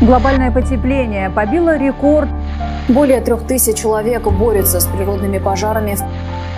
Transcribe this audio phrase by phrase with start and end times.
[0.00, 2.30] Глобальное потепление побило рекорд.
[2.88, 5.96] Более трех тысяч человек борются с природными пожарами.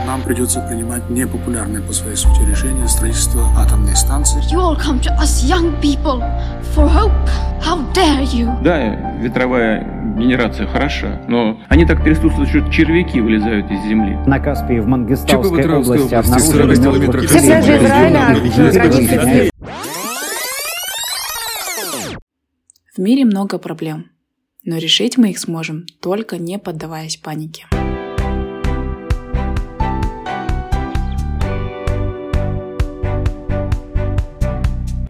[0.06, 4.40] Нам придется принимать непопулярные по своей сути решения строительства атомной станции.
[4.52, 6.22] You all come to us young people
[6.74, 7.12] for hope.
[7.60, 8.62] How dare you?
[8.62, 8.78] Да,
[9.20, 9.86] ветровая
[10.16, 14.18] генерация хороша, но они так трясутся, что червяки вылезают из земли.
[14.26, 17.30] На Каспии в Мангистауской области области обнаружили 40 мертвых.
[17.30, 19.51] Все пляжи Израиля
[23.02, 24.10] мире много проблем,
[24.64, 27.66] но решить мы их сможем, только не поддаваясь панике.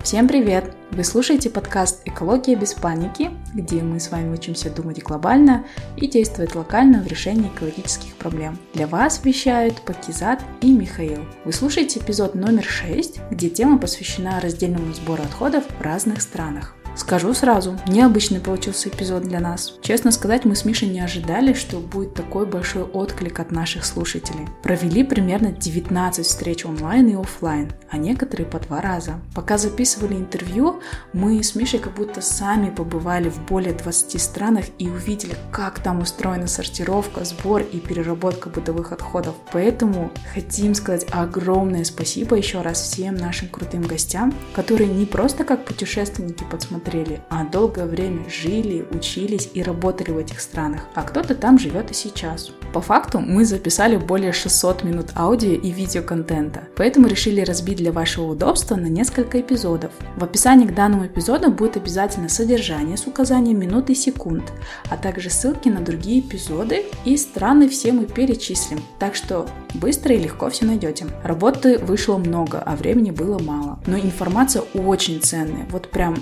[0.02, 0.74] Всем привет!
[0.91, 5.64] Вы слушаете подкаст «Экология без паники», где мы с вами учимся думать глобально
[5.97, 8.59] и действовать локально в решении экологических проблем.
[8.74, 11.24] Для вас вещают Пакизат и Михаил.
[11.47, 16.77] Вы слушаете эпизод номер 6, где тема посвящена раздельному сбору отходов в разных странах.
[16.95, 19.78] Скажу сразу, необычный получился эпизод для нас.
[19.80, 24.47] Честно сказать, мы с Мишей не ожидали, что будет такой большой отклик от наших слушателей.
[24.62, 29.14] Провели примерно 19 встреч онлайн и офлайн, а некоторые по два раза.
[29.34, 30.80] Пока записывали интервью,
[31.14, 36.00] мы с Мишей как будто сами побывали в более 20 странах и увидели, как там
[36.00, 39.34] устроена сортировка, сбор и переработка бытовых отходов.
[39.50, 45.64] Поэтому хотим сказать огромное спасибо еще раз всем нашим крутым гостям, которые не просто как
[45.64, 46.81] путешественники подсмотрели,
[47.28, 51.94] а долгое время жили, учились и работали в этих странах, а кто-то там живет и
[51.94, 52.50] сейчас.
[52.72, 58.33] По факту мы записали более 600 минут аудио и видеоконтента, поэтому решили разбить для вашего
[58.33, 59.92] удобства на несколько эпизодов.
[60.16, 64.52] В описании к данному эпизоду будет обязательно содержание с указанием минут и секунд,
[64.89, 70.19] а также ссылки на другие эпизоды и страны все мы перечислим, так что быстро и
[70.19, 71.06] легко все найдете.
[71.22, 76.17] Работы вышло много, а времени было мало, но информация очень ценная, вот прям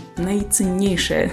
[0.50, 1.30] наиценнейшая.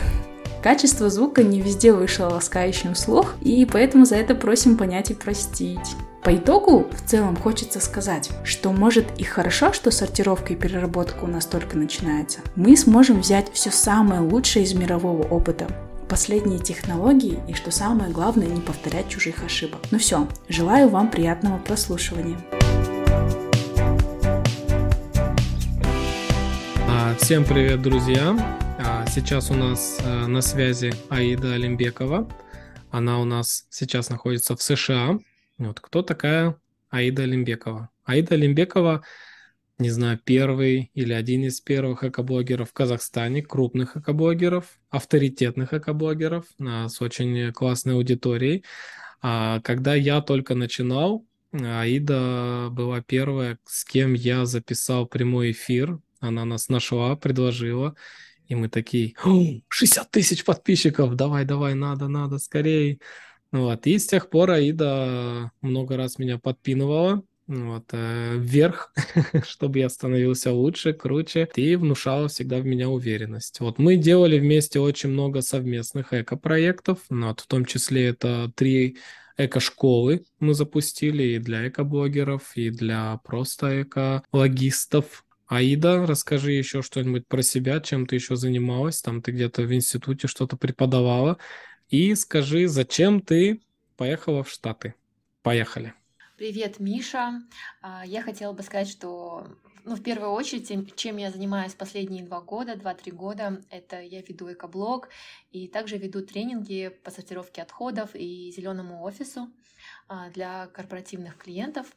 [0.62, 5.96] Качество звука не везде вышло ласкающим слух, и поэтому за это просим понять и простить.
[6.24, 11.28] По итогу, в целом, хочется сказать, что может и хорошо, что сортировка и переработка у
[11.28, 12.40] нас только начинается.
[12.56, 15.68] Мы сможем взять все самое лучшее из мирового опыта,
[16.09, 19.80] последние технологии и, что самое главное, не повторять чужих ошибок.
[19.91, 22.38] Ну все, желаю вам приятного прослушивания.
[26.90, 28.66] А, Всем привет, друзья!
[28.90, 32.25] А, Сейчас у нас э, на связи Аида Олимбекова.
[32.90, 35.20] Она у нас сейчас находится в США.
[35.58, 36.58] Вот кто такая
[36.90, 37.90] Аида Олимбекова?
[38.06, 39.03] Аида Олимбекова,
[39.78, 46.88] не знаю, первый или один из первых экоблогеров в Казахстане, крупных экоблогеров, авторитетных экоблогеров а,
[46.88, 48.64] с очень классной аудиторией.
[49.22, 56.00] А, Когда я только начинал, Аида была первая, с кем я записал прямой эфир.
[56.22, 57.94] Она нас нашла, предложила.
[58.47, 63.00] И мы такие, «О, 60 тысяч подписчиков, давай, давай, надо, надо, скорее.
[63.52, 63.88] Вот.
[63.88, 68.94] И с тех пор Аида много раз меня подпинывала вот, э, вверх,
[69.46, 73.59] чтобы я становился лучше, круче, и внушала всегда в меня уверенность.
[73.59, 78.97] Вот мы делали вместе очень много совместных эко-проектов, вот, в том числе это три
[79.38, 85.24] эко-школы мы запустили и для эко-блогеров, и для просто эко-логистов.
[85.47, 90.28] Аида, расскажи еще что-нибудь про себя, чем ты еще занималась, там ты где-то в институте
[90.28, 91.38] что-то преподавала,
[91.90, 93.62] и скажи, зачем ты
[93.96, 94.94] поехала в Штаты?
[95.41, 95.94] Поехали.
[96.38, 97.41] Привет, Миша.
[97.81, 99.47] А, Я хотела бы сказать, что
[99.85, 104.52] ну, в первую очередь, чем я занимаюсь последние два года, два-три года, это я веду
[104.52, 105.08] экоблог
[105.52, 109.50] и также веду тренинги по сортировке отходов и зеленому офису
[110.09, 111.88] а, для корпоративных клиентов.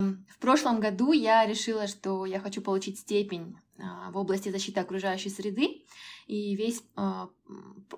[0.00, 5.28] В прошлом году я решила, что я хочу получить степень а, в области защиты окружающей
[5.28, 5.84] среды,
[6.26, 7.28] и весь а,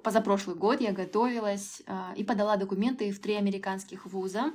[0.02, 4.52] позапрошлый год я готовилась а, и подала документы в три американских вуза.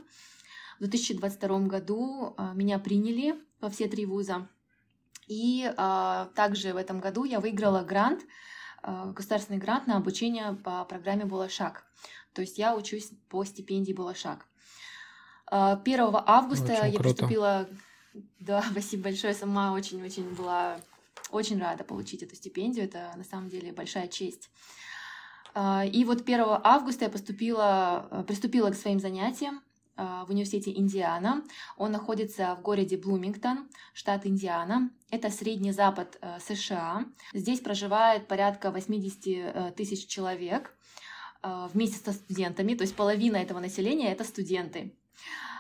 [0.78, 4.48] В 2022 году меня приняли во все три вуза.
[5.28, 5.74] И
[6.36, 8.22] также в этом году я выиграла грант,
[8.84, 11.84] государственный грант на обучение по программе «Булашак».
[12.34, 14.46] То есть я учусь по стипендии «Булашак».
[15.50, 17.04] А, 1 августа Очень я круто.
[17.04, 17.70] поступила...
[18.40, 19.34] Да, спасибо большое.
[19.34, 20.80] Сама очень-очень была
[21.32, 22.86] очень рада получить эту стипендию.
[22.86, 24.50] Это на самом деле большая честь.
[25.54, 29.62] А, И вот 1 августа я поступила, э, приступила к своим занятиям
[29.96, 31.44] а, в университете Индиана.
[31.78, 34.92] Он находится в городе Блумингтон, штат Индиана.
[35.10, 37.06] Это средний запад э, США.
[37.34, 40.74] Здесь проживает порядка 80 э, тысяч человек
[41.44, 44.92] вместе со студентами, то есть половина этого населения это студенты.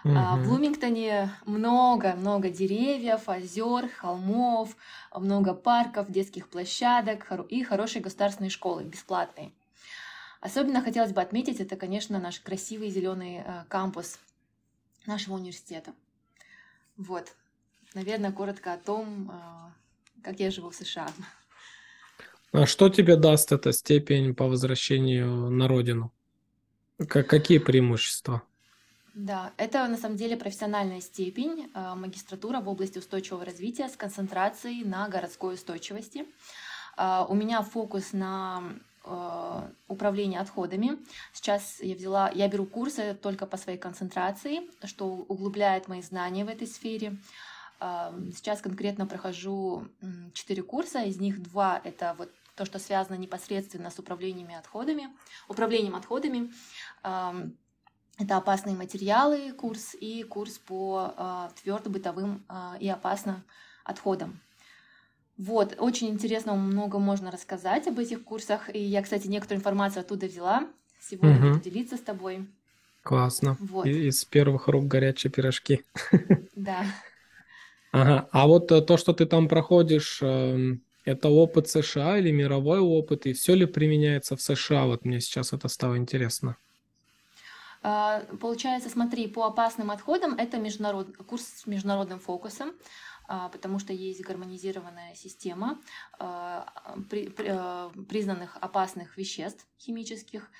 [0.05, 0.43] А, В.
[0.47, 4.75] Блумингтоне много-много деревьев, озер, холмов,
[5.13, 9.51] много парков, детских площадок и хорошие государственные школы, бесплатные.
[10.39, 14.19] Особенно хотелось бы отметить, это, конечно, наш красивый зеленый кампус
[15.05, 15.93] нашего университета.
[16.95, 17.33] Вот,
[17.93, 19.31] наверное, коротко о том,
[20.23, 21.07] как я живу в США.
[22.53, 26.13] А что тебе даст эта степень по возвращению на родину?
[27.09, 28.41] Как, какие преимущества?
[29.17, 34.83] Да, это на самом деле профессиональная степень, э, магистратура в области устойчивого развития с концентрацией
[34.85, 36.27] на городской устойчивости.
[36.97, 38.61] Э, у меня фокус на
[39.03, 40.99] э, управление отходами.
[41.33, 46.49] Сейчас я взяла, я беру курсы только по своей концентрации, что углубляет мои знания в
[46.49, 47.17] этой сфере.
[47.79, 49.87] Сейчас конкретно прохожу
[50.33, 55.09] четыре курса, из них два это вот то, что связано непосредственно с управлениями отходами,
[55.47, 56.51] управлением отходами.
[58.19, 63.43] Это опасные материалы курс и курс по а, твердо бытовым а, и опасным
[63.83, 64.39] отходам.
[65.37, 68.73] Вот, очень интересно, много можно рассказать об этих курсах.
[68.73, 70.67] И я, кстати, некоторую информацию оттуда взяла.
[70.99, 71.47] Сегодня угу.
[71.49, 72.47] буду делиться с тобой.
[73.03, 73.55] Классно.
[73.59, 73.85] Вот.
[73.85, 75.83] Из первых рук горячие пирожки.
[76.55, 76.83] Да.
[77.91, 78.27] Ага.
[78.31, 83.27] А вот э, то, что ты там проходишь, эм, это опыт США или мировой опыт,
[83.27, 84.85] и все ли применяется в США?
[84.85, 86.57] Вот мне сейчас это стало интересно.
[87.89, 91.15] А, получается, смотри, по опасным отходам это международ...
[91.25, 92.73] курс с международным фокусом,
[93.29, 95.79] а, потому что есть гармонизированная система
[96.19, 96.67] а,
[98.09, 100.51] признанных опасных веществ химических.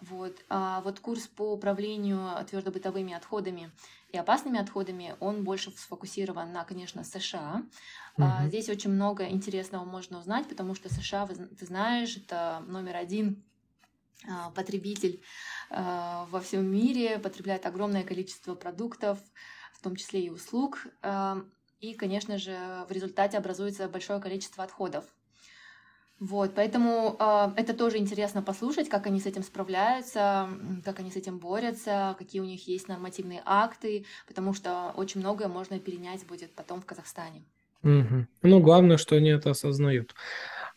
[0.00, 0.34] Вот.
[0.48, 3.70] А вот курс по управлению твердобытовыми отходами
[4.10, 7.62] и опасными отходами, он больше сфокусирован на, конечно, США.
[8.18, 8.26] Угу.
[8.26, 13.44] А, здесь очень много интересного можно узнать, потому что США, ты знаешь, это номер один
[14.54, 15.22] потребитель
[15.70, 19.18] а, во всем мире, потребляет огромное количество продуктов,
[19.72, 20.86] в том числе и услуг.
[21.02, 21.42] А,
[21.80, 22.56] и, конечно же,
[22.88, 25.04] в результате образуется большое количество отходов.
[26.20, 30.48] Вот, поэтому э, это тоже интересно послушать, как они с этим справляются,
[30.84, 35.48] как они с этим борются, какие у них есть нормативные акты, потому что очень многое
[35.48, 37.42] можно перенять будет потом в Казахстане.
[37.82, 38.26] Угу.
[38.42, 40.14] Ну, главное, что они это осознают.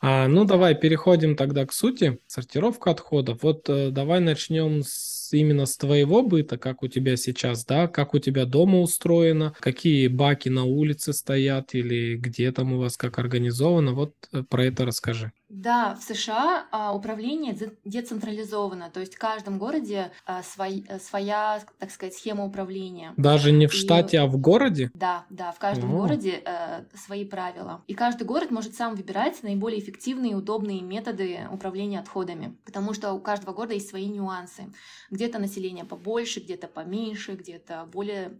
[0.01, 2.19] А, ну, давай переходим тогда к сути.
[2.27, 3.43] Сортировка отходов.
[3.43, 8.13] Вот э, давай начнем с именно с твоего быта, как у тебя сейчас, да, как
[8.13, 13.19] у тебя дома устроено, какие баки на улице стоят или где там у вас как
[13.19, 13.93] организовано.
[13.93, 15.31] Вот э, про это расскажи.
[15.55, 17.55] Да, в США а, управление
[17.85, 23.13] децентрализовано, то есть в каждом городе а, свой, э, своя, так сказать, схема управления.
[23.15, 23.77] Даже не в и...
[23.77, 24.91] штате, а в городе?
[24.93, 25.99] Да, да, в каждом О.
[25.99, 27.81] городе а, свои правила.
[27.87, 33.13] И каждый город может сам выбирать наиболее эффективные и удобные методы управления отходами, потому что
[33.13, 34.73] у каждого города есть свои нюансы.
[35.09, 38.39] Где-то население побольше, где-то поменьше, где-то более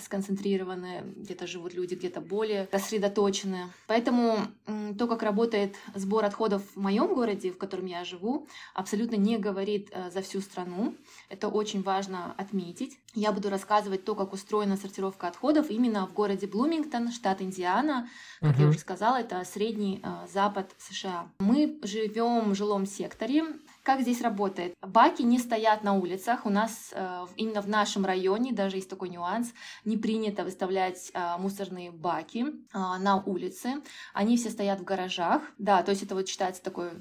[0.00, 3.70] сконцентрированы, где-то живут люди, где-то более рассредоточены.
[3.86, 4.38] Поэтому
[4.98, 9.90] то, как работает сбор отходов в моем городе, в котором я живу, абсолютно не говорит
[9.92, 10.94] э, за всю страну.
[11.28, 12.98] Это очень важно отметить.
[13.14, 18.08] Я буду рассказывать то, как устроена сортировка отходов именно в городе Блумингтон, штат Индиана.
[18.40, 18.62] Как uh-huh.
[18.62, 21.28] я уже сказала, это средний э, запад США.
[21.38, 23.44] Мы живем в жилом секторе,
[23.84, 24.74] как здесь работает?
[24.80, 26.46] Баки не стоят на улицах.
[26.46, 29.52] У нас э, именно в нашем районе, даже есть такой нюанс,
[29.84, 33.82] не принято выставлять э, мусорные баки э, на улице.
[34.14, 35.42] Они все стоят в гаражах.
[35.58, 36.92] Да, то есть это вот считается такой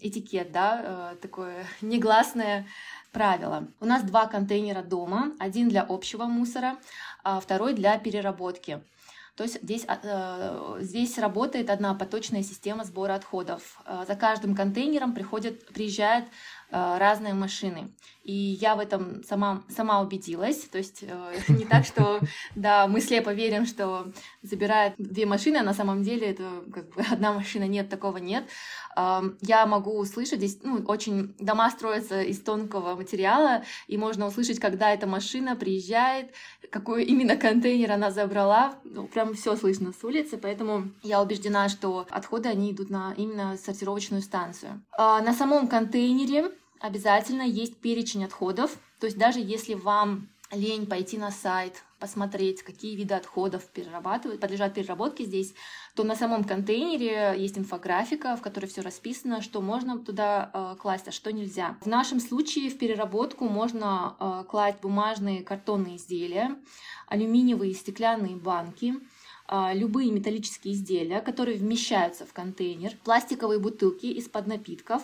[0.00, 2.66] этикет, да, э, такое негласное
[3.12, 3.68] правило.
[3.80, 5.32] У нас два контейнера дома.
[5.38, 6.76] Один для общего мусора,
[7.22, 8.82] а второй для переработки.
[9.34, 13.80] То есть здесь, а, э, здесь работает одна поточная система сбора отходов.
[13.86, 16.30] Э, за каждым контейнером приходят, приезжают э,
[16.72, 17.90] разные машины.
[18.24, 20.60] И я в этом сама, сама убедилась.
[20.60, 21.04] То есть
[21.48, 22.20] не так, что
[22.54, 24.06] да, мы слепо верим, что
[24.42, 28.44] забирают две машины, а на самом деле это как бы одна машина, нет, такого нет.
[28.96, 34.92] Я могу услышать, здесь ну, очень дома строятся из тонкого материала, и можно услышать, когда
[34.92, 36.32] эта машина приезжает,
[36.70, 38.74] какой именно контейнер она забрала.
[38.84, 43.56] Ну, прям все слышно с улицы, поэтому я убеждена, что отходы, они идут на именно
[43.56, 44.82] сортировочную станцию.
[44.96, 46.50] А на самом контейнере
[46.82, 52.96] обязательно есть перечень отходов, то есть даже если вам лень пойти на сайт, посмотреть, какие
[52.96, 55.54] виды отходов перерабатывают, подлежат переработке здесь,
[55.94, 61.06] то на самом контейнере есть инфографика, в которой все расписано, что можно туда э, класть,
[61.06, 61.78] а что нельзя.
[61.80, 66.56] В нашем случае в переработку можно э, класть бумажные картонные изделия,
[67.06, 68.94] алюминиевые стеклянные банки,
[69.48, 75.02] э, любые металлические изделия, которые вмещаются в контейнер, пластиковые бутылки из-под напитков,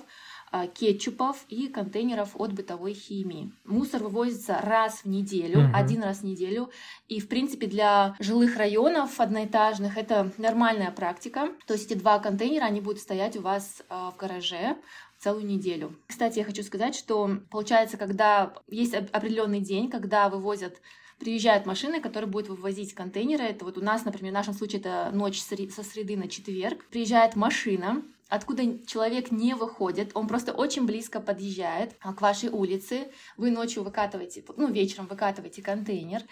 [0.75, 3.52] кетчупов и контейнеров от бытовой химии.
[3.64, 5.71] Мусор вывозится раз в неделю, угу.
[5.75, 6.71] один раз в неделю.
[7.09, 11.50] И, в принципе, для жилых районов одноэтажных это нормальная практика.
[11.67, 14.76] То есть эти два контейнера, они будут стоять у вас а, в гараже,
[15.19, 15.95] целую неделю.
[16.07, 20.81] Кстати, я хочу сказать, что получается, когда есть определенный день, когда вывозят
[21.19, 23.45] приезжают машины, которые будут вывозить контейнеры.
[23.45, 26.85] Это вот у нас, например, в нашем случае это ночь со среды на четверг.
[26.87, 33.09] Приезжает машина, откуда человек не выходит, он просто очень близко подъезжает а, к вашей улице,
[33.37, 36.23] вы ночью выкатываете, ну, вечером выкатываете контейнер,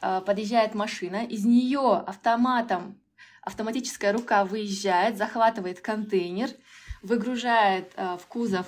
[0.00, 3.00] а, подъезжает машина, из нее автоматом,
[3.42, 6.50] автоматическая рука выезжает, захватывает контейнер,
[7.02, 8.66] выгружает а, в кузов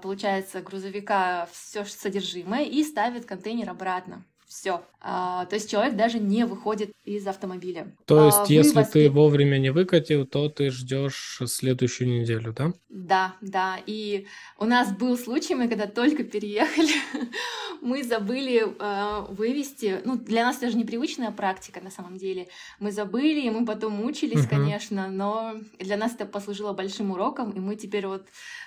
[0.00, 4.24] получается, грузовика все содержимое и ставит контейнер обратно
[4.54, 4.82] все.
[5.00, 7.92] А, то есть человек даже не выходит из автомобиля.
[8.04, 8.92] То есть, а, если вывозки...
[8.92, 12.72] ты вовремя не выкатил, то ты ждешь следующую неделю, да?
[12.88, 13.80] Да, да.
[13.84, 14.26] И
[14.58, 16.92] у нас был случай, мы когда только переехали,
[17.82, 20.00] мы забыли э, вывести.
[20.04, 22.46] Ну, для нас даже непривычная практика на самом деле.
[22.78, 24.50] Мы забыли, и мы потом мучились, uh-huh.
[24.50, 28.24] конечно, но для нас это послужило большим уроком, и мы теперь вот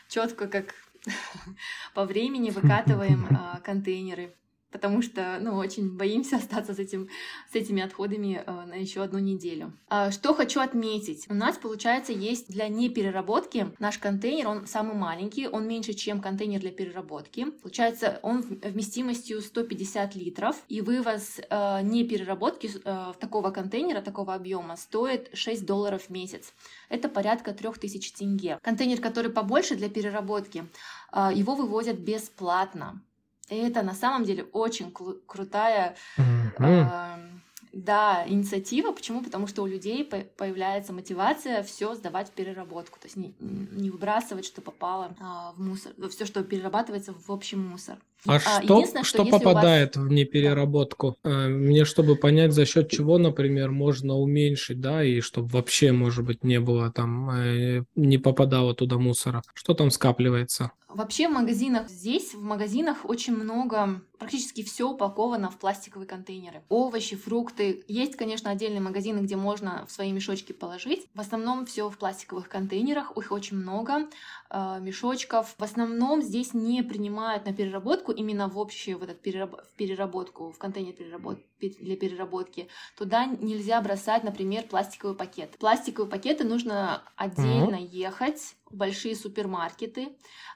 [0.09, 0.75] четко как
[1.93, 4.33] по времени выкатываем э, контейнеры
[4.71, 7.09] потому что, ну, очень боимся остаться с, этим,
[7.51, 9.73] с этими отходами э, на еще одну неделю.
[9.89, 11.25] Э, что хочу отметить.
[11.29, 16.59] У нас, получается, есть для непереработки наш контейнер, он самый маленький, он меньше, чем контейнер
[16.59, 17.45] для переработки.
[17.61, 25.29] Получается, он вместимостью 150 литров, и вывоз э, непереработки э, такого контейнера, такого объема, стоит
[25.33, 26.53] 6 долларов в месяц.
[26.89, 28.59] Это порядка 3000 тенге.
[28.61, 30.65] Контейнер, который побольше для переработки,
[31.13, 33.01] э, его вывозят бесплатно.
[33.49, 36.53] Это на самом деле очень крутая mm-hmm.
[36.59, 37.37] э,
[37.73, 38.91] да, инициатива.
[38.91, 39.21] Почему?
[39.23, 42.99] Потому что у людей появляется мотивация все сдавать в переработку.
[42.99, 47.55] То есть не, не выбрасывать, что попало а, в мусор, все, что перерабатывается в общий
[47.55, 47.97] мусор.
[48.25, 50.05] А, а что, что, что попадает вас...
[50.05, 51.17] в непереработку?
[51.23, 51.47] Да.
[51.47, 56.43] Мне, чтобы понять, за счет чего, например, можно уменьшить, да, и чтобы вообще, может быть,
[56.43, 59.43] не было там, э, не попадало туда мусора.
[59.53, 60.71] Что там скапливается?
[60.89, 66.63] Вообще в магазинах здесь, в магазинах очень много, практически все упаковано в пластиковые контейнеры.
[66.69, 67.83] Овощи, фрукты.
[67.89, 71.07] Есть, конечно, отдельные магазины, где можно в свои мешочки положить.
[71.13, 74.05] В основном все в пластиковых контейнерах, их очень много, э,
[74.51, 75.55] мешочков.
[75.57, 79.55] В основном здесь не принимают на переработку именно в общую вот эту перераб...
[79.61, 81.39] в переработку, в контейнер переработ...
[81.59, 82.69] для переработки.
[82.97, 85.57] Туда нельзя бросать, например, пластиковый пакет.
[85.59, 87.89] Пластиковые пакеты нужно отдельно mm-hmm.
[87.91, 90.09] ехать в большие супермаркеты.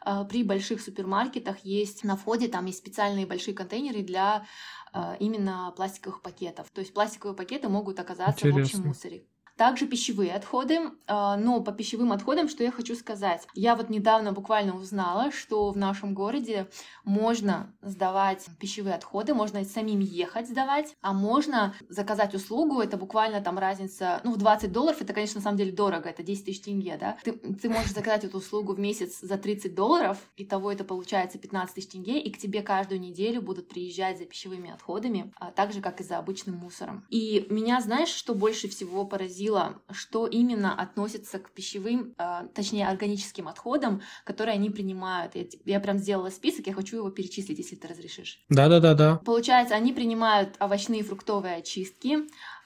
[0.06, 4.46] Э, при больших супермаркетах есть на входе, там есть специальные большие контейнеры для
[4.94, 6.70] э, именно пластиковых пакетов.
[6.72, 8.62] То есть пластиковые пакеты могут оказаться Интересно.
[8.62, 9.26] в общем мусоре.
[9.62, 10.80] Также пищевые отходы.
[11.06, 13.48] А, но по пищевым отходам, что я хочу сказать.
[13.54, 16.68] Я вот недавно буквально узнала, что в нашем городе
[17.04, 23.60] можно сдавать пищевые отходы, можно самим ехать сдавать, а можно заказать услугу, это буквально там
[23.60, 26.98] разница, ну, в 20 долларов, это, конечно, на самом деле дорого, это 10 тысяч тенге,
[27.00, 27.18] да.
[27.24, 31.38] Ты, ты можешь заказать эту услугу в месяц за 30 долларов, и того это получается
[31.38, 35.72] 15 тысяч тенге, и к тебе каждую неделю будут приезжать за пищевыми отходами, а так
[35.72, 37.06] же, как и за обычным мусором.
[37.10, 42.88] И меня, знаешь, что больше всего поразило спросила, что именно относится к пищевым, э, точнее
[42.88, 45.36] органическим отходам, которые они принимают.
[45.36, 48.44] Я, я прям сделала список, я хочу его перечислить, если ты разрешишь.
[48.50, 49.18] Да-да-да-да.
[49.26, 52.18] Получается, они принимают овощные и фруктовые очистки,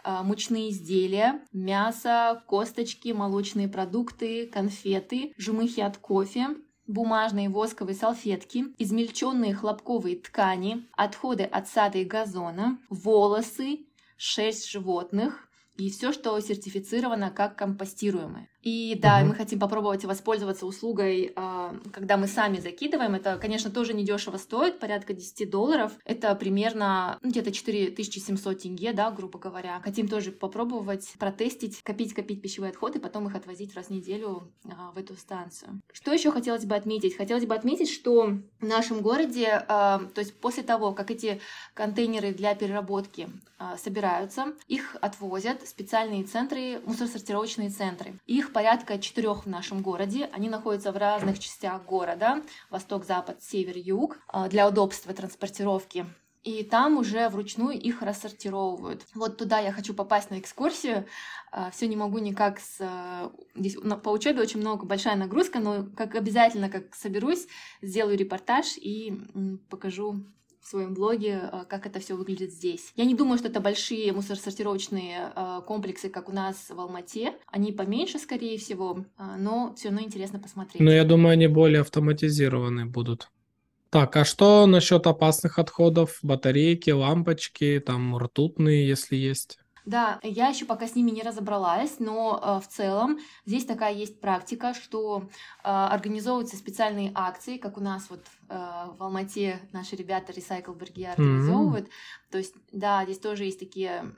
[0.03, 6.47] э, мучные изделия, мясо, косточки, молочные продукты, конфеты, жмыхи от кофе,
[6.87, 13.79] бумажные восковые салфетки, измельченные хлопковые ткани, отходы от сада и газона, волосы,
[14.17, 15.45] шерсть животных,
[15.77, 18.49] и все, что сертифицировано как компостируемое.
[18.65, 19.27] И да, угу.
[19.27, 23.13] мы хотим попробовать воспользоваться услугой, а, когда мы сами закидываем.
[23.13, 25.91] Это, конечно, тоже недешево стоит, порядка 10 долларов.
[26.03, 29.79] Это примерно ну, где-то 4700 тенге, да, грубо говоря.
[29.83, 34.97] Хотим тоже попробовать, протестить, копить-копить пищевые отходы, потом их отвозить раз в неделю а, в
[34.97, 35.81] эту станцию.
[35.93, 37.15] Что еще хотелось бы отметить?
[37.15, 41.39] Хотелось бы отметить, что в нашем городе, а, то есть после того, как эти
[41.75, 43.29] контейнеры для переработки
[43.77, 48.19] собираются, их отвозят специальные центры, мусоросортировочные центры.
[48.25, 50.29] Их порядка четырех в нашем городе.
[50.33, 52.41] Они находятся в разных частях города.
[52.69, 54.17] Восток, запад, север, юг.
[54.27, 56.05] А, для удобства транспортировки
[56.45, 59.07] и там уже вручную их рассортировывают.
[59.15, 61.07] Вот туда я хочу попасть на экскурсию.
[61.51, 62.77] А, Все не могу никак с...
[62.79, 67.47] А, здесь по учебе очень много, большая нагрузка, но как обязательно, как соберусь,
[67.81, 69.19] сделаю репортаж и
[69.71, 70.23] покажу
[70.65, 72.91] в своем блоге, э, как это все выглядит здесь.
[72.95, 77.33] Я не думаю, что это большие мусоросортировочные э, комплексы, как у нас в Алмате.
[77.51, 80.81] Они поменьше, скорее всего, э, но все равно интересно посмотреть.
[80.81, 83.29] Но я думаю, они более автоматизированы будут.
[83.91, 86.17] Так, а что насчет опасных отходов?
[86.23, 89.59] Батарейки, лампочки, там ртутные, если есть?
[89.85, 94.19] Да, я еще пока с ними не разобралась, но э, в целом здесь такая есть
[94.19, 95.29] практика, что
[95.63, 101.87] э, организовываются специальные акции, как у нас вот в Алмате наши ребята Recycle Bergia организовывают.
[101.87, 102.31] Mm-hmm.
[102.31, 104.13] То есть, да, здесь тоже есть такие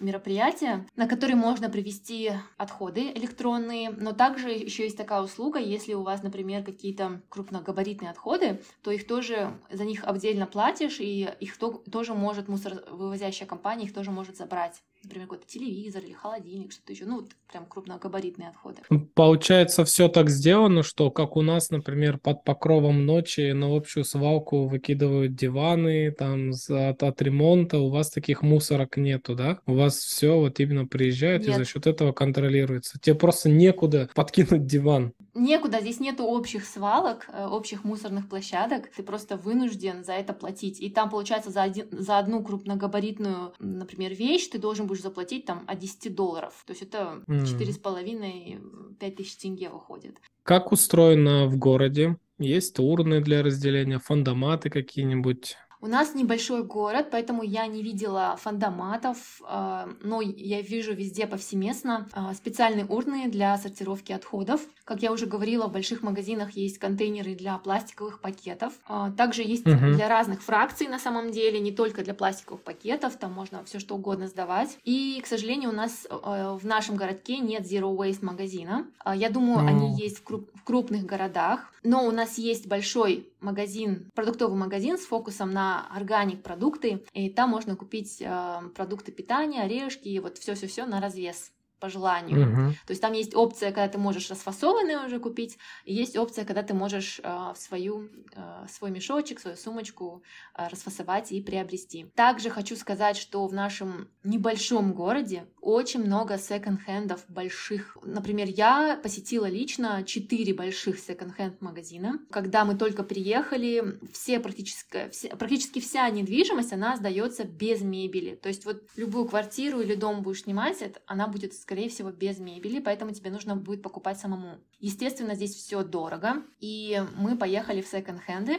[0.00, 6.02] мероприятия, на которые можно привести отходы электронные, но также еще есть такая услуга, если у
[6.02, 11.82] вас, например, какие-то крупногабаритные отходы, то их тоже за них отдельно платишь, и их то,
[11.90, 17.06] тоже может мусоровывозящая компания их тоже может забрать например, какой-то телевизор или холодильник, что-то еще,
[17.06, 18.82] ну, прям крупногабаритные отходы.
[19.14, 24.66] Получается, все так сделано, что как у нас, например, под покровом ночи на общую свалку
[24.66, 29.58] выкидывают диваны, там, от, от ремонта, у вас таких мусорок нету, да?
[29.66, 31.50] У вас все вот именно приезжает Нет.
[31.50, 32.98] и за счет этого контролируется.
[33.00, 35.12] Тебе просто некуда подкинуть диван.
[35.34, 40.80] Некуда, здесь нету общих свалок, э, общих мусорных площадок, ты просто вынужден за это платить.
[40.80, 45.64] И там, получается, за, один, за одну крупногабаритную, например, вещь ты должен будешь заплатить там
[45.66, 46.64] от 10 долларов.
[46.66, 48.58] То есть это четыре с половиной,
[48.98, 50.20] пять тысяч тенге выходит.
[50.42, 52.16] Как устроено в городе?
[52.40, 55.56] Есть урны для разделения, фандоматы какие-нибудь?
[55.82, 62.06] У нас небольшой город, поэтому я не видела фандоматов, а, но я вижу везде повсеместно
[62.12, 64.60] а, специальные урны для сортировки отходов.
[64.84, 68.74] Как я уже говорила, в больших магазинах есть контейнеры для пластиковых пакетов.
[68.86, 69.94] А, также есть угу.
[69.94, 73.94] для разных фракций на самом деле, не только для пластиковых пакетов, там можно все что
[73.94, 74.76] угодно сдавать.
[74.84, 78.86] И, к сожалению, у нас в нашем городке нет Zero Waste магазина.
[79.14, 79.68] Я думаю, О.
[79.68, 84.98] они есть в, круп- в крупных городах, но у нас есть большой магазин, продуктовый магазин
[84.98, 90.86] с фокусом на органик продукты, и там можно купить э, продукты питания, орешки, вот все-все-все
[90.86, 92.40] на развес по желанию.
[92.40, 92.72] Uh-huh.
[92.86, 96.62] То есть там есть опция, когда ты можешь расфасованные уже купить, и есть опция, когда
[96.62, 100.22] ты можешь э, в свою, э, свой мешочек, свою сумочку
[100.56, 102.04] э, расфасовать и приобрести.
[102.14, 107.96] Также хочу сказать, что в нашем небольшом городе очень много секонд-хендов больших.
[108.02, 112.20] Например, я посетила лично четыре больших секонд-хенд магазина.
[112.30, 118.34] Когда мы только приехали, все практически, все, практически вся недвижимость, она сдается без мебели.
[118.34, 122.40] То есть вот любую квартиру или дом будешь снимать, это, она будет скорее всего, без
[122.40, 124.58] мебели, поэтому тебе нужно будет покупать самому.
[124.80, 128.58] Естественно, здесь все дорого, и мы поехали в секонд-хенды.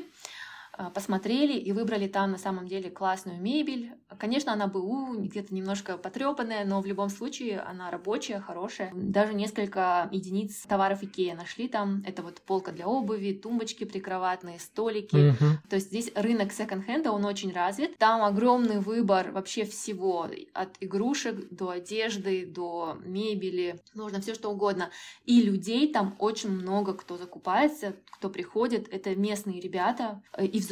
[0.82, 3.92] А, посмотрели и выбрали там на самом деле классную мебель.
[4.18, 8.92] Конечно, она БУ, где-то немножко потрепанная, но в любом случае она рабочая, хорошая.
[8.96, 12.04] Даже несколько единиц товаров Икея нашли там.
[12.06, 15.16] Это вот полка для обуви, тумбочки прикроватные, столики.
[15.16, 15.58] Uh-huh.
[15.70, 17.98] То есть здесь рынок секонд-хенда, он очень развит.
[18.00, 24.90] Там огромный выбор вообще всего, от игрушек до одежды, до мебели, нужно все что угодно.
[25.26, 28.88] И людей там очень много, кто закупается, кто приходит.
[28.92, 30.71] Это местные ребята, и взрослые,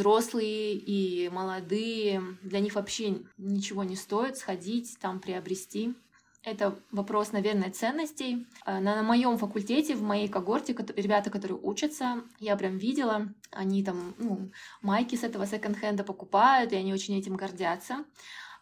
[0.76, 2.22] и молодые.
[2.42, 5.96] Для них вообще ничего не стоит сходить, там приобрести.
[6.44, 8.48] Это вопрос, наверное, ценностей.
[8.66, 13.84] Э, на, на моем факультете, в моей когорте, ребята, которые учатся, я прям видела, они
[13.84, 18.06] там ну, майки с этого секонд-хенда покупают, и они очень этим гордятся.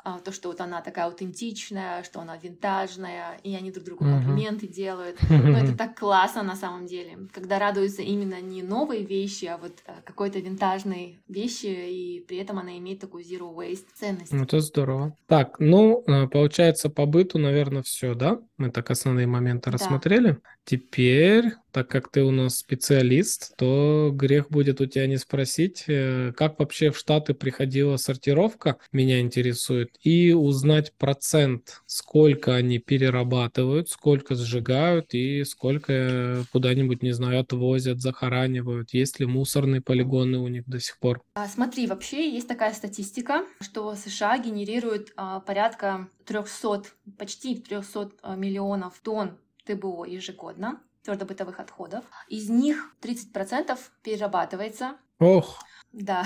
[0.08, 4.65] А, то, что вот она такая аутентичная, что она винтажная, и они друг другу комплименты
[4.65, 4.74] uh-huh.
[4.74, 5.17] делают.
[5.30, 9.74] Но это так классно на самом деле, когда радуются именно не новые вещи, а вот
[9.86, 14.32] э, какой-то винтажной вещи, и при этом она имеет такую zero waste ценность.
[14.32, 15.13] Ну, это здорово.
[15.28, 18.39] Так, ну, э, получается, по быту, наверное, все, да?
[18.58, 19.78] Мы так основные моменты да.
[19.78, 20.39] рассмотрели.
[20.65, 26.34] Теперь, так как ты у нас специалист, то грех будет у тебя не спросить, э,
[26.36, 34.34] как вообще в Штаты приходила сортировка, меня интересует, и узнать процент, сколько они перерабатывают, сколько
[34.34, 40.80] сжигают и сколько куда-нибудь, не знаю, отвозят, захоранивают, есть ли мусорные полигоны у них до
[40.80, 41.22] сих пор.
[41.36, 46.84] А, смотри, вообще есть такая статистика, что США генерируют а, порядка 300,
[47.18, 52.04] почти 300 а, миллионов тонн ТБО ежегодно, твердобытовых отходов.
[52.28, 54.98] Из них 30% перерабатывается.
[55.20, 55.63] Ох!
[55.94, 56.26] Да.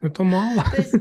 [0.00, 0.64] Это мало.
[0.70, 0.94] То есть,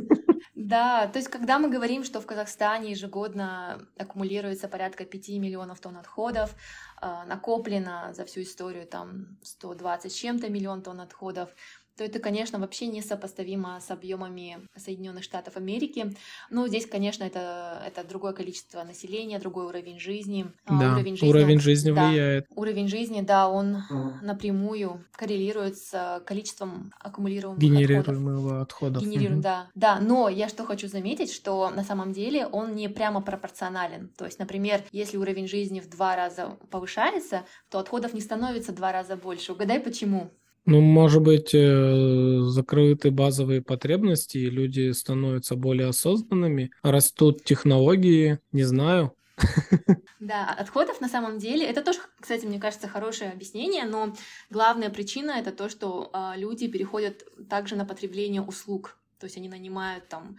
[0.56, 5.98] да, то есть когда мы говорим, что в Казахстане ежегодно аккумулируется порядка 5 миллионов тонн
[5.98, 6.56] отходов,
[7.02, 11.50] э, накоплено за всю историю там 120 с чем-то миллион тонн отходов,
[11.98, 16.14] то это, конечно, вообще несопоставимо с объемами Соединенных Штатов Америки.
[16.50, 20.48] Ну, здесь, конечно, это, это другое количество населения, другой уровень жизни.
[20.66, 22.46] А, да, уровень жизни, уровень жизни да, влияет.
[22.50, 23.84] Уровень жизни, да, он
[24.22, 29.04] напрямую коррелирует с количеством аккумулируемых Генерируемого отходов.
[29.04, 29.44] Генерируем, угу.
[29.44, 29.70] да.
[29.76, 34.10] Да, но я что хочу заметить, что на самом деле он не прямо пропорционален.
[34.18, 38.76] То есть, например, если уровень жизни в два раза повышается, то отходов не становится в
[38.76, 39.54] два раза больше.
[39.54, 40.32] Угадай, почему?
[40.66, 48.64] Ну, может быть, э, закрыты базовые потребности, и люди становятся более осознанными, растут технологии, не
[48.64, 49.16] знаю.
[50.20, 54.16] Да, отходов на самом деле, это тоже, кстати, мне кажется, хорошее объяснение, но
[54.50, 58.98] главная причина это то, что а, люди переходят также на потребление услуг.
[59.20, 60.38] То есть они нанимают там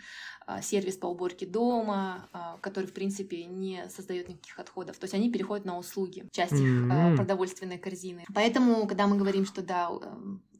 [0.62, 4.98] сервис по уборке дома, а, который, в принципе, не создает никаких отходов.
[4.98, 7.16] То есть они переходят на услуги, часть их mm-hmm.
[7.16, 8.24] продовольственной корзины.
[8.34, 9.90] Поэтому, когда мы говорим, что да,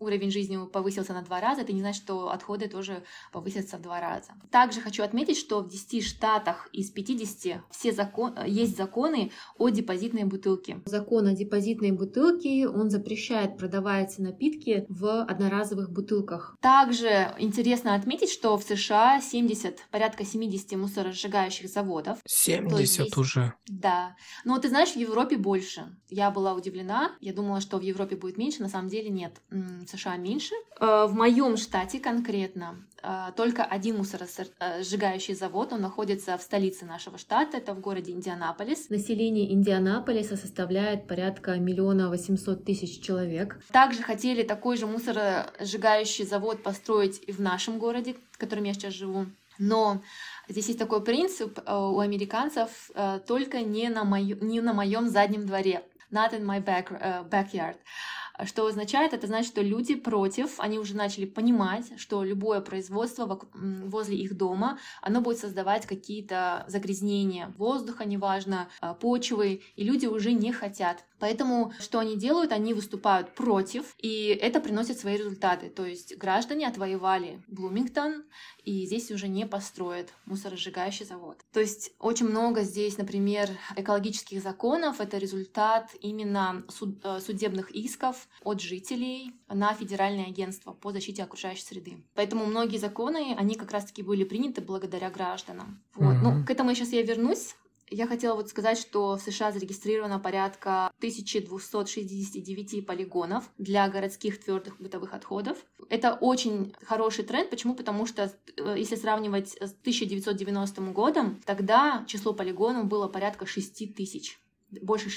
[0.01, 4.01] уровень жизни повысился на два раза, это не значит, что отходы тоже повысятся в два
[4.01, 4.33] раза.
[4.51, 10.25] Также хочу отметить, что в 10 штатах из 50 все закон, есть законы о депозитной
[10.25, 10.81] бутылке.
[10.87, 16.57] Закон о депозитной бутылке, он запрещает продавать напитки в одноразовых бутылках.
[16.61, 22.19] Также интересно отметить, что в США 70, порядка 70 мусоросжигающих заводов.
[22.27, 23.55] 70 есть, уже?
[23.67, 24.17] Да.
[24.45, 25.97] Но ты знаешь, в Европе больше.
[26.09, 27.13] Я была удивлена.
[27.21, 30.55] Я думала, что в Европе будет меньше, на самом деле нет в США меньше.
[30.81, 37.19] Э, в моем штате конкретно э, только один мусоросжигающий завод, он находится в столице нашего
[37.19, 38.91] штата, это в городе Индианаполис.
[38.91, 43.61] Население Индианаполиса составляет порядка миллиона восемьсот тысяч человек.
[43.73, 48.95] Также хотели такой же мусоросжигающий завод построить и в нашем городе, в котором я сейчас
[48.95, 49.27] живу.
[49.59, 50.03] Но
[50.49, 52.91] здесь есть такой принцип э, у американцев
[53.27, 55.83] только не на, мою, не на моем заднем дворе.
[56.13, 57.77] Not in my back, uh, backyard.
[58.45, 59.15] Что означает?
[59.15, 64.79] Это значит, что люди против, они уже начали понимать, что любое производство возле их дома,
[65.01, 68.69] оно будет создавать какие-то загрязнения воздуха, неважно,
[69.01, 71.05] почвы, и люди уже не хотят.
[71.19, 72.53] Поэтому что они делают?
[72.53, 75.71] Они выступают против, и это приносит свои результаты.
[75.71, 78.25] То есть граждане отвоевали Блумингтон,
[78.67, 81.39] и здесь уже не построят мусоросжигающий завод.
[81.53, 85.01] То есть очень много здесь, например, экологических законов.
[85.01, 91.63] Это результат именно суд, э, судебных исков от жителей на федеральное агентство по защите окружающей
[91.63, 92.05] среды.
[92.15, 95.81] Поэтому многие законы, они как раз-таки были приняты благодаря гражданам.
[95.95, 96.17] Вот.
[96.17, 96.39] Mm-hmm.
[96.41, 97.55] Ну, к этому сейчас я вернусь.
[97.89, 105.15] Я хотела вот сказать, что в США зарегистрировано порядка 1269 полигонов для городских твердых бытовых
[105.15, 105.59] отходов.
[105.89, 107.51] Это очень хороший тренд.
[107.51, 107.75] Почему?
[107.75, 114.41] Потому что э, если сравнивать с 1990 годом, тогда число полигонов было порядка 6 тысяч
[114.71, 115.11] больше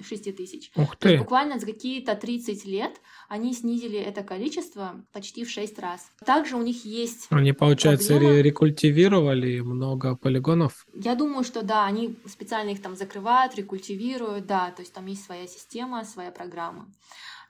[0.00, 0.70] 6 6 тысяч.
[0.76, 1.18] Ух ты.
[1.18, 6.10] буквально за какие-то 30 лет они снизили это количество почти в 6 раз.
[6.24, 7.26] Также у них есть...
[7.30, 8.40] Они, получается, проблема...
[8.40, 10.86] рекультивировали много полигонов?
[10.94, 15.24] Я думаю, что да, они специально их там закрывают, рекультивируют, да, то есть там есть
[15.24, 16.86] своя система, своя программа.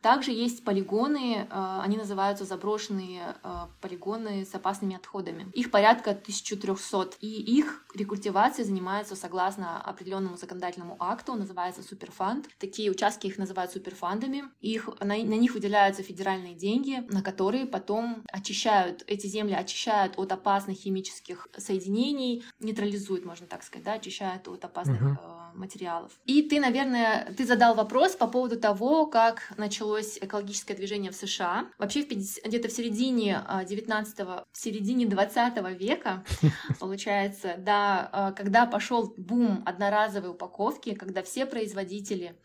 [0.03, 5.49] Также есть полигоны, э, они называются заброшенные э, полигоны с опасными отходами.
[5.53, 12.49] Их порядка 1300, и их рекультивацией занимается согласно определенному законодательному акту, называется суперфанд.
[12.59, 14.45] Такие участки их называют суперфандами.
[14.61, 20.33] Их, на, на них выделяются федеральные деньги, на которые потом очищают, эти земли очищают от
[20.33, 26.13] опасных химических соединений, нейтрализуют, можно так сказать, да, очищают от опасных uh-huh материалов.
[26.25, 31.67] И ты, наверное, ты задал вопрос по поводу того, как началось экологическое движение в США.
[31.79, 36.25] Вообще в 50, где-то в середине 19-го, а, в середине 20 века,
[36.81, 42.39] получается, да, а, когда пошел бум одноразовой упаковки, когда все производители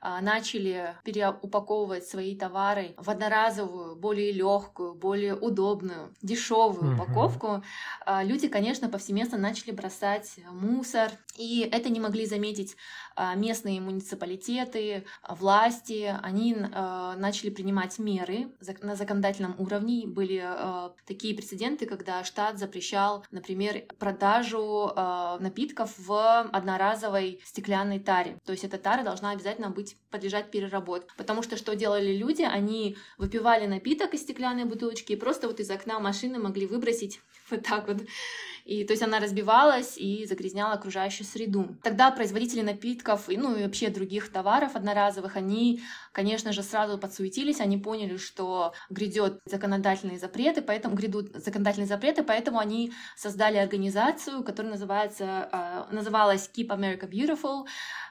[0.00, 7.62] а, начали переупаковывать свои товары в одноразовую, более легкую, более удобную, дешевую упаковку,
[8.22, 12.76] люди, конечно, повсеместно начали бросать мусор, и это не могли заметить
[13.16, 18.48] а, местные муниципалитеты, а, власти, они а, начали принимать меры
[18.82, 20.06] на законодательном уровне.
[20.06, 20.44] Были
[21.06, 24.92] такие прецеденты, когда штат запрещал, например, продажу
[25.40, 28.38] напитков в одноразовой стеклянной таре.
[28.44, 31.10] То есть эта тара должна обязательно быть подлежать переработке.
[31.16, 32.42] Потому что что делали люди?
[32.42, 37.20] Они выпивали напиток из стеклянной бутылочки и просто вот из окна машины могли выбросить
[37.50, 37.98] вот так вот
[38.64, 41.76] и, то есть она разбивалась и загрязняла окружающую среду.
[41.82, 47.60] Тогда производители напитков, и, ну и вообще других товаров одноразовых, они, конечно же, сразу подсуетились,
[47.60, 54.72] они поняли, что грядет законодательные запреты, поэтому грядут законодательные запреты, поэтому они создали организацию, которая
[54.72, 57.66] называется, э, называлась Keep America Beautiful,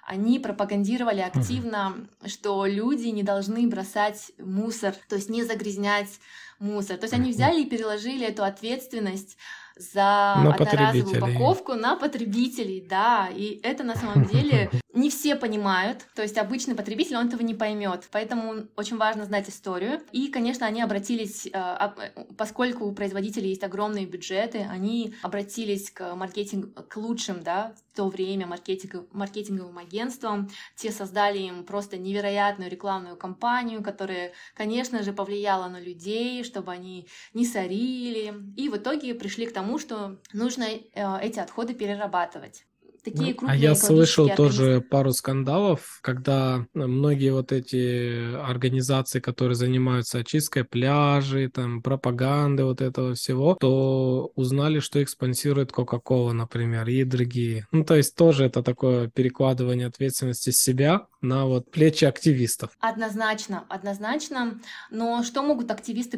[0.05, 6.19] они пропагандировали активно, что люди не должны бросать мусор, то есть не загрязнять
[6.59, 6.97] мусор.
[6.97, 9.37] То есть они взяли и переложили эту ответственность
[9.77, 16.05] за на одноразовую упаковку на потребителей, да, и это на самом деле не все понимают,
[16.15, 20.01] то есть обычный потребитель, он этого не поймет, поэтому очень важно знать историю.
[20.11, 21.95] И, конечно, они обратились, а,
[22.37, 28.07] поскольку у производителей есть огромные бюджеты, они обратились к маркетинг, к лучшим, да, в то
[28.07, 35.69] время маркетинг, маркетинговым агентствам, те создали им просто невероятную рекламную кампанию, которая, конечно же, повлияла
[35.69, 40.79] на людей, чтобы они не сорили, и в итоге пришли к тому, что нужно э,
[41.21, 42.65] эти отходы перерабатывать
[43.03, 43.53] такие крупные.
[43.53, 50.63] А я слышал тоже пару скандалов, когда э, многие вот эти организации, которые занимаются очисткой
[50.63, 57.67] пляжей, там, пропаганды вот этого всего, то узнали, что их спонсирует Coca-Cola, например, и другие.
[57.71, 62.71] Ну, то есть тоже это такое перекладывание ответственности с себя на вот плечи активистов.
[62.79, 64.59] Однозначно, однозначно.
[64.89, 66.17] Но что могут активисты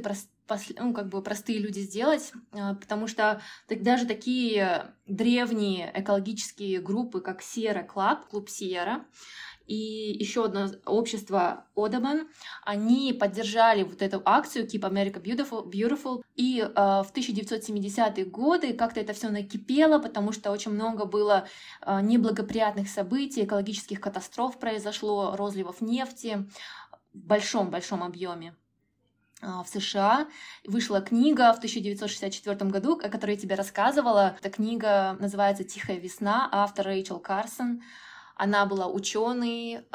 [0.77, 7.41] ну, как бы простые люди сделать, а, потому что даже такие древние экологические группы, как
[7.41, 9.03] Sierra Club, клуб Sierra,
[9.67, 12.27] и еще одно общество Одабан,
[12.63, 18.99] они поддержали вот эту акцию Keep America Beautiful, Beautiful и э, в 1970-е годы как-то
[18.99, 21.47] это все накипело, потому что очень много было
[21.81, 26.47] э, неблагоприятных событий, экологических катастроф произошло, розливов нефти
[27.13, 28.55] в большом-большом объеме.
[29.41, 30.27] А, в США.
[30.65, 34.37] Вышла книга в 1964 году, о которой я тебе рассказывала.
[34.39, 37.81] Эта книга называется «Тихая весна», автор Рэйчел Карсон.
[38.35, 39.85] Она была ученой,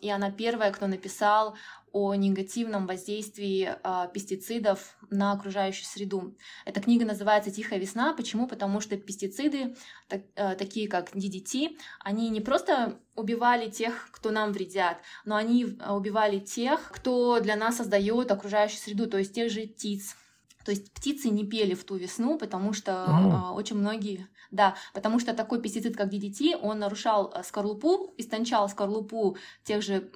[0.00, 1.54] и она первая, кто написал
[1.92, 6.36] о негативном воздействии э, пестицидов на окружающую среду.
[6.64, 8.14] Эта книга называется «Тихая весна».
[8.14, 8.46] Почему?
[8.46, 9.74] Потому что пестициды,
[10.08, 16.38] э, такие как DDT, они не просто убивали тех, кто нам вредят, но они убивали
[16.38, 20.16] тех, кто для нас создает окружающую среду, то есть тех же птиц,
[20.64, 25.18] то есть птицы не пели в ту весну, потому что э, очень многие, да, потому
[25.18, 30.08] что такой пестицид, как DDT, он нарушал э, скорлупу, истончал скорлупу тех же э,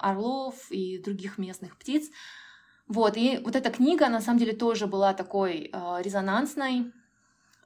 [0.00, 2.10] орлов и других местных птиц.
[2.86, 6.92] Вот, и вот эта книга, на самом деле, тоже была такой э, резонансной.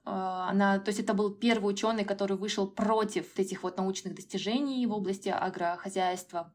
[0.07, 4.87] Э, она, то есть это был первый ученый, который вышел против этих вот научных достижений
[4.87, 6.53] в области агрохозяйства.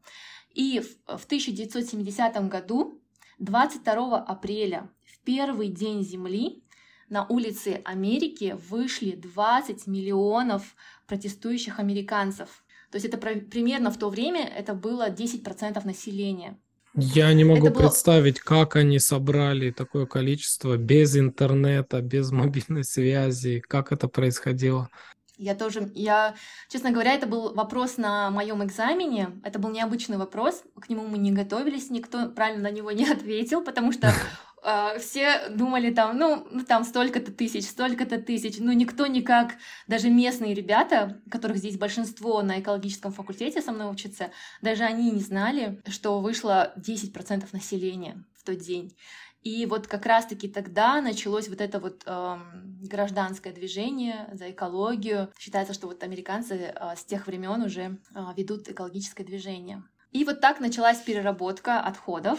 [0.52, 3.00] И в, в 1970 году,
[3.38, 4.90] 22 апреля
[5.24, 6.62] первый день Земли
[7.08, 12.64] на улицы Америки вышли 20 миллионов протестующих американцев.
[12.90, 16.58] То есть это примерно в то время это было 10% населения.
[16.94, 18.58] Я не могу это представить, было...
[18.58, 24.88] как они собрали такое количество без интернета, без мобильной связи, как это происходило.
[25.36, 26.34] Я тоже, я,
[26.68, 29.40] честно говоря, это был вопрос на моем экзамене.
[29.42, 33.62] Это был необычный вопрос, к нему мы не готовились, никто правильно на него не ответил,
[33.62, 34.12] потому что
[34.62, 39.54] Uh, все думали там, ну, ну там столько-то тысяч, столько-то тысяч, но никто никак,
[39.86, 45.20] даже местные ребята, которых здесь большинство на экологическом факультете со мной учатся, даже они не
[45.20, 48.94] знали, что вышло 10% населения в тот день.
[49.42, 52.38] И вот как раз-таки тогда началось вот это вот э,
[52.82, 55.32] гражданское движение за экологию.
[55.38, 59.82] Считается, что вот американцы э, с тех времен уже э, ведут экологическое движение.
[60.12, 62.38] И вот так началась переработка отходов.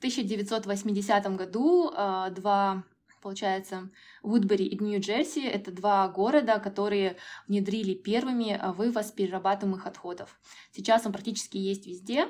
[0.00, 2.84] В 1980 году э, два
[3.20, 3.90] получается,
[4.22, 10.40] Вудбери и Нью-Джерси— это два города, которые внедрили первыми вывоз перерабатываемых отходов.
[10.72, 12.28] Сейчас он практически есть везде,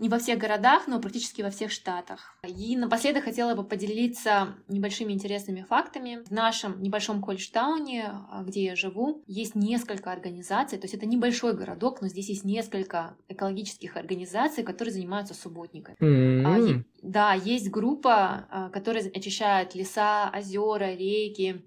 [0.00, 2.34] не во всех городах, но практически во всех штатах.
[2.42, 6.22] И напоследок хотела бы поделиться небольшими интересными фактами.
[6.26, 11.54] В нашем небольшом Кольштауне, а, где я живу, есть несколько организаций, то есть это небольшой
[11.54, 15.96] городок, но здесь есть несколько экологических организаций, которые занимаются субботниками.
[16.00, 16.84] Mm-hmm.
[17.02, 21.62] Да, есть группа, а, которая очищает леса, озера, реки,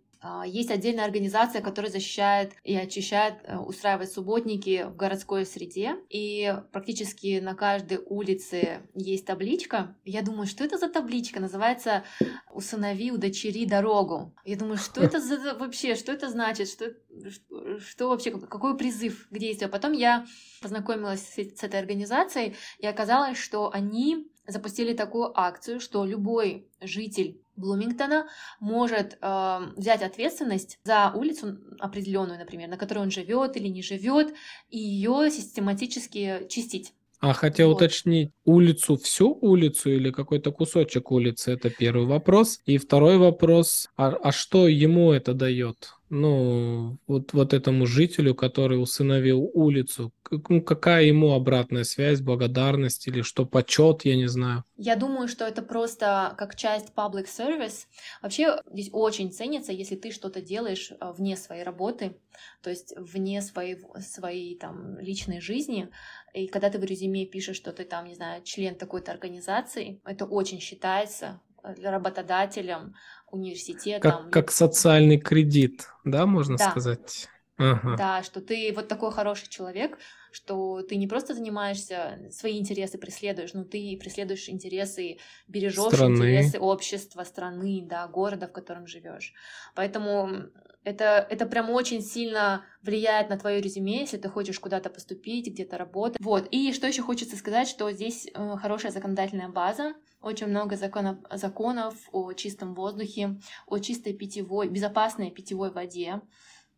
[0.46, 5.98] есть отдельная организация, которая защищает и очищает, э, устраивает субботники в городской среде.
[6.10, 9.96] И практически на каждой улице есть табличка.
[10.06, 11.40] Я думаю, что это за табличка?
[11.40, 12.04] Называется
[12.52, 14.34] «Усынови, удочери дорогу».
[14.46, 16.70] Я думаю, что это за вообще, что это значит?
[16.70, 16.94] Что,
[17.30, 19.70] что, что вообще, какой призыв к действию?
[19.70, 20.26] Потом я
[20.62, 27.40] познакомилась с, с этой организацией, и оказалось, что они запустили такую акцию, что любой житель
[27.56, 28.28] Блумингтона
[28.60, 34.34] может э, взять ответственность за улицу определенную, например, на которой он живет или не живет,
[34.70, 36.94] и ее систематически чистить.
[37.20, 37.76] А хотел вот.
[37.76, 41.54] уточнить, улицу, всю улицу или какой-то кусочек улицы?
[41.54, 42.60] Это первый вопрос.
[42.66, 45.94] И второй вопрос, а, а что ему это дает?
[46.14, 50.14] Ну, вот, вот этому жителю, который усыновил улицу?
[50.30, 54.64] Ну, какая ему обратная связь, благодарность или что, почет, я не знаю?
[54.78, 57.88] Я думаю, что это просто как часть public service.
[58.22, 62.16] Вообще здесь очень ценится, если ты что-то делаешь э, вне своей работы,
[62.62, 65.90] то есть вне своей, своей там личной жизни.
[66.36, 70.26] И когда ты в резюме пишешь, что ты там, не знаю, член такой-то организации, это
[70.26, 72.94] очень считается э, работодателям,
[73.34, 74.12] университетом.
[74.12, 76.70] Как, как социальный кредит, да, можно да.
[76.70, 77.28] сказать?
[77.58, 77.96] Ага.
[77.98, 80.00] Да, что ты вот такой хороший человек,
[80.32, 85.18] что ты не просто занимаешься, свои интересы преследуешь, но ты преследуешь интересы,
[85.48, 89.34] бережешь интересы общества, страны, да, города, в котором живешь.
[89.76, 90.50] Поэтому
[90.84, 95.78] это, это прям очень сильно влияет на твое резюме, если ты хочешь куда-то поступить, где-то
[95.78, 96.18] работать.
[96.20, 96.48] Вот.
[96.50, 99.94] И что еще хочется сказать, что здесь э, хорошая законодательная база,
[100.24, 106.22] очень много законов, законов о чистом воздухе, о чистой питьевой, безопасной питьевой воде.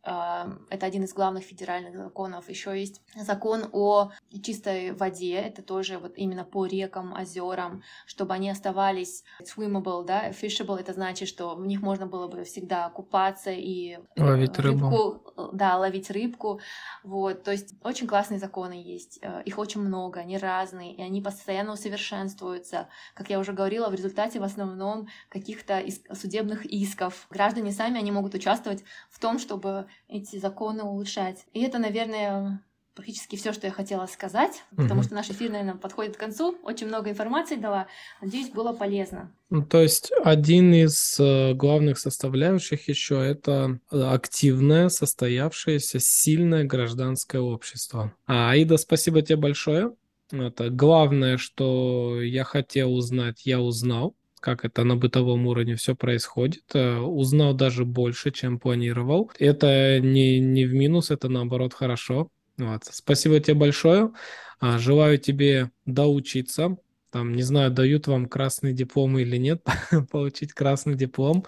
[0.06, 2.48] Это один из главных федеральных законов.
[2.48, 5.34] Еще есть закон о чистой воде.
[5.34, 10.78] Это тоже вот именно по рекам, озерам, чтобы они оставались swimmable, да, fishable.
[10.78, 14.88] Это значит, что в них можно было бы всегда купаться и э, ловить рыбу.
[14.88, 16.60] Рыбку, да, ловить рыбку.
[17.02, 19.18] Вот, то есть очень классные законы есть.
[19.22, 22.88] Э, их очень много, они разные, и они постоянно усовершенствуются.
[23.14, 27.26] Как я уже говорила, в результате в основном каких-то судебных исков.
[27.30, 31.44] Граждане сами, они могут участвовать в том, чтобы эти законы улучшать.
[31.52, 32.62] И это, наверное,
[32.96, 36.56] практически все, что я хотела сказать, потому что наш эфир, наверное, подходит к концу.
[36.62, 37.86] Очень много информации дала.
[38.22, 39.30] Надеюсь, было полезно.
[39.50, 48.14] Ну, то есть один из э, главных составляющих еще это активное, состоявшееся, сильное гражданское общество.
[48.26, 49.92] А, Аида, спасибо тебе большое.
[50.32, 56.64] Это главное, что я хотел узнать, я узнал как это на бытовом уровне все происходит.
[56.74, 59.30] Э, узнал даже больше, чем планировал.
[59.38, 62.28] Это не, не в минус, это наоборот хорошо.
[62.58, 62.84] Вот.
[62.84, 64.12] Спасибо тебе большое.
[64.60, 66.76] А, желаю тебе доучиться.
[67.10, 69.62] Там, не знаю, дают вам красный диплом или нет,
[70.10, 71.44] получить красный диплом.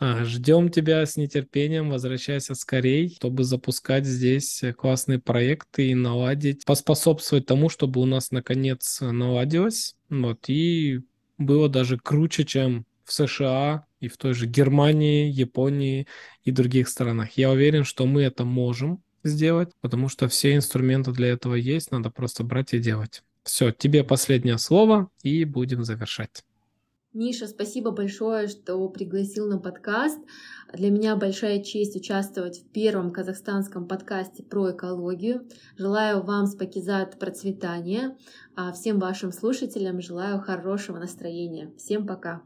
[0.00, 7.46] А, ждем тебя с нетерпением, возвращайся скорей, чтобы запускать здесь классные проекты и наладить, поспособствовать
[7.46, 9.96] тому, чтобы у нас наконец наладилось.
[10.08, 11.00] Вот, и
[11.38, 16.06] было даже круче, чем в США и в той же Германии, Японии
[16.44, 17.32] и других странах.
[17.32, 22.10] Я уверен, что мы это можем сделать, потому что все инструменты для этого есть, надо
[22.10, 23.22] просто брать и делать.
[23.44, 26.44] Все, тебе последнее слово и будем завершать.
[27.14, 30.18] Миша, спасибо большое, что пригласил на подкаст.
[30.74, 35.48] Для меня большая честь участвовать в первом казахстанском подкасте про экологию.
[35.78, 38.18] Желаю вам с Пакизат процветания,
[38.54, 41.72] а всем вашим слушателям желаю хорошего настроения.
[41.78, 42.42] Всем пока!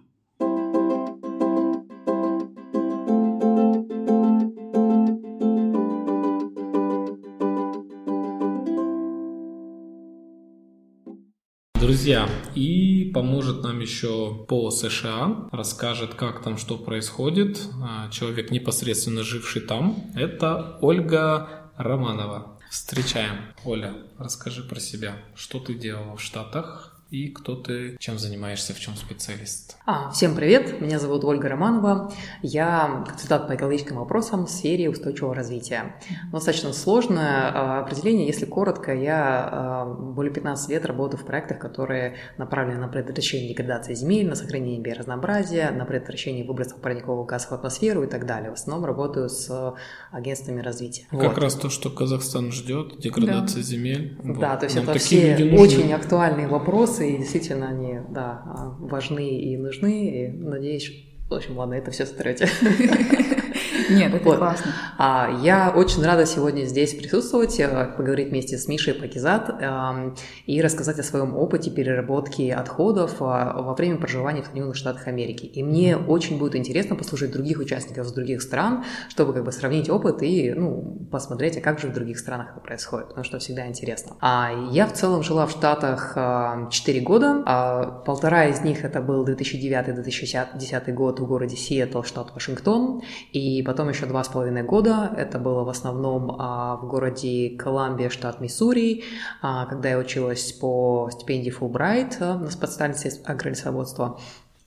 [12.03, 17.61] Друзья, и поможет нам еще по США, расскажет, как там что происходит.
[17.81, 22.59] А, человек, непосредственно живший там, это Ольга Романова.
[22.73, 23.37] Встречаем.
[23.65, 25.15] Оля, расскажи про себя.
[25.37, 26.92] Что ты делала в Штатах?
[27.12, 29.77] И кто ты, чем занимаешься, в чем специалист.
[29.85, 35.35] А, всем привет, меня зовут Ольга Романова, я консультант по экологическим вопросам в сфере устойчивого
[35.35, 35.94] развития.
[36.33, 42.16] Достаточно сложное а, определение, если коротко, я а, более 15 лет работаю в проектах, которые
[42.38, 48.05] направлены на предотвращение деградации земель, на сохранение биоразнообразия, на предотвращение выбросов парникового газа в атмосферу
[48.05, 48.51] и так далее.
[48.51, 49.75] В основном работаю с
[50.12, 51.05] агентствами развития.
[51.11, 51.38] Как вот.
[51.38, 53.68] раз то, что Казахстан ждет, деградация да.
[53.68, 54.16] земель.
[54.25, 54.61] Да, вот.
[54.61, 58.43] то есть Нам это все очень актуальные вопросы, и действительно они, да,
[58.79, 60.91] важны и нужны, и надеюсь,
[61.29, 62.49] в общем, ладно, это все сотрете.
[63.93, 64.39] Нет, это вот.
[64.39, 64.73] классно.
[64.99, 70.15] А, я очень рада сегодня здесь присутствовать, э, поговорить вместе с Мишей Пакизат э,
[70.47, 75.47] и рассказать о своем опыте переработки отходов э, во время проживания в Соединенных Штатах Америки.
[75.47, 79.89] И мне очень будет интересно послушать других участников из других стран, чтобы как бы сравнить
[79.91, 83.67] опыт и ну, посмотреть, а как же в других странах это происходит, потому что всегда
[83.67, 84.17] интересно.
[84.21, 89.01] А я в целом жила в Штатах э, 4 года, а полтора из них это
[89.01, 93.03] был 2009-2010 год в городе Сиэтл, штат Вашингтон,
[93.33, 95.12] и потом еще два с половиной года.
[95.16, 99.05] Это было в основном а, в городе Колумбия, штат Миссури,
[99.40, 104.18] а, когда я училась по стипендии Фулбрайт а, на специальности агролесоводства.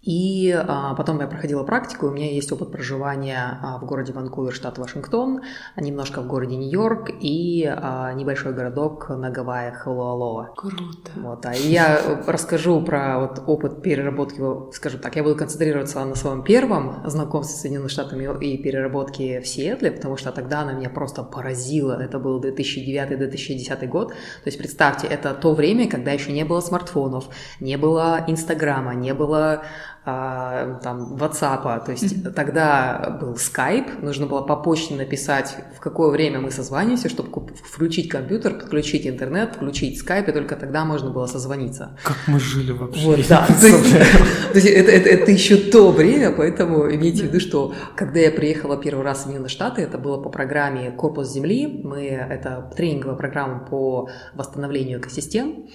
[0.06, 4.54] И а, потом я проходила практику, у меня есть опыт проживания а, в городе Ванкувер,
[4.54, 5.42] штат Вашингтон,
[5.76, 10.54] немножко в городе Нью-Йорк и а, небольшой городок на Гавайях Холуалоа.
[10.56, 11.12] Круто.
[11.16, 14.42] Вот, а я расскажу про вот, опыт переработки,
[14.74, 19.48] скажем так, я буду концентрироваться на своем первом знакомстве с Соединенными Штатами и переработке в
[19.48, 22.00] Сиэтле, потому что тогда она меня просто поразила.
[22.00, 24.10] Это был 2009-2010 год.
[24.10, 24.16] То
[24.46, 27.26] есть представьте, это то время, когда еще не было смартфонов,
[27.60, 29.64] не было Инстаграма, не было
[30.08, 32.32] а, там, WhatsApp, то есть mm-hmm.
[32.34, 38.08] тогда был Skype, нужно было по почте написать, в какое время мы созванимся, чтобы включить
[38.08, 41.98] компьютер, подключить интернет, включить Skype, и только тогда можно было созвониться.
[42.04, 43.04] Как мы жили вообще?
[43.04, 43.48] Вот, да,
[44.54, 49.04] то есть, это, еще то время, поэтому имейте в виду, что когда я приехала первый
[49.04, 54.08] раз в Соединенные Штаты, это было по программе «Корпус Земли», мы, это тренинговая программа по
[54.36, 55.66] восстановлению экосистем,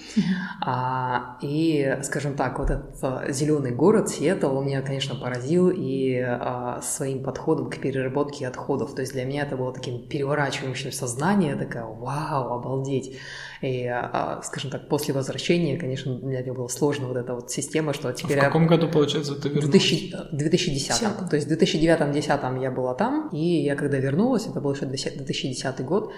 [0.65, 6.79] а, и, скажем так, вот этот зеленый город, Сиэтл он меня, конечно, поразил и а,
[6.83, 8.93] своим подходом к переработке отходов.
[8.93, 13.17] То есть для меня это было таким переворачивающим сознание, такая вау, обалдеть.
[13.61, 17.93] И, а, скажем так, после возвращения, конечно, для меня было сложно вот эта вот система,
[17.93, 18.39] что теперь...
[18.39, 19.67] А в каком году, получается, ты вернулась?
[19.67, 21.01] В 2010.
[21.03, 21.29] -м.
[21.29, 25.85] То есть в 2009-2010 я была там, и я когда вернулась, это был еще 2010
[25.85, 26.13] год, угу.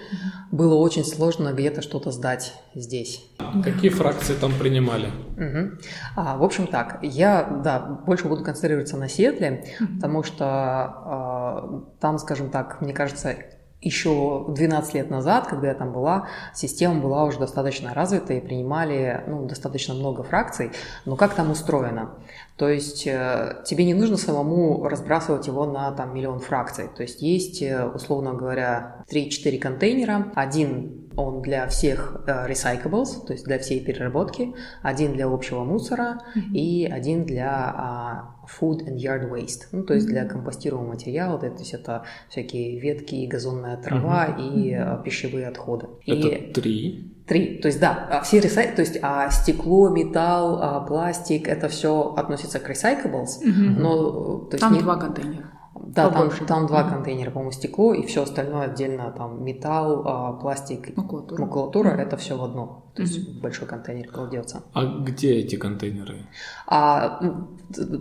[0.56, 3.22] было очень сложно где-то что-то сдать здесь.
[3.62, 5.08] Какие фракции там принимали?
[5.36, 5.78] Угу.
[6.16, 9.94] А, в общем так, я, да, больше буду концентрироваться на Сиэтле, угу.
[9.96, 13.36] потому что а, там, скажем так, мне кажется,
[13.84, 19.22] еще 12 лет назад, когда я там была, система была уже достаточно развита и принимали
[19.26, 20.70] ну, достаточно много фракций.
[21.04, 22.14] Но как там устроено?
[22.56, 26.88] То есть э, тебе не нужно самому разбрасывать его на там, миллион фракций.
[26.94, 30.32] То есть есть, э, условно говоря, 3-4 контейнера.
[30.34, 36.22] Один он для всех э, recyclables, то есть для всей переработки, один для общего мусора
[36.34, 36.52] mm-hmm.
[36.52, 40.10] и один для uh, food and yard waste, ну, то есть mm-hmm.
[40.10, 44.48] для компостируемого материала, то есть это всякие ветки, газонная трава mm-hmm.
[44.48, 45.88] и uh, пищевые отходы.
[46.06, 46.52] Это и...
[46.52, 47.10] три?
[47.26, 47.58] Три.
[47.58, 48.74] То есть, да, а все ресай...
[48.74, 53.78] то есть а стекло, металл, а, пластик, это все относится к recyclables, mm-hmm.
[53.78, 54.38] но...
[54.40, 54.80] То есть, Там не...
[54.80, 55.50] два контейнера.
[55.86, 60.94] Да, там, там два контейнера, по-моему, стекло, и все остальное отдельно, там металл, а, пластик,
[60.96, 62.02] макулатура, макулатура mm-hmm.
[62.02, 62.83] это все в одно.
[62.94, 63.40] То есть mm-hmm.
[63.40, 64.62] большой контейнер кладется.
[64.72, 66.26] А где эти контейнеры?
[66.68, 67.20] А,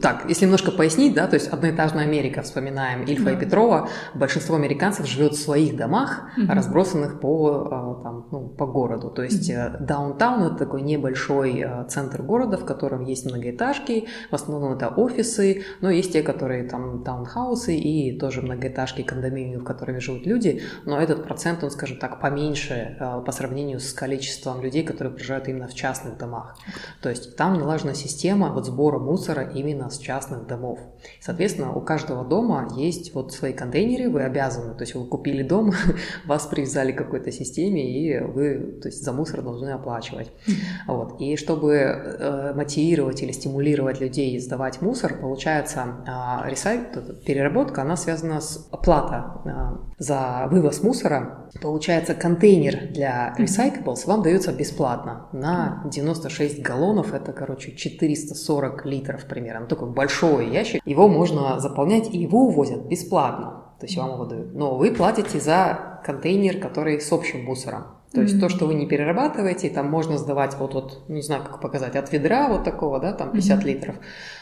[0.01, 3.37] так, если немножко пояснить, да, то есть одноэтажная Америка, вспоминаем Ильфа mm-hmm.
[3.37, 6.53] и Петрова, большинство американцев живет в своих домах, mm-hmm.
[6.53, 9.09] разбросанных по, а, там, ну, по городу.
[9.09, 9.83] То есть mm-hmm.
[9.83, 15.63] даунтаун это такой небольшой а, центр города, в котором есть многоэтажки, в основном это офисы,
[15.81, 20.99] но есть те, которые там таунхаусы и тоже многоэтажки, кондоминиумы, в которых живут люди, но
[20.99, 25.67] этот процент, он, скажем так, поменьше по сравнению с количеством людей, людей, которые проживают именно
[25.67, 26.57] в частных домах.
[27.01, 30.79] То есть там налажена система вот сбора мусора именно с частных домов.
[31.19, 35.71] Соответственно, у каждого дома есть вот свои контейнеры, вы обязаны, то есть вы купили дом,
[36.25, 40.31] вас привязали к какой-то системе, и вы то есть, за мусор должны оплачивать.
[40.87, 41.19] Вот.
[41.21, 48.41] И чтобы э, мотивировать или стимулировать людей сдавать мусор, получается, э, ресайт, переработка, она связана
[48.41, 51.49] с оплата э, за вывоз мусора.
[51.61, 59.25] Получается, контейнер для recyclables вам дается бесплатно бесплатно на 96 галлонов, это, короче, 440 литров
[59.25, 64.13] примерно, ну, такой большой ящик, его можно заполнять, и его увозят бесплатно, то есть вам
[64.13, 67.83] его дают, но вы платите за контейнер, который с общим мусором.
[68.13, 68.39] То есть mm-hmm.
[68.41, 72.11] то, что вы не перерабатываете, там можно сдавать вот, вот, не знаю, как показать, от
[72.11, 73.65] ведра вот такого, да, там 50 mm-hmm.
[73.65, 73.95] литров,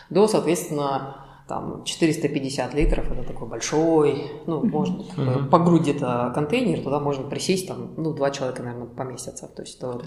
[0.10, 5.49] до, соответственно, там 450 литров, это такой большой, ну, может быть, uh-huh.
[5.49, 9.78] по грудь где-то контейнер, туда можно присесть, там, ну, два человека, наверное, поместятся, то есть,
[9.78, 10.02] то,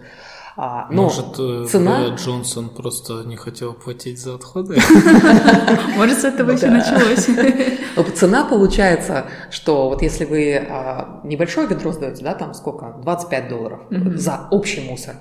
[0.57, 2.15] а, но Может, э, цена...
[2.17, 4.79] Джонсон просто не хотел платить за отходы?
[5.97, 7.29] Может, с этого все началось.
[8.15, 13.81] Цена получается, что вот если вы а, небольшое ведро сдаете, да, там сколько, 25 долларов
[13.91, 15.17] за общий мусор,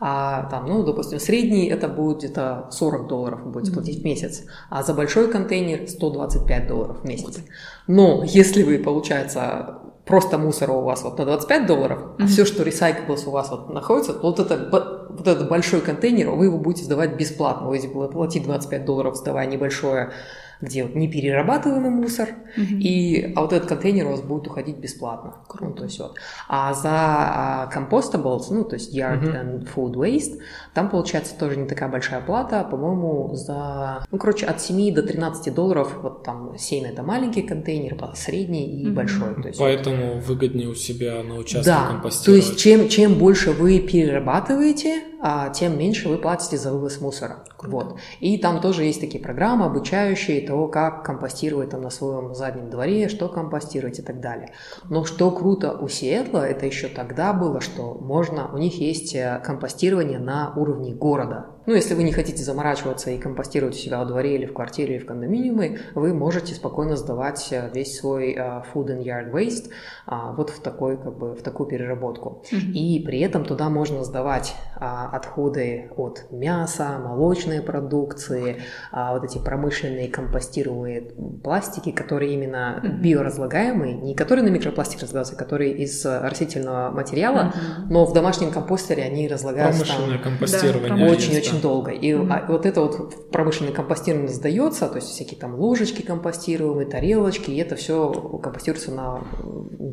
[0.00, 4.44] а там, ну, допустим, средний это будет где-то 40 долларов вы будете платить в месяц,
[4.68, 7.38] а за большой контейнер 125 долларов в месяц.
[7.86, 12.24] Но если вы, получается, просто мусора у вас вот на 25 долларов, mm-hmm.
[12.24, 14.68] а все, что recyclables у вас вот находится, вот, это,
[15.10, 17.68] вот этот большой контейнер, вы его будете сдавать бесплатно.
[17.68, 20.12] Вы будете платить 25 долларов, сдавая небольшое
[20.60, 22.78] где вот неперерабатываемый мусор, mm-hmm.
[22.78, 25.34] и, а вот этот контейнер у вас будет уходить бесплатно.
[25.60, 26.16] Ну, то есть вот.
[26.48, 29.42] А за а, compostables, ну, то есть yard mm-hmm.
[29.42, 30.38] and food waste,
[30.74, 35.54] там получается тоже не такая большая плата, по-моему, за, ну, короче, от 7 до 13
[35.54, 38.92] долларов, вот там 7 это маленький контейнер, средний и mm-hmm.
[38.92, 39.34] большой.
[39.34, 40.24] То есть, Поэтому вот.
[40.24, 42.44] выгоднее у себя на участке да, компостировать.
[42.44, 47.44] то есть чем, чем больше вы перерабатываете, а, тем меньше вы платите за вывоз мусора.
[47.62, 47.98] Вот.
[48.20, 53.08] И там тоже есть такие программы, обучающие того, как компостировать там на своем заднем дворе,
[53.08, 54.52] что компостировать и так далее.
[54.88, 59.40] Но что круто у Сиэтла, это еще тогда было, что можно, у них есть э,
[59.44, 61.55] компостирование на уровне города.
[61.66, 64.94] Ну, если вы не хотите заморачиваться и компостировать у себя во дворе или в квартире
[64.96, 69.70] или в кондоминиуме, вы можете спокойно сдавать э, весь свой uh, food and yard waste
[70.06, 72.44] uh, вот в такой, как бы, в такую переработку.
[72.52, 72.70] Mm-hmm.
[72.70, 78.62] И при этом туда можно сдавать uh, отходы от мяса, молочной продукции,
[78.92, 81.10] вот эти промышленные компостируемые
[81.42, 83.00] пластики, которые именно mm-hmm.
[83.00, 87.86] биоразлагаемые, не которые на микропластик разлагаются, а которые из растительного материала, mm-hmm.
[87.90, 89.84] но в домашнем компостере они разлагаются.
[89.84, 91.10] Промышленное там, компостирование.
[91.10, 91.90] Очень-очень очень долго.
[91.90, 92.46] И mm-hmm.
[92.48, 97.76] вот это вот промышленное компостирование сдается, то есть всякие там ложечки компостируемые, тарелочки, и это
[97.76, 99.24] все компостируется на...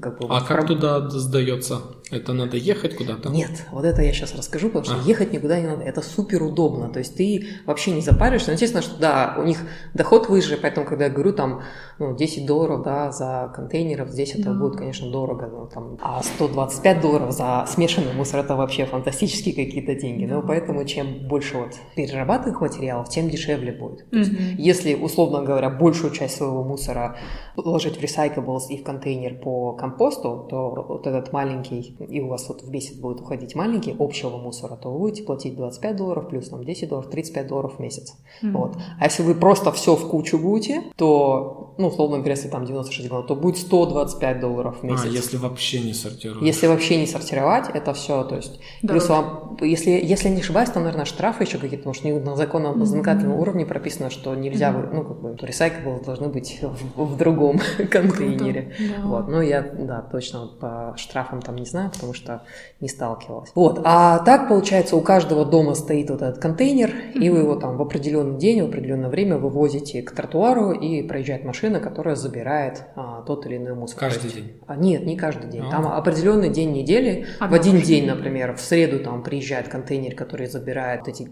[0.01, 0.67] Как бы, а как пром...
[0.67, 1.81] туда сдается?
[2.13, 3.29] Это надо ехать куда-то?
[3.29, 5.07] Нет, вот это я сейчас расскажу, потому что а.
[5.07, 5.83] ехать никуда не надо.
[5.83, 6.89] Это супер удобно.
[6.89, 8.49] То есть ты вообще не запариваешься.
[8.49, 9.57] Но, естественно, что да, у них
[9.93, 11.63] доход выше, поэтому, когда я говорю там
[11.97, 15.49] ну, 10 долларов да, за контейнеров, здесь это будет, конечно, дорого.
[15.51, 20.25] Ну, там, а 125 долларов за смешанный мусор это вообще фантастические какие-то деньги.
[20.25, 24.05] Но поэтому чем больше вот перерабатываемых материалов, тем дешевле будет.
[24.11, 24.55] Mm-hmm.
[24.57, 27.17] есть, если, условно говоря, большую часть своего мусора
[27.55, 32.47] ложить в recyclables и в контейнер по компосту, то вот этот маленький, и у вас
[32.49, 36.49] вот в месяц будет уходить маленький общего мусора, то вы будете платить 25 долларов плюс
[36.49, 38.15] там 10 долларов, 35 долларов в месяц.
[38.41, 38.51] Mm-hmm.
[38.51, 38.75] Вот.
[38.99, 43.09] А если вы просто все в кучу будете, то, ну, условно говоря, если там 96
[43.09, 45.05] долларов, то будет 125 долларов в месяц.
[45.05, 46.43] А, если вообще не сортировать.
[46.43, 49.05] Если вообще не сортировать, это все, то есть, Дороже.
[49.05, 52.85] плюс вам, если, если не ошибаюсь, там, наверное, штрафы еще какие-то, потому что на законном
[52.85, 53.41] законодательном mm-hmm.
[53.41, 54.89] уровне прописано, что нельзя, mm-hmm.
[54.93, 56.59] ну, как бы, recyclables должны быть
[56.95, 58.73] в, в другом контейнере.
[58.79, 59.07] Да.
[59.07, 59.27] Вот.
[59.27, 62.43] Но я, да, точно по штрафам там не знаю, потому что
[62.79, 63.51] не сталкивалась.
[63.55, 63.81] Вот.
[63.83, 67.19] А так, получается, у каждого дома стоит вот этот контейнер, mm-hmm.
[67.19, 71.43] и вы его там в определенный день, в определенное время вывозите к тротуару, и проезжает
[71.43, 73.99] машина, которая забирает а, тот или иной мусор.
[73.99, 74.53] Каждый есть, день?
[74.67, 75.61] А, нет, не каждый день.
[75.61, 75.71] А-а-а.
[75.71, 77.25] Там определенный день недели.
[77.39, 81.23] Одна в один день, например, в среду там приезжает контейнер, который забирает эти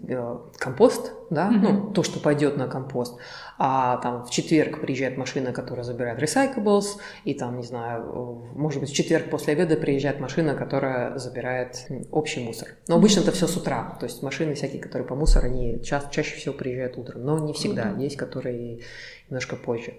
[0.58, 1.58] компост, да, mm-hmm.
[1.60, 3.18] ну, то, что пойдет на компост
[3.64, 8.90] а там в четверг приезжает машина, которая забирает recyclables, и там, не знаю, может быть,
[8.90, 12.70] в четверг после обеда приезжает машина, которая забирает общий мусор.
[12.88, 16.08] Но обычно это все с утра, то есть машины всякие, которые по мусору, они ча-
[16.10, 18.02] чаще всего приезжают утром, но не всегда, mm-hmm.
[18.02, 18.80] есть которые
[19.28, 19.94] немножко позже.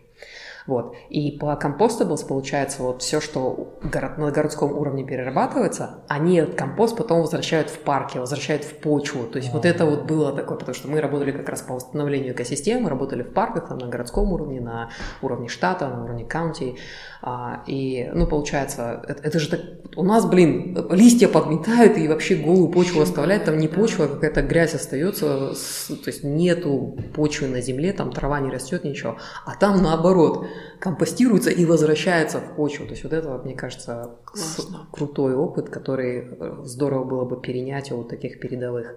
[0.68, 0.96] Вот.
[1.10, 6.98] И по compostables получается вот все, что город, на городском уровне перерабатывается, они этот компост
[6.98, 9.24] потом возвращают в парки, возвращают в почву.
[9.24, 12.34] То есть вот это вот было такое, потому что мы работали как раз по восстановлению
[12.34, 14.90] экосистемы, работали в парках там, на городском уровне, на
[15.22, 16.78] уровне штата, на уровне каунти.
[17.22, 19.62] А, и, ну, получается, это, это же так...
[19.96, 24.42] У нас, блин, листья подметают и вообще голую почву оставляют, там не почва, а какая-то
[24.42, 29.18] грязь остается, то есть нету почвы на земле, там трава не растет, ничего.
[29.46, 30.48] А там наоборот,
[30.80, 32.86] компостируется и возвращается в почву.
[32.86, 34.12] То есть вот это, мне кажется,
[34.92, 38.96] крутой опыт, который э, здорово было бы перенять у вот таких передовых.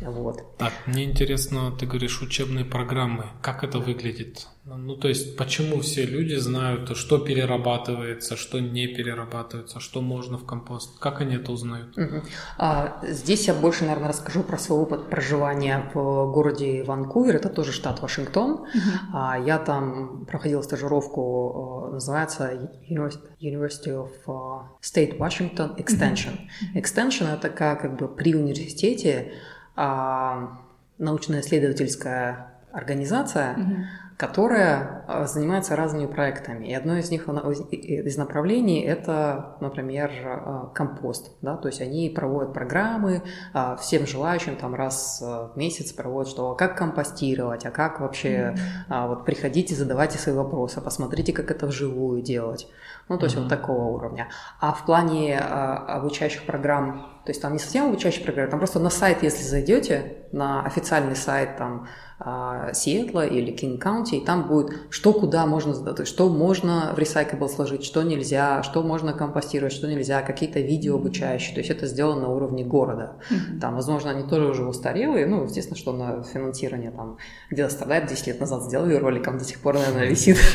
[0.00, 0.42] Вот.
[0.58, 3.26] Так, мне интересно, ты говоришь учебные программы.
[3.42, 4.46] Как это выглядит?
[4.68, 10.44] Ну, то есть, почему все люди знают, что перерабатывается, что не перерабатывается, что можно в
[10.44, 10.98] компост?
[10.98, 11.96] Как они это узнают?
[11.96, 12.22] Угу.
[12.58, 17.36] А, здесь я больше, наверное, расскажу про свой опыт проживания в городе Ванкувер.
[17.36, 18.52] Это тоже штат Вашингтон.
[18.52, 18.68] Угу.
[19.14, 26.34] А, я там проходила стажировку, э, называется University of э, State Washington Extension.
[26.34, 26.80] Угу.
[26.80, 29.32] Extension– это как, как бы при университете
[29.76, 30.58] а,
[30.98, 33.76] научно-исследовательская организация, угу
[34.16, 36.66] которая а, занимается разными проектами.
[36.68, 41.32] И одно из них, из направлений, это, например, а, компост.
[41.42, 41.56] Да?
[41.56, 43.22] То есть они проводят программы,
[43.52, 48.54] а, всем желающим там раз в месяц проводят, что как компостировать, а как вообще
[48.88, 49.08] mm-hmm.
[49.08, 52.68] вот приходите, задавайте свои вопросы, посмотрите, как это вживую делать.
[53.08, 53.42] Ну, то есть mm-hmm.
[53.42, 54.28] вот такого уровня.
[54.60, 58.90] А в плане обучающих программ, то есть там не совсем обучающие программы, там просто на
[58.90, 61.86] сайт, если зайдете, на официальный сайт там
[62.18, 67.84] Сиэтла или Кинг аккаунте, и там будет, что куда можно, что можно в Recyclable сложить,
[67.84, 71.54] что нельзя, что можно компостировать, что нельзя, какие-то видео обучающие.
[71.54, 73.16] То есть это сделано на уровне города.
[73.30, 73.60] Mm-hmm.
[73.60, 77.18] Там, возможно, они тоже уже устарелые, ну, естественно, что на финансирование там
[77.50, 80.36] где-то страдает, 10 лет назад сделали роликом, до сих пор, наверное, висит.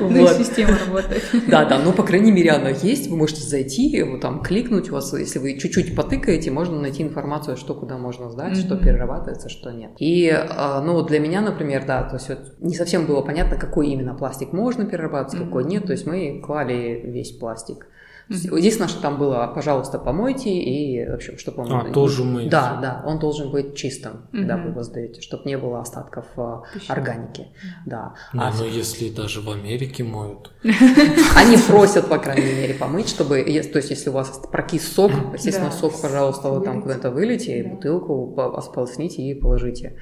[0.00, 1.22] Ну система работает.
[1.48, 5.12] Да, да, но, по крайней мере, она есть, вы можете зайти, там, кликнуть, у вас,
[5.12, 9.92] если вы чуть-чуть потыкаете, можно найти информацию, что куда можно сдать, что перерабатывается, что нет.
[9.98, 13.88] И, а, ну, для меня, например, да, то есть вот не совсем было понятно, какой
[13.88, 17.86] именно пластик можно перерабатывать, какой нет, то есть мы клали весь пластик.
[18.28, 18.58] Mm-hmm.
[18.58, 21.72] Единственное, что там было, пожалуйста, помойте и, в общем, чтобы он...
[21.72, 22.48] А, тоже мыть.
[22.48, 24.28] Да, да, он должен быть чистым, mm-hmm.
[24.32, 26.92] когда вы его сдаете, чтобы не было остатков а, Пища.
[26.92, 27.48] органики.
[27.84, 28.14] Да.
[28.32, 30.52] Ну, а, но если даже в Америке моют.
[31.36, 33.42] Они просят, по крайней мере, помыть, чтобы...
[33.44, 38.36] То есть, если у вас прокис сок, естественно, сок, пожалуйста, вы там куда-то вылейте, бутылку
[38.60, 39.96] сполосните и положите.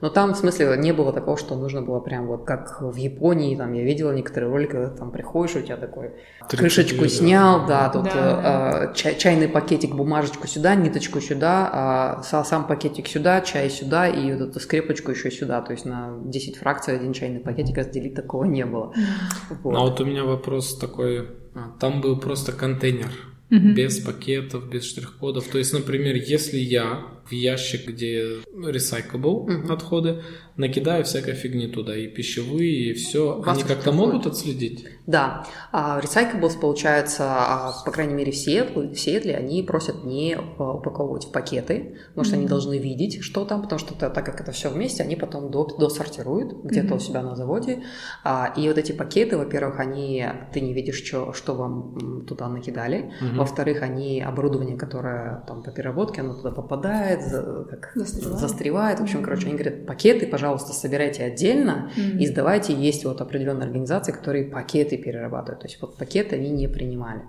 [0.00, 3.56] Но там, в смысле, не было такого, что нужно было прям вот как в Японии,
[3.56, 6.12] там я видела некоторые ролики, когда там приходишь, у тебя такой
[6.48, 12.66] крышечку снял, да, тут да, э, чай, чайный пакетик, бумажечку сюда, ниточку сюда, а сам
[12.66, 16.96] пакетик сюда, чай сюда и вот эту скрепочку еще сюда, то есть на 10 фракций
[16.96, 18.92] один чайный пакетик разделить такого не было.
[19.62, 19.76] Вот.
[19.76, 23.10] А вот у меня вопрос такой, а, там был просто контейнер,
[23.50, 23.72] угу.
[23.74, 25.44] без пакетов, без штрих-кодов.
[25.44, 29.72] То есть, например, если я в ящик, где recyclable угу.
[29.72, 30.22] отходы,
[30.60, 33.42] накидаю всякой фигни туда, и пищевые, и все.
[33.46, 34.86] Они как-то могут отследить?
[35.06, 35.44] Да.
[35.72, 41.24] А Recyclables, получается, а, по крайней мере, в Сиэтле, в Сиэтле они просят не упаковывать
[41.24, 42.38] в пакеты, потому что mm-hmm.
[42.38, 46.64] они должны видеть, что там, потому что так как это все вместе, они потом досортируют
[46.64, 46.96] где-то mm-hmm.
[46.96, 47.82] у себя на заводе.
[48.22, 53.12] А, и вот эти пакеты, во-первых, они ты не видишь, что, что вам туда накидали.
[53.20, 53.36] Mm-hmm.
[53.36, 57.20] Во-вторых, они оборудование, которое там по переработке, оно туда попадает,
[57.70, 58.38] как застревает.
[58.38, 59.00] застревает.
[59.00, 62.18] В общем, короче, они говорят, пакеты, пожалуйста, собирайте отдельно mm-hmm.
[62.18, 62.74] и сдавайте.
[62.74, 65.60] Есть вот определенные организации, которые пакеты перерабатывают.
[65.60, 67.22] То есть вот пакеты они не принимали.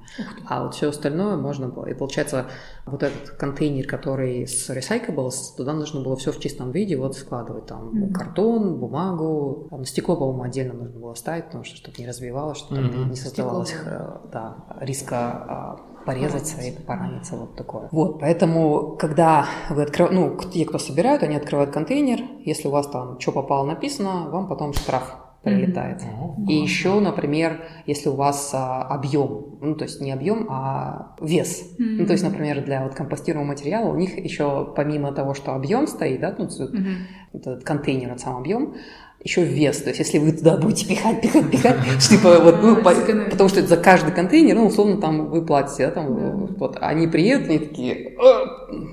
[0.47, 1.85] А вот все остальное можно было.
[1.85, 2.47] И получается,
[2.85, 7.65] вот этот контейнер, который с Recyclables, туда нужно было все в чистом виде вот складывать.
[7.67, 8.11] Там mm-hmm.
[8.11, 9.67] картон, бумагу.
[9.69, 13.09] Там стекло, по-моему, отдельно нужно было ставить, потому что чтобы не развивалось, чтобы mm-hmm.
[13.09, 17.89] не создавалось стекло, да, риска а, порезаться и пораниться, вот такое.
[17.91, 22.87] Вот, поэтому, когда вы открываете, ну, те, кто собирают, они открывают контейнер, если у вас
[22.87, 26.01] там что попало написано, вам потом штраф прилетает.
[26.01, 26.45] Mm-hmm.
[26.49, 31.63] И еще, например, если у вас а, объем, ну то есть не объем, а вес.
[31.79, 31.97] Mm-hmm.
[31.99, 35.87] Ну то есть, например, для вот компостируемого материала у них еще помимо того, что объем
[35.87, 36.95] стоит, да, ну mm-hmm.
[37.33, 38.75] этот контейнер, этот сам объем,
[39.23, 39.77] еще вес.
[39.77, 42.91] То есть, если вы туда будете пихать, пихать, пихать, типа вот, ну, по,
[43.29, 47.07] потому что это за каждый контейнер, ну, условно, там вы платите, да, там, вот, они
[47.07, 48.15] приедут, они такие,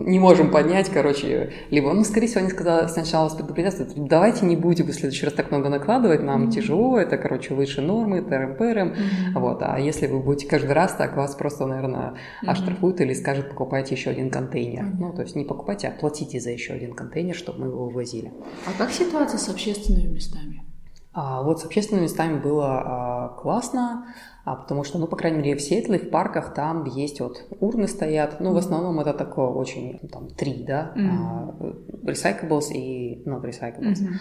[0.01, 4.57] не можем поднять, короче, либо, ну, скорее всего, они сказали сначала с предупреждением, давайте не
[4.57, 8.95] будете в следующий раз так много накладывать, нам тяжело, это, короче, выше нормы, ТРМ-ПРМ,
[9.35, 12.14] вот, а если вы будете каждый раз так, вас просто, наверное,
[12.47, 14.85] оштрафуют или скажут, покупайте еще один контейнер.
[14.99, 18.33] Ну, то есть, не покупайте, а платите за еще один контейнер, чтобы мы его вывозили.
[18.66, 20.64] А как ситуация с общественными местами?
[21.12, 24.07] А, вот с общественными местами было а, классно,
[24.45, 27.89] а, потому что, ну, по крайней мере, в Сиэтле, в парках там есть вот урны
[27.89, 31.11] стоят, ну, в основном это такое очень, там, три, да, mm-hmm.
[31.11, 34.01] а, recyclables и not recyclables.
[34.01, 34.14] Mm-hmm.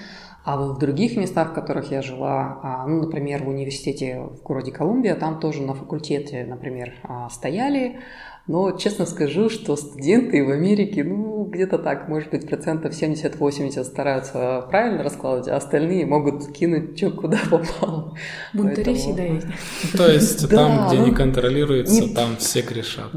[0.46, 4.42] А вот в других местах, в которых я жила, а, ну, например, в университете в
[4.44, 8.00] городе Колумбия, там тоже на факультете, например, а, стояли
[8.48, 14.66] но честно скажу, что студенты в Америке, ну, где-то так, может быть, процентов 70-80 стараются
[14.70, 18.16] правильно раскладывать, а остальные могут кинуть, что куда попало.
[18.54, 19.48] Бунтари всегда есть.
[19.96, 23.12] То есть там, где не контролируется, там все грешат.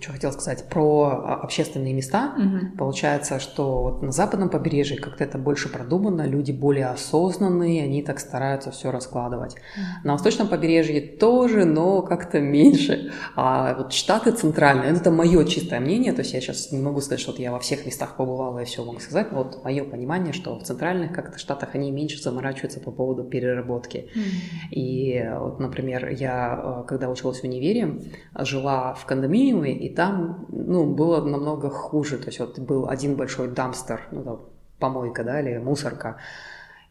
[0.00, 2.34] Что хотел сказать про общественные места.
[2.78, 8.20] Получается, что вот на западном побережье как-то это больше продумано, люди более осознанные, они так
[8.20, 9.56] стараются все раскладывать.
[10.04, 13.12] На восточном побережье тоже, но как-то меньше.
[13.36, 14.92] А вот штаты центральные.
[14.92, 17.58] Это мое чистое мнение, то есть я сейчас не могу сказать, что вот я во
[17.58, 21.38] всех местах побывала и все могу сказать, но вот мое понимание, что в центральных как-то
[21.38, 24.10] штатах они меньше заморачиваются по поводу переработки.
[24.14, 24.70] Mm-hmm.
[24.70, 28.00] И вот, например, я, э, когда училась в универе,
[28.38, 33.48] жила в кондоминиуме, и там, ну, было намного хуже, то есть вот был один большой
[33.48, 34.40] дамстер, ну, там,
[34.78, 36.18] помойка, да, или мусорка,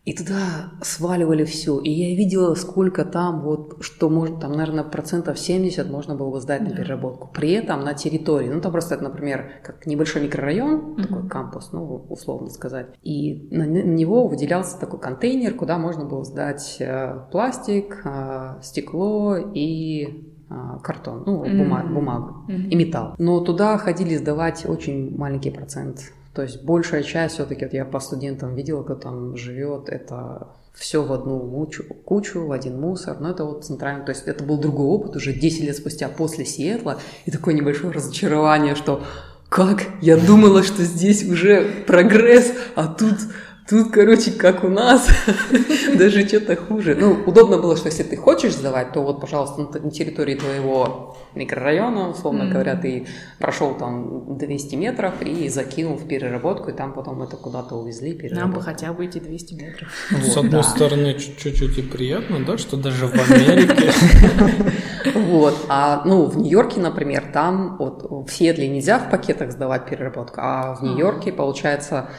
[0.05, 1.79] и туда сваливали все.
[1.79, 6.41] И я видела, сколько там, вот, что можно, там, наверное, процентов 70 можно было бы
[6.41, 6.71] сдать да.
[6.71, 7.29] на переработку.
[7.33, 12.05] При этом на территории, ну, там просто например, как небольшой микрорайон, uh такой кампус, ну,
[12.09, 12.87] условно сказать.
[13.01, 20.32] И на, него выделялся такой контейнер, куда можно было сдать э, пластик, э, стекло и
[20.81, 21.93] картон, ну, бумаг, mm-hmm.
[21.93, 22.67] бумагу mm-hmm.
[22.69, 23.15] и металл.
[23.17, 27.99] Но туда ходили сдавать очень маленький процент то есть большая часть все-таки, вот я по
[27.99, 33.19] студентам видела, кто там живет, это все в одну кучу, кучу, в один мусор.
[33.19, 36.45] Но это вот центральный, то есть это был другой опыт уже 10 лет спустя после
[36.45, 39.03] Сиэтла, и такое небольшое разочарование, что
[39.47, 39.83] как?
[40.01, 43.17] Я думала, что здесь уже прогресс, а тут
[43.69, 45.07] Тут, короче, как у нас,
[45.97, 46.95] даже что-то хуже.
[46.99, 52.09] Ну, удобно было, что если ты хочешь сдавать, то вот, пожалуйста, на территории твоего микрорайона,
[52.09, 52.51] условно mm-hmm.
[52.51, 53.07] говоря, ты
[53.39, 58.19] прошел там 200 метров и закинул в переработку, и там потом это куда-то увезли.
[58.31, 59.87] Нам бы хотя бы эти 200 метров.
[60.11, 60.63] Вот, С одной да.
[60.63, 63.91] стороны, чуть-чуть и приятно, да, что даже в Америке.
[65.13, 70.39] Вот, а, ну, в Нью-Йорке, например, там вот в Сиэтле нельзя в пакетах сдавать переработку,
[70.41, 72.09] а в Нью-Йорке, получается,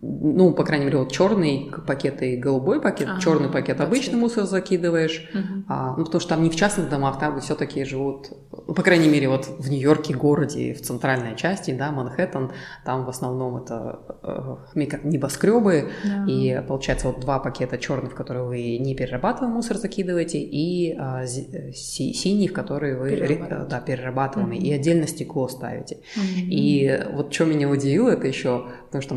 [0.00, 3.08] ну, по крайней мере, вот черный пакет и голубой пакет.
[3.10, 5.64] Ага, черный пакет обычный мусор закидываешь, угу.
[5.68, 9.08] а, ну, потому что там не в частных домах, там все-таки живут, ну, по крайней
[9.08, 12.52] мере, вот в Нью-Йорке, городе, в центральной части, да, Манхэттен,
[12.84, 16.24] там в основном это э, небоскребы, да.
[16.28, 21.26] и получается вот два пакета черных, в которые вы не перерабатываемый мусор закидываете, и а,
[21.26, 24.66] си, синий, в который вы да, перерабатываемый, угу.
[24.66, 25.96] и отдельно стекло ставите.
[26.16, 26.46] Угу.
[26.50, 29.14] И вот что меня удивило, это еще, потому что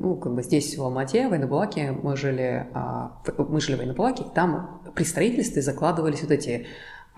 [0.00, 4.24] ну, как бы здесь, в Алмате, в Айнабулаке, мы жили, а, мы жили в Айнабулаке,
[4.34, 6.66] там при строительстве закладывались вот эти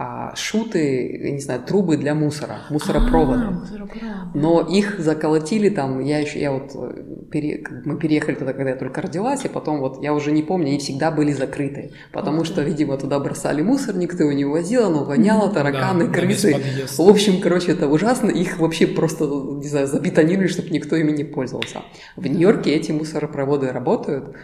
[0.00, 3.46] а, шуты, я не знаю, трубы для мусора, мусоропроводы.
[3.46, 4.32] А, мусоропровод.
[4.32, 8.76] Но их заколотили там, я еще, я вот, э, пере, мы переехали туда, когда я
[8.76, 12.62] только родилась, и потом вот, я уже не помню, они всегда были закрыты, потому что,
[12.62, 16.54] видимо, туда бросали мусор, никто его не увозил, оно воняло, тараканы, да, крысы.
[16.96, 21.24] В общем, короче, это ужасно, их вообще просто, не знаю, забетонировали, чтобы никто ими не
[21.24, 21.82] пользовался.
[22.14, 24.36] В Нью-Йорке эти мусоропроводы работают,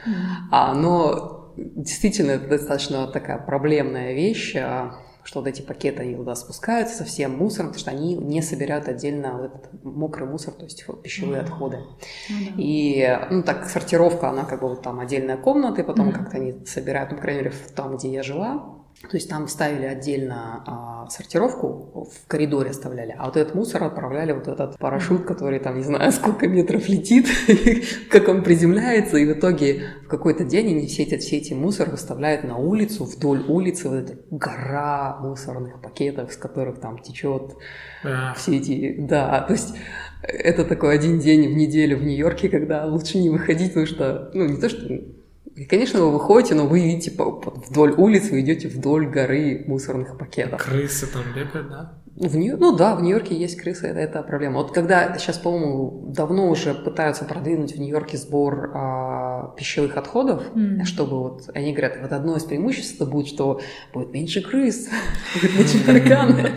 [0.51, 6.35] а, но действительно это достаточно такая проблемная вещь, а, что вот эти пакеты, они туда
[6.35, 10.65] спускаются со всем мусором, потому что они не собирают отдельно вот этот мокрый мусор, то
[10.65, 11.45] есть пищевые mm-hmm.
[11.45, 11.77] отходы.
[11.77, 12.55] Mm-hmm.
[12.59, 16.13] И, ну, так, сортировка, она как бы вот там отдельная комната, и потом mm-hmm.
[16.13, 19.85] как-то они собирают, ну, по крайней мере, там, где я жила, то есть там ставили
[19.85, 25.59] отдельно а, сортировку, в коридоре оставляли, а вот этот мусор отправляли вот этот парашют, который
[25.59, 27.27] там не знаю сколько метров летит,
[28.11, 31.91] как он приземляется, и в итоге в какой-то день они все эти, все эти мусор
[31.91, 37.57] выставляют на улицу, вдоль улицы вот эта гора мусорных пакетов, с которых там течет
[38.37, 39.75] все эти, да, то есть
[40.23, 44.47] это такой один день в неделю в Нью-Йорке, когда лучше не выходить, потому что, ну
[44.47, 44.87] не то что
[45.57, 50.63] и, конечно, вы выходите, но вы видите вдоль улицы, вы идете вдоль горы мусорных пакетов.
[50.63, 52.04] Крысы там бегают, да?
[52.17, 52.57] В Нью...
[52.59, 54.59] Ну да, в Нью-Йорке есть крысы, это, это проблема.
[54.59, 60.85] Вот когда сейчас, по-моему, давно уже пытаются продвинуть в Нью-Йорке сбор а, пищевых отходов, mm.
[60.85, 63.61] чтобы вот они говорят, вот одно из преимуществ это будет, что
[63.93, 64.89] будет меньше крыс,
[65.35, 66.51] будет меньше тараканов.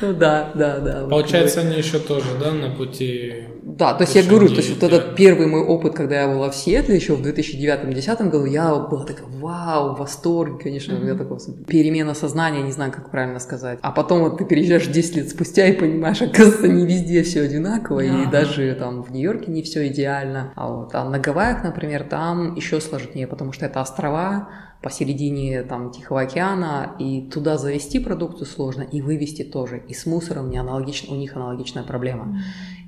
[0.00, 1.06] Ну да, да, да.
[1.08, 4.82] Получается, они еще тоже, да, на пути да, то есть я говорю, то есть вот
[4.82, 9.04] этот первый мой опыт, когда я была в Сиэтле еще в 2009-2010 году, я была
[9.04, 13.78] такая, вау, восторг, конечно, у меня такого перемена сознания, не знаю, как правильно сказать.
[13.80, 18.04] А потом вот ты переезжаешь 10 лет спустя и понимаешь, оказывается, не везде все одинаково,
[18.04, 18.22] yeah.
[18.22, 20.52] и даже там в Нью-Йорке не все идеально.
[20.56, 24.48] А вот а на Гавайях, например, там еще сложнее, потому что это острова,
[24.84, 29.82] посередине там Тихого океана, и туда завести продукцию сложно, и вывести тоже.
[29.88, 32.38] И с мусором не аналогично, у них аналогичная проблема.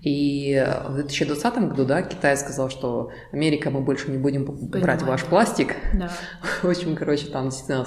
[0.07, 4.81] И в 2020 году, да, Китай сказал, что Америка, мы больше не будем Понимаю.
[4.81, 5.75] брать ваш пластик.
[5.95, 6.09] Да.
[6.63, 7.85] В общем, короче, там действительно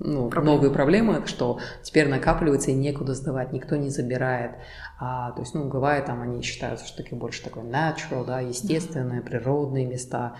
[0.00, 0.56] ну, проблемы.
[0.56, 4.56] новые проблемы, что теперь накапливается и некуда сдавать, никто не забирает.
[4.98, 9.22] А, то есть, ну, Гавайи там они считаются, что такие больше такой natural, да, естественные,
[9.22, 10.36] природные места.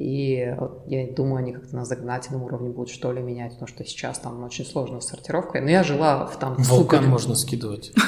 [0.00, 3.84] И вот я думаю, они как-то на загнательном уровне будут что ли менять, потому что
[3.84, 5.60] сейчас там очень сложно с сортировкой.
[5.60, 6.54] Но я жила в там...
[6.56, 7.92] Вулкан можно скидывать.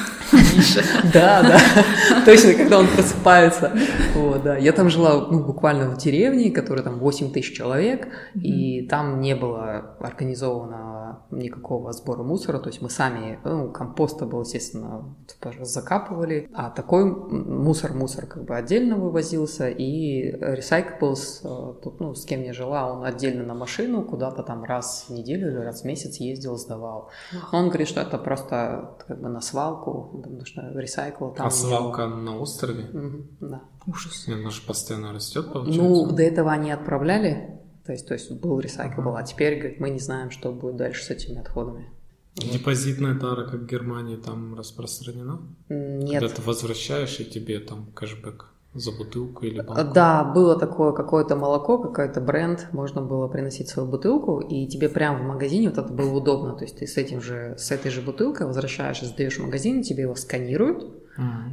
[1.13, 1.59] Да, да,
[2.25, 3.71] точно, когда он просыпается.
[4.15, 4.57] Вот, да.
[4.57, 9.35] Я там жила ну, буквально в деревне, которая там 8 тысяч человек, и там не
[9.35, 10.93] было организовано
[11.31, 15.15] никакого сбора мусора, то есть мы сами, ну, компоста был, естественно,
[15.61, 22.53] закапывали, а такой мусор-мусор как бы отдельно вывозился, и recyclables тут, ну, с кем я
[22.53, 26.57] жила, он отдельно на машину куда-то там раз в неделю или раз в месяц ездил,
[26.57, 27.09] сдавал.
[27.51, 31.47] Он говорит, что это просто как бы на свалку, потому что ресайкл там...
[31.47, 32.15] А свалка него...
[32.15, 32.85] на острове?
[32.85, 33.61] Угу, да.
[33.85, 34.27] Ужас.
[34.27, 35.81] И она же постоянно растет, получается?
[35.81, 39.17] Ну, до этого они отправляли, то есть, то есть был ресайкл, ага.
[39.19, 41.89] а теперь, говорит, мы не знаем, что будет дальше с этими отходами.
[42.35, 45.41] Депозитная тара, как в Германии, там распространена?
[45.69, 46.21] Нет.
[46.21, 49.93] Когда ты возвращаешь, и тебе там кэшбэк за бутылку или банку?
[49.93, 55.19] Да, было такое какое-то молоко, какой-то бренд, можно было приносить свою бутылку, и тебе прямо
[55.19, 58.01] в магазине вот это было удобно, то есть ты с этим же, с этой же
[58.01, 61.02] бутылкой возвращаешь, сдаешь в магазин, тебе его сканируют,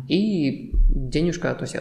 [0.08, 1.76] И денежка, то есть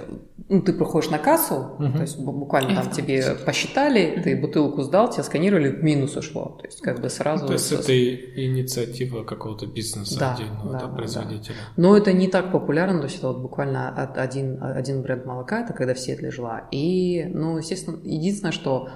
[0.50, 1.94] ну, ты проходишь на кассу, mm-hmm.
[1.94, 4.22] то есть буквально там тебе посчитали, mm-hmm.
[4.24, 6.58] ты бутылку сдал, тебя сканировали, в минус ушло.
[6.60, 7.48] То есть как бы сразу...
[7.48, 11.56] то есть это инициатива какого-то бизнеса да, отдельного, да, да, производителя.
[11.56, 11.82] Да.
[11.82, 15.74] Но это не так популярно, то есть это вот буквально один, один бренд молока, это
[15.74, 16.68] когда все это жила.
[16.72, 18.90] И, ну, естественно, единственное, что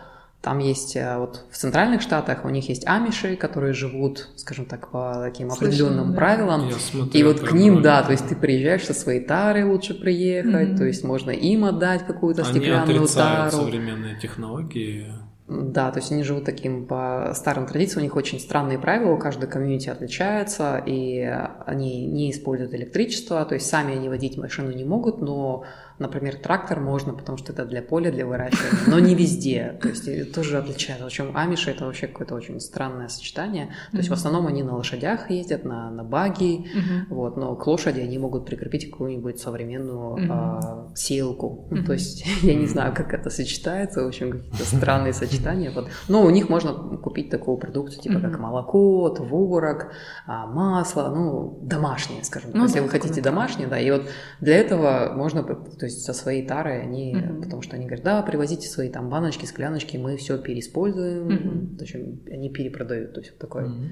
[0.44, 4.91] там есть э, вот в центральных штатах у них есть амиши, которые живут, скажем так,
[4.91, 6.18] по таким Слышно, определенным да.
[6.18, 6.70] правилам.
[6.72, 10.72] смотрю, и вот к ним, да, то есть ты приезжаешь со своей тарой лучше приехать,
[10.72, 10.78] mm-hmm.
[10.78, 13.52] то есть можно им отдать какую-то Они стеклянную тару.
[13.52, 15.08] современные технологии.
[15.48, 19.50] Да, то есть они живут таким по старым традициям, у них очень странные правила, каждая
[19.50, 21.22] комьюнити отличается, и
[21.66, 25.64] они не используют электричество, то есть сами они водить машину не могут, но
[26.00, 29.78] Например, трактор можно, потому что это для поля, для выращивания, но не везде.
[29.82, 31.06] То есть тоже отличается.
[31.06, 33.70] Причем амиши это вообще какое-то очень странное сочетание.
[33.91, 36.68] То есть в основном они на лошадях ездят, на, на баги,
[37.10, 41.68] вот, но к лошади они могут прикрепить какую-нибудь современную а, сеялку.
[41.70, 45.72] Ну, то есть я не знаю, как это сочетается, в общем, какие-то странные сочетания.
[45.72, 45.88] Вот.
[46.08, 49.91] Но у них можно купить такую продукцию, типа как молоко, творог,
[50.26, 52.60] а, масло, ну, домашнее, скажем так.
[52.60, 54.04] Ну, Если вы хотите домашнее, да, и вот
[54.39, 55.44] для этого можно
[55.84, 57.42] то есть со своей тарой они, mm-hmm.
[57.42, 61.76] потому что они говорят, да, привозите свои там баночки, скляночки, мы все переиспользуем, mm-hmm.
[61.76, 61.96] то есть
[62.32, 63.66] они перепродают, то есть вот такое.
[63.66, 63.90] Mm-hmm.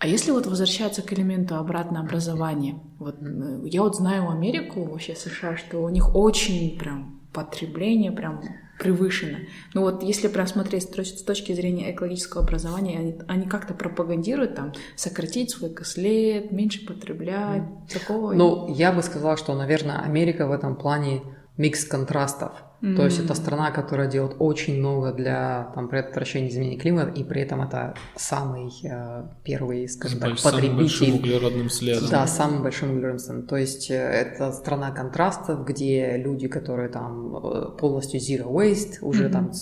[0.00, 3.68] А если вот возвращаться к элементу обратно образования, вот mm-hmm.
[3.68, 8.42] я вот знаю Америку, вообще США, что у них очень прям потребление прям
[8.78, 9.38] превышено.
[9.72, 14.72] Ну вот если прям смотреть с точки зрения экологического образования, они, они как-то пропагандируют там
[14.96, 17.92] сократить свой кослет, меньше потреблять, mm.
[17.92, 18.32] такого.
[18.32, 21.22] Ну, я бы сказала, что, наверное, Америка в этом плане
[21.56, 22.52] микс контрастов.
[22.84, 22.96] Mm-hmm.
[22.96, 27.40] То есть это страна, которая делает очень много для там, предотвращения изменения климата, и при
[27.40, 30.68] этом это самый э, первый, скажем так, потребитель.
[30.68, 32.10] Самым большим углеродным следом.
[32.10, 33.46] Да, самым большим углеродным следом.
[33.46, 39.28] То есть э, это страна контрастов, где люди, которые там э, полностью zero waste, уже
[39.28, 39.32] mm-hmm.
[39.32, 39.52] там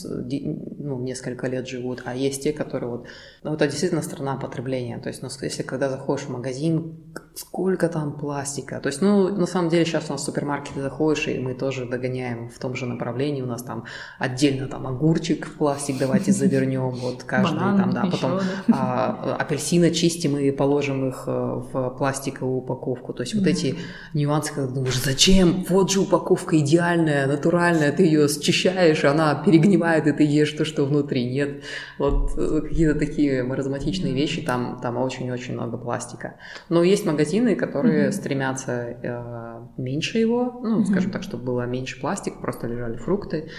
[0.78, 3.06] ну, несколько лет живут, а есть те, которые вот...
[3.44, 4.98] Ну, это действительно страна потребления.
[4.98, 6.96] То есть, ну, если когда заходишь в магазин,
[7.36, 8.80] сколько там пластика.
[8.80, 11.86] То есть, ну, на самом деле сейчас у нас в супермаркеты заходишь, и мы тоже
[11.86, 13.42] догоняем в том же направлении направлений.
[13.42, 13.84] У нас там
[14.18, 18.40] отдельно там огурчик в пластик давайте завернем, вот каждый Банан, там, да, потом
[18.72, 23.12] а, апельсины чистим и положим их э, в пластиковую упаковку.
[23.12, 23.76] То есть вот эти
[24.14, 25.64] нюансы, когда думаешь, зачем?
[25.68, 30.84] Вот же упаковка идеальная, натуральная, ты ее счищаешь, она перегнивает, и ты ешь то, что
[30.84, 31.30] внутри.
[31.30, 31.62] Нет,
[31.98, 36.36] вот э, какие-то такие маразматичные вещи, там, там очень-очень много пластика.
[36.68, 38.12] Но есть магазины, которые mm-hmm.
[38.12, 40.84] стремятся э, меньше его, ну, mm-hmm.
[40.86, 43.50] скажем так, чтобы было меньше пластика, просто лежали фрукты.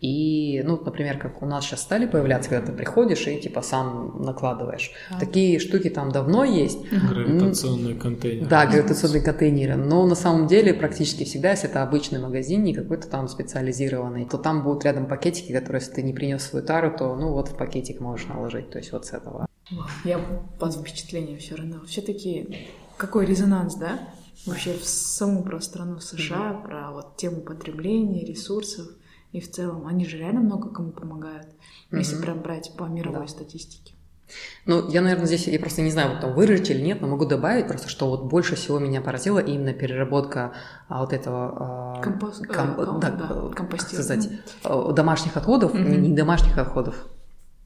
[0.00, 4.22] И, ну, например, как у нас сейчас стали появляться, когда ты приходишь и типа сам
[4.22, 4.92] накладываешь.
[5.10, 5.18] А.
[5.18, 6.88] Такие штуки там давно есть.
[6.88, 8.46] Гравитационные контейнеры.
[8.46, 9.74] Да, гравитационные контейнеры.
[9.74, 14.38] Но на самом деле практически всегда, если это обычный магазин, не какой-то там специализированный, то
[14.38, 17.56] там будут рядом пакетики, которые, если ты не принес свою тару, то ну вот в
[17.56, 18.70] пакетик можешь наложить.
[18.70, 19.48] То есть вот с этого.
[20.04, 20.20] Я
[20.60, 21.80] под впечатлением все равно.
[21.88, 23.98] Все-таки какой резонанс, да?
[24.48, 26.62] Вообще саму про страну США, mm-hmm.
[26.66, 28.88] про вот тему потребления, ресурсов.
[29.32, 31.48] И в целом они же реально много кому помогают,
[31.90, 31.98] mm-hmm.
[31.98, 33.28] если прям брать по мировой да.
[33.28, 33.94] статистике.
[34.66, 37.24] Ну, я, наверное, здесь, я просто не знаю, вот там выразить или нет, но могу
[37.24, 40.52] добавить просто, что вот больше всего меня поразила именно переработка
[40.88, 41.96] а, вот этого...
[41.96, 42.46] А, Компост...
[42.46, 42.74] ком...
[42.74, 43.00] ком...
[43.00, 44.28] да, да, сказать,
[44.62, 45.96] домашних отходов, mm-hmm.
[45.96, 47.06] не домашних отходов,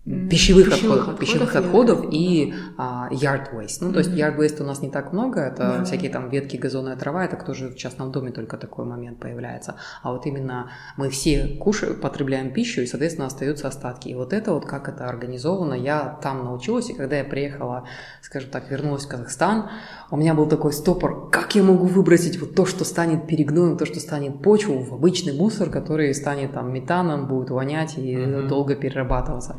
[0.04, 3.78] пищевых, пищевых отходов, пищевых отходов и а, yard waste.
[3.80, 3.92] Ну, mm-hmm.
[3.92, 5.84] то есть yard waste у нас не так много, это yeah.
[5.84, 9.76] всякие там ветки, газонная трава, это тоже в частном доме только такой момент появляется.
[10.02, 14.08] А вот именно мы все кушаем, потребляем пищу, и, соответственно, остаются остатки.
[14.08, 17.84] И вот это вот, как это организовано, я там научилась, и когда я приехала,
[18.22, 19.70] скажем так, вернулась в Казахстан,
[20.10, 23.86] у меня был такой стопор, как я могу выбросить вот то, что станет перегноем, то,
[23.86, 28.48] что станет почву, в обычный мусор, который станет там метаном, будет вонять и mm-hmm.
[28.48, 29.58] долго перерабатываться.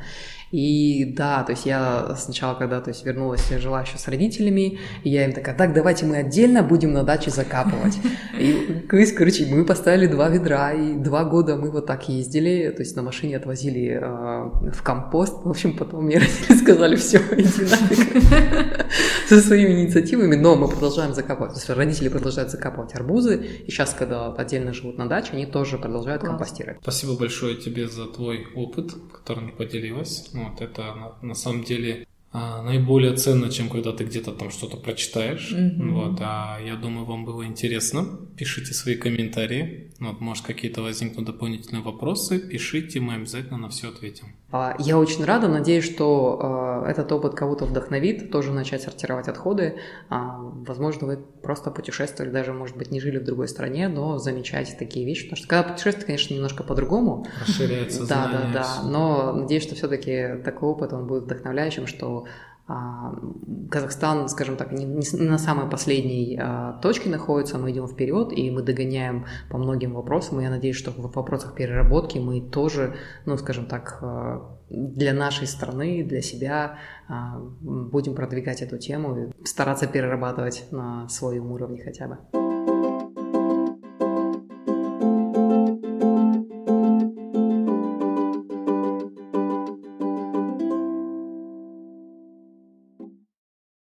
[0.54, 4.78] И да, то есть я сначала, когда то есть, вернулась, я жила еще с родителями,
[5.04, 7.98] и я им такая, так, давайте мы отдельно будем на даче закапывать.
[8.40, 12.96] И, короче, мы поставили два ведра, и два года мы вот так ездили, то есть
[12.96, 15.44] на машине отвозили э, в компост.
[15.44, 18.94] В общем, потом мне родители сказали, все, иди нафиг
[19.28, 21.54] со своими инициативами, но мы продолжаем закапывать.
[21.54, 25.80] То есть родители продолжают закапывать арбузы, и сейчас, когда отдельно живут на даче, они тоже
[25.80, 26.34] продолжают Класс.
[26.34, 26.78] компостировать.
[26.84, 30.30] Спасибо большое тебе за твой опыт, которым поделилась.
[30.50, 34.78] Вот это на, на самом деле а, наиболее ценно, чем когда ты где-то там что-то
[34.78, 35.52] прочитаешь.
[35.52, 35.90] Mm-hmm.
[35.92, 38.20] Вот, а я думаю, вам было интересно.
[38.36, 39.92] Пишите свои комментарии.
[40.00, 42.40] Вот, может, какие-то возникнут дополнительные вопросы.
[42.40, 44.36] Пишите, мы обязательно на все ответим.
[44.56, 49.80] А, я очень рада, надеюсь, что э, этот опыт кого-то вдохновит тоже начать сортировать отходы.
[50.10, 54.76] А, возможно, вы просто путешествовали, даже, может быть, не жили в другой стране, но замечаете
[54.78, 55.24] такие вещи.
[55.24, 57.26] Потому что когда путешествуете, конечно, немножко по-другому.
[57.42, 58.88] Расширяется Да, да, да.
[58.88, 64.86] Но надеюсь, что все-таки такой опыт, он будет вдохновляющим, что а, Казахстан, скажем так, не,
[64.86, 70.40] на самой последней а, точке находится, мы идем вперед и мы догоняем по многим вопросам.
[70.40, 72.96] И я надеюсь, что в вопросах переработки мы тоже,
[73.26, 76.78] ну, скажем так, а, для нашей страны, для себя
[77.10, 82.53] а, будем продвигать эту тему и стараться перерабатывать на своем уровне хотя бы.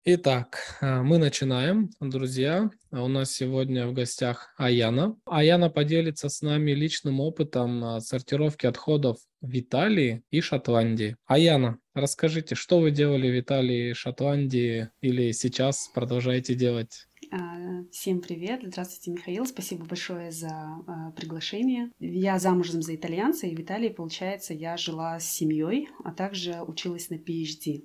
[0.07, 2.71] Итак, э, мы начинаем, друзья.
[2.91, 5.17] У нас сегодня в гостях Аяна.
[5.25, 11.17] Аяна поделится с нами личным опытом э, сортировки отходов в Италии и Шотландии.
[11.25, 17.07] Аяна, расскажите, что вы делали в Италии и Шотландии или сейчас продолжаете делать?
[17.33, 18.61] А, всем привет!
[18.63, 19.47] Здравствуйте, Михаил.
[19.47, 20.51] Спасибо большое за
[20.87, 21.91] э, приглашение.
[21.99, 27.09] Я замужем за итальянца, и в Италии, получается, я жила с семьей, а также училась
[27.09, 27.85] на PhD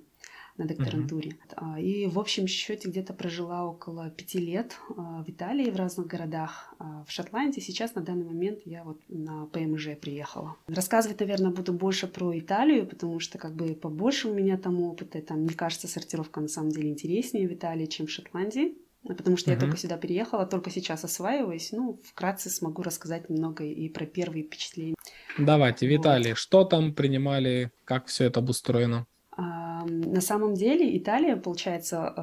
[0.60, 1.38] на докторантуре.
[1.48, 1.80] Uh-huh.
[1.80, 6.74] И в общем счете где-то прожила около пяти лет а, в Италии, в разных городах.
[6.78, 10.56] А в Шотландии сейчас на данный момент я вот на ПМЖ приехала.
[10.68, 15.22] Рассказывать, наверное, буду больше про Италию, потому что как бы побольше у меня там опыта.
[15.22, 18.74] Там, мне кажется, сортировка на самом деле интереснее в Италии, чем в Шотландии.
[19.08, 19.54] Потому что uh-huh.
[19.54, 21.72] я только сюда переехала, только сейчас осваиваюсь.
[21.72, 24.94] Ну, вкратце смогу рассказать немного и про первые впечатления.
[25.38, 26.38] Давайте, Виталий, вот.
[26.38, 29.06] что там принимали, как все это обустроено?
[29.40, 32.14] На самом деле Италия, получается,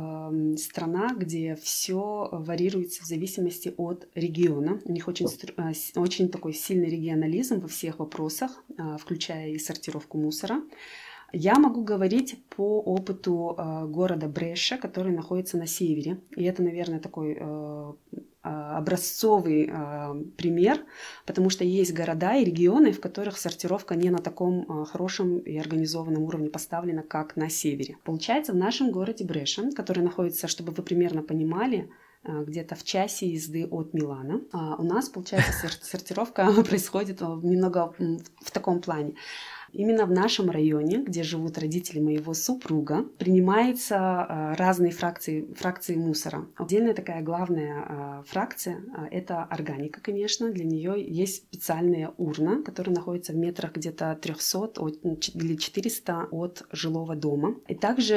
[0.57, 4.79] страна, где все варьируется в зависимости от региона.
[4.85, 10.17] У них очень, а, очень такой сильный регионализм во всех вопросах, а, включая и сортировку
[10.17, 10.61] мусора.
[11.33, 16.21] Я могу говорить по опыту э, города Бреша, который находится на севере.
[16.37, 17.95] И это, наверное, такой а,
[18.47, 20.83] образцовый э, пример,
[21.25, 25.57] потому что есть города и регионы, в которых сортировка не на таком э, хорошем и
[25.57, 27.97] организованном уровне поставлена, как на севере.
[28.03, 31.89] Получается, в нашем городе Бреша, который находится, чтобы вы примерно понимали,
[32.23, 34.41] где-то в часе езды от Милана.
[34.51, 39.13] У нас, получается, сортировка происходит немного в таком плане.
[39.77, 46.47] Именно в нашем районе, где живут родители моего супруга, принимаются э, разные фракции, фракции мусора.
[46.55, 50.51] Отдельная такая главная э, фракция э,– это органика, конечно.
[50.51, 54.97] Для нее есть специальная урна, которая находится в метрах где-то 300 от,
[55.35, 57.57] или 400 от жилого дома.
[57.67, 58.15] И также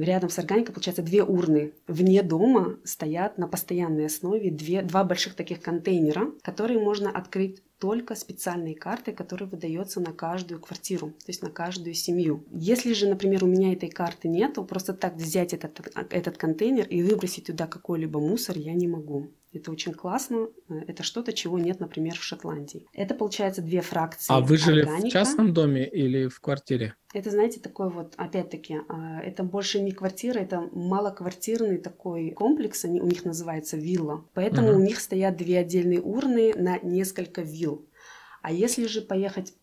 [0.00, 5.34] рядом с органикой, получается, две урны вне дома стоят на постоянной основе, две, два больших
[5.34, 11.42] таких контейнера, которые можно открыть только специальные карты, которые выдаются на каждую квартиру, то есть
[11.42, 12.44] на каждую семью.
[12.50, 17.02] Если же, например, у меня этой карты нету, просто так взять этот, этот контейнер и
[17.02, 19.28] выбросить туда какой-либо мусор я не могу.
[19.56, 20.48] Это очень классно.
[20.86, 22.86] Это что-то, чего нет, например, в Шотландии.
[22.92, 24.32] Это, получается, две фракции.
[24.32, 25.08] А вы жили органика.
[25.08, 26.94] в частном доме или в квартире?
[27.14, 33.00] Это, знаете, такой вот, опять-таки, а, это больше не квартира, это малоквартирный такой комплекс, они,
[33.00, 34.24] у них называется вилла.
[34.34, 34.76] Поэтому uh-huh.
[34.76, 37.86] у них стоят две отдельные урны на несколько вилл.
[38.46, 39.54] А если же поехать,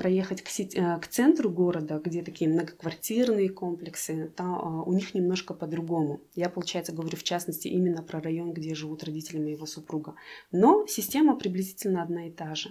[0.00, 5.14] проехать к, сети, э, к центру города, где такие многоквартирные комплексы, то а, у них
[5.14, 6.20] немножко по-другому.
[6.34, 10.16] Я, получается, говорю в частности именно про район, где живут родители моего супруга.
[10.50, 12.70] Но система приблизительно одна и та же.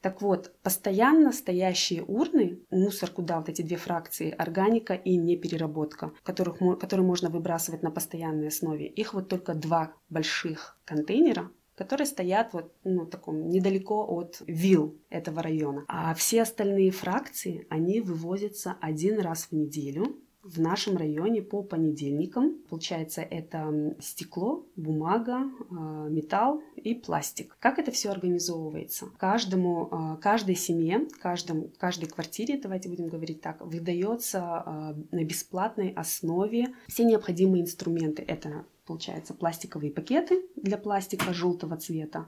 [0.00, 6.60] Так вот, постоянно стоящие урны, мусор, куда вот эти две фракции, органика и непереработка, которых,
[6.80, 12.72] которые можно выбрасывать на постоянной основе, их вот только два больших контейнера, которые стоят вот
[12.84, 15.84] ну, таком недалеко от вилл этого района.
[15.88, 22.58] А все остальные фракции, они вывозятся один раз в неделю в нашем районе по понедельникам.
[22.68, 27.56] Получается, это стекло, бумага, а, металл и пластик.
[27.58, 29.06] Как это все организовывается?
[29.16, 35.92] Каждому, а, каждой семье, каждому, каждой квартире, давайте будем говорить так, выдается а, на бесплатной
[35.92, 38.22] основе все необходимые инструменты.
[38.22, 42.26] Это получается, пластиковые пакеты для пластика желтого цвета.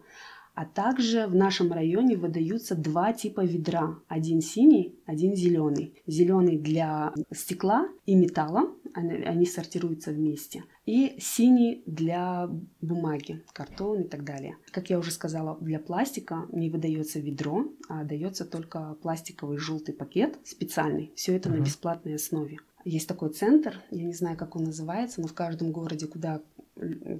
[0.56, 3.98] А также в нашем районе выдаются два типа ведра.
[4.08, 5.94] Один синий, один зеленый.
[6.06, 10.64] Зеленый для стекла и металла, они сортируются вместе.
[10.86, 12.48] И синий для
[12.80, 14.56] бумаги, картон и так далее.
[14.70, 20.38] Как я уже сказала, для пластика не выдается ведро, а дается только пластиковый желтый пакет
[20.44, 21.12] специальный.
[21.16, 21.58] Все это uh-huh.
[21.58, 22.60] на бесплатной основе.
[22.86, 26.40] Есть такой центр, я не знаю, как он называется, но в каждом городе, куда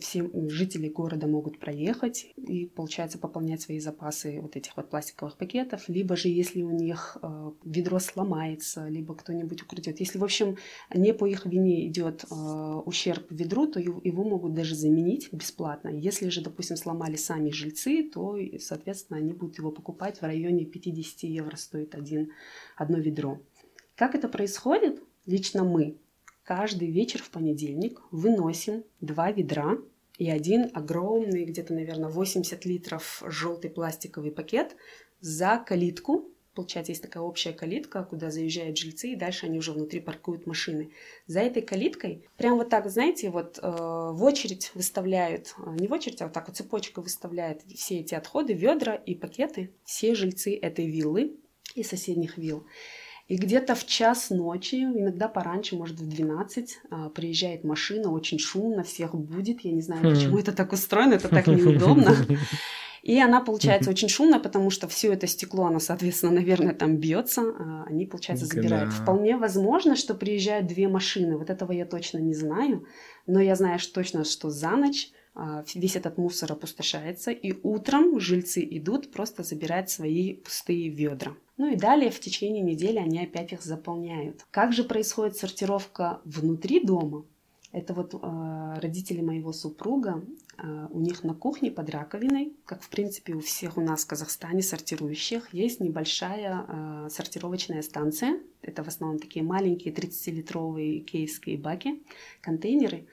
[0.01, 5.89] все жители города могут проехать и, получается, пополнять свои запасы вот этих вот пластиковых пакетов,
[5.89, 9.99] либо же, если у них э, ведро сломается, либо кто-нибудь украдет.
[9.99, 10.57] Если, в общем,
[10.95, 15.89] не по их вине идет э, ущерб ведру, то его могут даже заменить бесплатно.
[15.89, 21.25] Если же, допустим, сломали сами жильцы, то, соответственно, они будут его покупать в районе 50
[21.25, 22.31] евро стоит один,
[22.77, 23.41] одно ведро.
[23.97, 25.03] Как это происходит?
[25.27, 25.97] Лично мы
[26.45, 29.77] каждый вечер в понедельник выносим два ведра
[30.19, 34.77] и один огромный, где-то, наверное, 80 литров желтый пластиковый пакет
[35.21, 36.31] за калитку.
[36.55, 40.93] Получается, есть такая общая калитка, куда заезжают жильцы, и дальше они уже внутри паркуют машины.
[41.27, 45.93] За этой калиткой, прям вот так, знаете, вот э, в очередь выставляют, э, не в
[45.93, 50.57] очередь, а вот так вот цепочка выставляет все эти отходы, ведра и пакеты, все жильцы
[50.57, 51.37] этой виллы
[51.75, 52.65] и соседних вилл.
[53.29, 58.85] И где-то в час ночи, иногда пораньше, может в 12, а, приезжает машина, очень шумно,
[58.85, 59.61] всех будет.
[59.63, 60.15] Я не знаю, хм.
[60.15, 62.17] почему это так устроено, это так неудобно.
[63.03, 67.43] И она получается очень шумная, потому что все это стекло, оно, соответственно, наверное, там бьется,
[67.43, 68.93] а они, получается, забирают.
[68.93, 71.37] Вполне возможно, что приезжают две машины.
[71.37, 72.85] Вот этого я точно не знаю,
[73.29, 78.67] но я знаю точно, что за ночь а, весь этот мусор опустошается, и утром жильцы
[78.69, 81.37] идут просто забирать свои пустые ведра.
[81.57, 84.45] Ну и далее в течение недели они опять их заполняют.
[84.51, 87.25] Как же происходит сортировка внутри дома?
[87.73, 90.25] Это вот э, родители моего супруга,
[90.57, 94.07] э, у них на кухне под раковиной, как в принципе у всех у нас в
[94.07, 98.41] Казахстане сортирующих, есть небольшая э, сортировочная станция.
[98.63, 102.03] Это в основном такие маленькие 30-литровые кейские баки,
[102.41, 103.07] контейнеры.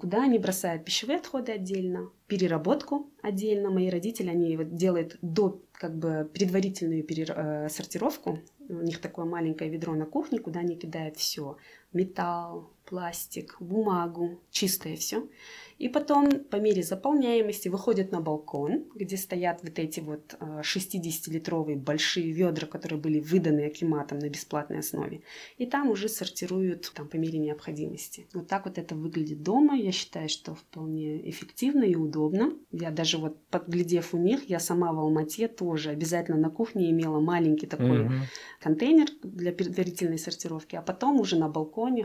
[0.00, 3.70] Куда они бросают пищевые отходы отдельно, переработку отдельно.
[3.70, 7.32] Мои родители, они вот делают до как бы предварительную перер...
[7.36, 8.38] Э, сортировку.
[8.68, 11.56] У них такое маленькое ведро на кухне, куда они кидают все.
[11.92, 15.26] Металл, пластик, бумагу, чистое все.
[15.78, 21.78] И потом по мере заполняемости выходят на балкон, где стоят вот эти вот 60-литровые э,
[21.78, 25.22] большие ведра, которые были выданы Акиматом на бесплатной основе.
[25.58, 28.26] И там уже сортируют там, по мере необходимости.
[28.34, 29.76] Вот так вот это выглядит дома.
[29.76, 32.52] Я считаю, что вполне эффективно и удобно.
[32.70, 37.18] Я даже вот подглядев у них, я сама в Алмате тоже обязательно на кухне имела
[37.20, 38.20] маленький такой mm-hmm.
[38.60, 42.04] контейнер для предварительной сортировки, а потом уже на балконе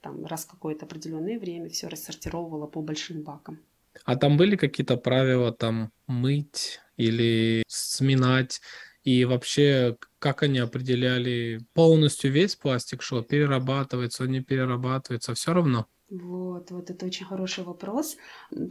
[0.00, 3.60] там раз какое-то определенное время все рассортировывала по большим бакам.
[4.04, 8.60] А там были какие-то правила там мыть или сминать?
[9.02, 15.86] И вообще, как они определяли полностью весь пластик, что перерабатывается, не перерабатывается, все равно?
[16.10, 18.16] Вот, вот это очень хороший вопрос.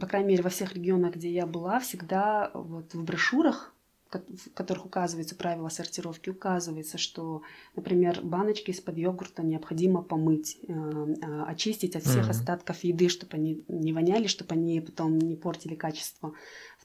[0.00, 3.74] По крайней мере, во всех регионах, где я была, всегда вот в брошюрах
[4.12, 7.42] в которых указываются правила сортировки, указывается, что,
[7.76, 12.30] например, баночки из-под йогурта необходимо помыть, э, э, очистить от всех mm-hmm.
[12.30, 16.34] остатков еды, чтобы они не воняли, чтобы они потом не портили качество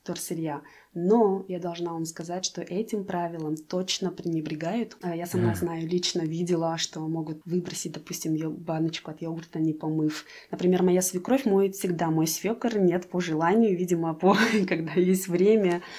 [0.05, 0.61] вторсырья.
[0.93, 4.95] Но я должна вам сказать, что этим правилам точно пренебрегают.
[5.01, 5.55] А я сама mm.
[5.55, 10.25] знаю, лично видела, что могут выбросить, допустим, баночку от йогурта, не помыв.
[10.51, 14.37] Например, моя свекровь моет всегда, мой свекор нет по желанию, видимо, по
[14.67, 15.81] когда есть время.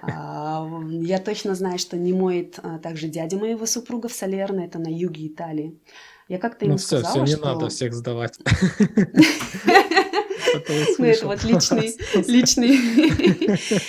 [0.00, 4.78] А, я точно знаю, что не моет а, также дядя моего супруга в Салерно, это
[4.78, 5.78] на юге Италии.
[6.28, 7.54] Я как-то ну, все, сказала, все, не что...
[7.54, 8.38] надо всех сдавать.
[10.98, 11.92] Ну, это вот личные,
[12.26, 12.78] личные,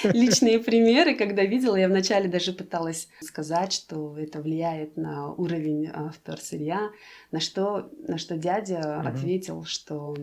[0.14, 6.12] личные примеры, когда видела, я вначале даже пыталась сказать, что это влияет на уровень а,
[6.12, 6.92] вторсырья,
[7.32, 10.16] на что, на что дядя ответил, что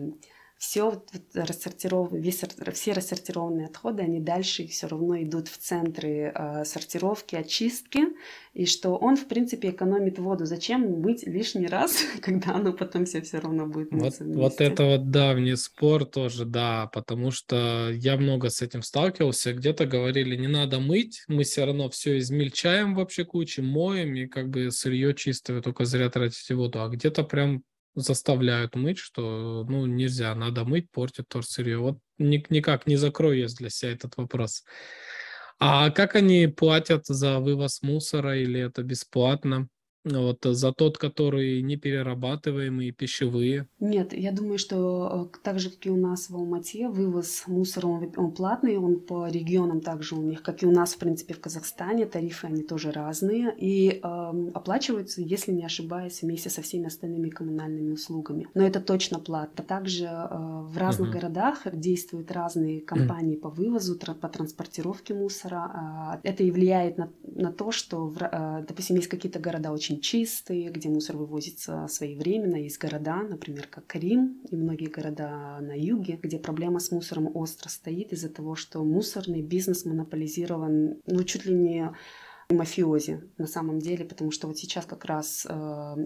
[0.57, 1.03] все
[1.35, 2.41] рассортированные, весь,
[2.73, 8.07] все рассортированные отходы, они дальше все равно идут в центры э, сортировки, очистки,
[8.53, 10.45] и что он, в принципе, экономит воду.
[10.45, 15.11] Зачем мыть лишний раз, когда оно потом все все равно будет вот, вот это вот
[15.11, 20.79] давний спор тоже, да, потому что я много с этим сталкивался, где-то говорили, не надо
[20.79, 25.85] мыть, мы все равно все измельчаем вообще кучу, моем, и как бы сырье чистое, только
[25.85, 27.63] зря тратите воду, а где-то прям
[27.97, 31.77] заставляют мыть, что ну нельзя, надо мыть, портит торсырье.
[31.79, 34.63] Вот никак не закрою я для себя этот вопрос.
[35.59, 39.67] А как они платят за вывоз мусора или это бесплатно?
[40.03, 43.67] Вот э, за тот, который не перерабатываемые, пищевые?
[43.79, 47.87] Нет, я думаю, что э, так же, как и у нас в Алмате, вывоз мусора,
[47.87, 51.33] он, он платный, он по регионам также у них, как и у нас, в принципе,
[51.33, 56.87] в Казахстане, тарифы, они тоже разные, и э, оплачиваются, если не ошибаюсь, вместе со всеми
[56.87, 58.47] остальными коммунальными услугами.
[58.53, 59.63] Но это точно плата.
[59.63, 61.13] Также э, в разных uh-huh.
[61.13, 63.41] городах действуют разные компании uh-huh.
[63.41, 66.19] по вывозу, по транспортировке мусора.
[66.23, 69.96] Э, это и влияет на, на то, что, в, э, допустим, есть какие-то города очень
[69.97, 72.55] очень чистые, где мусор вывозится своевременно.
[72.55, 77.69] Есть города, например, как Крим и многие города на юге, где проблема с мусором остро
[77.69, 81.91] стоит из-за того, что мусорный бизнес монополизирован, ну, чуть ли не
[82.49, 85.53] мафиози на самом деле, потому что вот сейчас как раз э,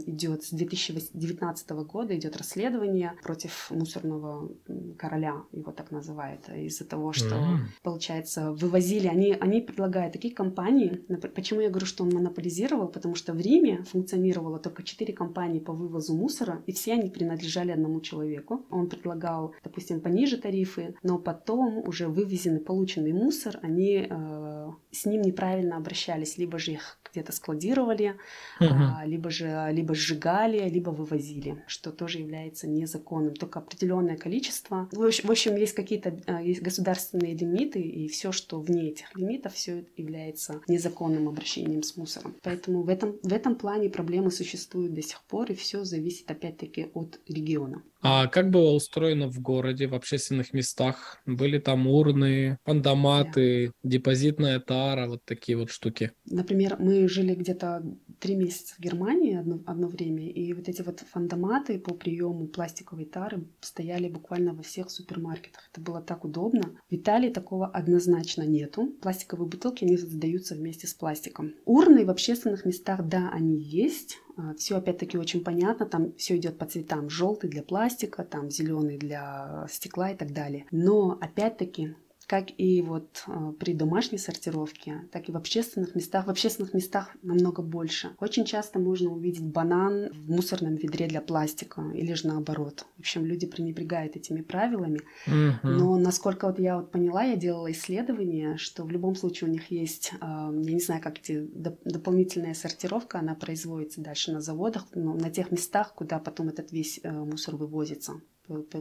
[0.07, 4.51] идет с 2019 года идет расследование против мусорного
[4.97, 7.57] короля, его так называют, из-за того, что mm-hmm.
[7.83, 13.33] получается вывозили, они они предлагают такие компании, почему я говорю, что он монополизировал, потому что
[13.33, 18.65] в Риме функционировало только четыре компании по вывозу мусора, и все они принадлежали одному человеку.
[18.71, 25.21] Он предлагал, допустим, пониже тарифы, но потом уже вывезенный полученный мусор, они э, с ним
[25.21, 28.15] неправильно обращались есть либо же их где-то складировали,
[28.59, 28.69] угу.
[28.69, 33.35] а, либо же либо сжигали, либо вывозили, что тоже является незаконным.
[33.35, 34.87] Только определенное количество.
[34.91, 39.15] В общем, в общем есть какие-то а, есть государственные лимиты, и все, что вне этих
[39.15, 42.35] лимитов, все является незаконным обращением с мусором.
[42.41, 46.89] Поэтому в этом, в этом плане проблемы существуют до сих пор, и все зависит опять-таки
[46.93, 47.83] от региона.
[48.01, 51.21] А как было устроено в городе, в общественных местах?
[51.25, 53.89] Были там урны, пандоматы, да.
[53.89, 56.11] депозитная тара, вот такие вот штуки?
[56.25, 57.83] Например, мы жили где-то
[58.21, 63.05] три месяца в Германии одно, одно время, и вот эти вот фандоматы по приему пластиковой
[63.05, 65.69] тары стояли буквально во всех супермаркетах.
[65.71, 66.75] Это было так удобно.
[66.89, 68.93] В Италии такого однозначно нету.
[69.01, 71.55] Пластиковые бутылки, они задаются вместе с пластиком.
[71.65, 76.59] Урны в общественных местах, да, они есть, а, все опять-таки очень понятно, там все идет
[76.59, 77.09] по цветам.
[77.09, 80.67] Желтый для пластика, там зеленый для стекла и так далее.
[80.71, 81.95] Но опять-таки
[82.31, 86.27] как и вот э, при домашней сортировке, так и в общественных местах.
[86.27, 88.15] В общественных местах намного больше.
[88.21, 92.85] Очень часто можно увидеть банан в мусорном ведре для пластика или же наоборот.
[92.95, 95.01] В общем, люди пренебрегают этими правилами.
[95.27, 95.59] Mm-hmm.
[95.63, 99.69] Но насколько вот я вот поняла, я делала исследование, что в любом случае у них
[99.69, 101.45] есть, э, я не знаю, как эти
[101.83, 107.01] дополнительная сортировка, она производится дальше на заводах, но на тех местах, куда потом этот весь
[107.03, 108.21] э, мусор вывозится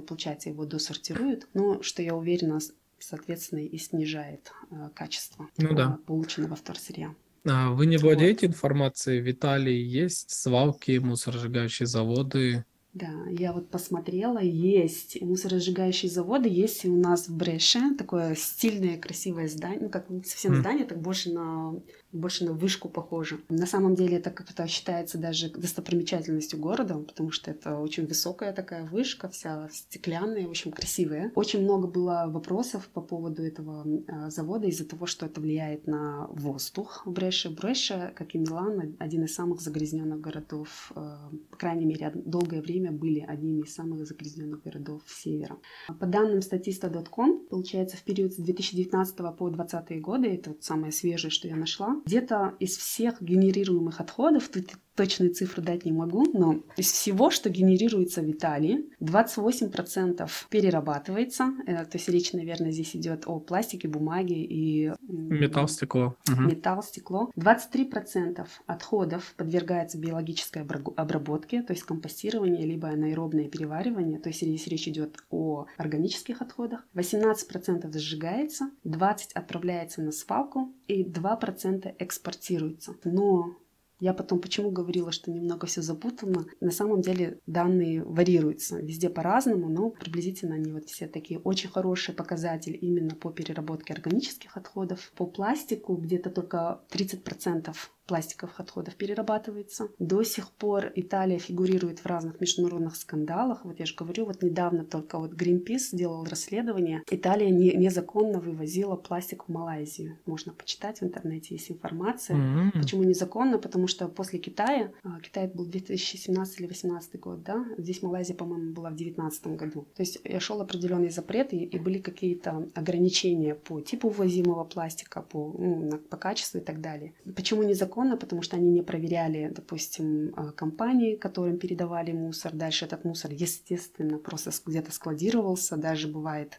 [0.06, 1.46] получается, его досортируют.
[1.54, 2.58] Но, что я уверена,
[3.00, 5.98] соответственно, и снижает э, качество ну, да.
[6.06, 7.14] полученного вторсырья.
[7.48, 8.54] А вы не владеете вот.
[8.54, 9.20] информацией?
[9.20, 12.64] В Италии есть свалки, мусоросжигающие заводы?
[12.92, 18.98] Да, я вот посмотрела, есть мусоросжигающие заводы, есть и у нас в Бреше такое стильное,
[18.98, 20.60] красивое здание, ну как не совсем mm.
[20.60, 21.80] здание, так больше на
[22.12, 23.40] больше на вышку похоже.
[23.48, 28.84] На самом деле это как-то считается даже достопримечательностью города, потому что это очень высокая такая
[28.84, 31.32] вышка, вся стеклянная, в общем, красивая.
[31.34, 36.26] Очень много было вопросов по поводу этого а, завода из-за того, что это влияет на
[36.28, 37.50] воздух в Бреше.
[37.50, 42.90] Бреше, как и Милан, один из самых загрязненных городов, а, по крайней мере, долгое время
[42.92, 45.58] были одними из самых загрязненных городов севера.
[45.86, 51.30] По данным statista.com, получается, в период с 2019 по 2020 годы, это вот самое свежее,
[51.30, 54.48] что я нашла, где-то из всех генерируемых отходов,
[54.94, 61.52] точные цифры дать не могу, но из всего, что генерируется в Италии, 28% перерабатывается.
[61.66, 64.92] Э, то есть речь, наверное, здесь идет о пластике, бумаге и...
[65.08, 66.16] Металл, стекло.
[66.28, 67.30] Металл, стекло.
[67.36, 74.18] 23% отходов подвергается биологической обработке, то есть компостирование, либо анаэробное переваривание.
[74.18, 76.86] То есть здесь речь идет о органических отходах.
[76.94, 82.94] 18% сжигается, 20% отправляется на свалку и 2% экспортируется.
[83.04, 83.56] Но
[84.00, 86.46] я потом почему говорила, что немного все запутано.
[86.60, 92.14] На самом деле данные варьируются везде по-разному, но приблизительно они вот все такие очень хорошие
[92.14, 95.12] показатели именно по переработке органических отходов.
[95.16, 97.74] По пластику где-то только 30%
[98.10, 99.88] пластиковых отходов перерабатывается.
[100.00, 103.64] До сих пор Италия фигурирует в разных международных скандалах.
[103.64, 107.04] Вот я же говорю, вот недавно только вот Greenpeace сделал расследование.
[107.08, 110.18] Италия не, незаконно вывозила пластик в Малайзию.
[110.26, 112.36] Можно почитать в интернете, есть информация.
[112.36, 112.80] Mm-hmm.
[112.82, 113.58] Почему незаконно?
[113.58, 118.72] Потому что после Китая, а, Китай был 2017 или 2018 год, да, здесь Малайзия, по-моему,
[118.72, 119.86] была в 2019 году.
[119.94, 125.54] То есть шел определенный запрет и, и были какие-то ограничения по типу ввозимого пластика, по,
[125.56, 127.12] ну, по качеству и так далее.
[127.36, 127.99] Почему незаконно?
[128.00, 132.52] Незаконно, потому что они не проверяли, допустим, а, компании, которым передавали мусор.
[132.52, 135.76] Дальше этот мусор, естественно, просто где-то складировался.
[135.76, 136.58] Даже бывает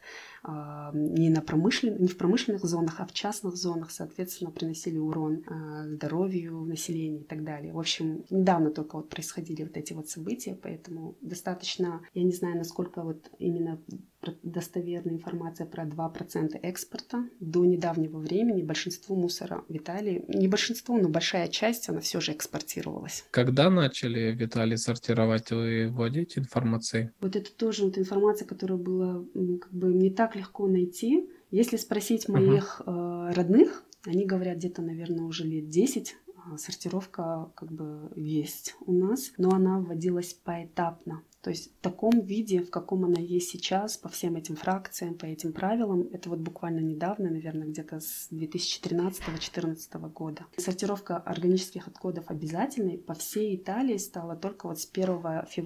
[0.94, 1.98] не, на промышлен...
[2.00, 7.24] не в промышленных зонах, а в частных зонах, соответственно, приносили урон а, здоровью населения и
[7.24, 7.74] так далее.
[7.74, 12.58] В общем, недавно только вот происходили вот эти вот события, поэтому достаточно, я не знаю,
[12.58, 13.80] насколько вот именно
[14.44, 17.26] достоверная информация про 2% экспорта.
[17.40, 22.32] До недавнего времени большинство мусора в Италии, не большинство, но большая часть, она все же
[22.34, 23.26] экспортировалась.
[23.32, 27.10] Когда начали в Италии сортировать, вы вводите информацией?
[27.20, 29.24] Вот это тоже вот информация, которая была
[29.60, 31.30] как бы не так легко найти.
[31.50, 33.32] Если спросить моих uh-huh.
[33.32, 38.94] э, родных, они говорят где-то, наверное, уже лет 10 а, сортировка как бы есть у
[38.94, 41.24] нас, но она вводилась поэтапно.
[41.42, 45.26] То есть в таком виде, в каком она есть сейчас, по всем этим фракциям, по
[45.26, 50.46] этим правилам, это вот буквально недавно, наверное, где-то с 2013-2014 года.
[50.58, 55.08] Сортировка органических отходов обязательной по всей Италии стала только вот с 1,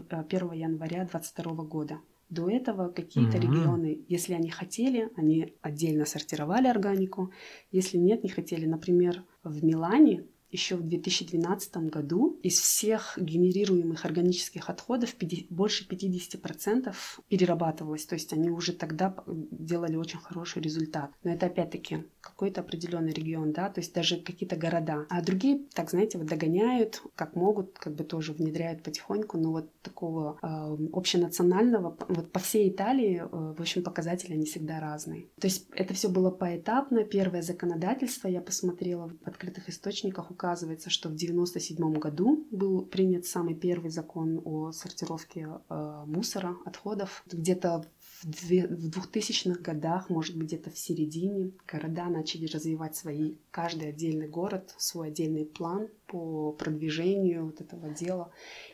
[0.09, 1.99] 1 января 2022 года.
[2.29, 3.41] До этого какие-то mm-hmm.
[3.41, 7.31] регионы, если они хотели, они отдельно сортировали органику.
[7.71, 8.65] Если нет, не хотели.
[8.65, 15.15] Например, в Милане еще в 2012 году из всех генерируемых органических отходов
[15.49, 16.93] больше 50%
[17.27, 18.05] перерабатывалось.
[18.05, 21.11] То есть они уже тогда делали очень хороший результат.
[21.23, 25.05] Но это опять-таки какой-то определенный регион, да, то есть даже какие-то города.
[25.09, 29.71] А другие, так знаете, вот догоняют, как могут, как бы тоже внедряют потихоньку, но вот
[29.81, 33.27] такого э, общенационального, вот по всей Италии, э,
[33.57, 35.27] в общем, показатели они всегда разные.
[35.39, 37.03] То есть это все было поэтапно.
[37.03, 43.55] Первое законодательство я посмотрела в открытых источниках, указывается, что в 1997 году был принят самый
[43.55, 47.23] первый закон о сортировке э, мусора, отходов.
[47.31, 47.85] Где-то
[48.23, 54.73] в 2000-х годах, может быть, где-то в середине, города начали развивать свои, каждый отдельный город,
[54.77, 58.31] свой отдельный план по продвижению вот этого дела.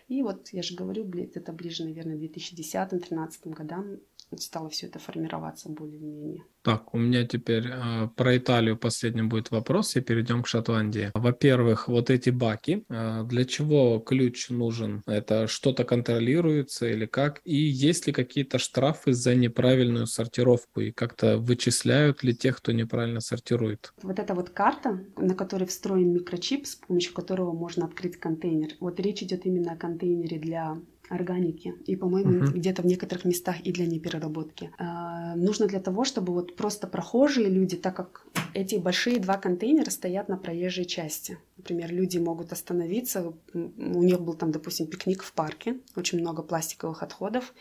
[0.10, 3.99] И вот, я же говорю, это ближе, наверное, 2010-2013 годам
[4.40, 6.44] стало все это формироваться более-менее.
[6.64, 11.12] Так, у меня теперь э, про Италию последний будет вопрос, и перейдем к Шотландии.
[11.16, 15.02] Во-первых, вот эти баки, э, для чего ключ нужен?
[15.08, 17.41] Это что-то контролируется или как?
[17.44, 20.82] И есть ли какие-то штрафы за неправильную сортировку?
[20.82, 23.94] И как-то вычисляют ли тех, кто неправильно сортирует?
[24.03, 28.70] Вот эта вот карта, на которой встроен микрочип, с помощью которого можно открыть контейнер.
[28.80, 30.78] Вот речь идет именно о контейнере для
[31.12, 32.54] органики и, по-моему, uh-huh.
[32.54, 34.72] где-то в некоторых местах и для непереработки.
[34.78, 39.90] А, нужно для того, чтобы вот просто прохожие люди, так как эти большие два контейнера
[39.90, 41.38] стоят на проезжей части.
[41.58, 47.04] Например, люди могут остановиться, у них был там, допустим, пикник в парке, очень много пластиковых
[47.04, 47.54] отходов,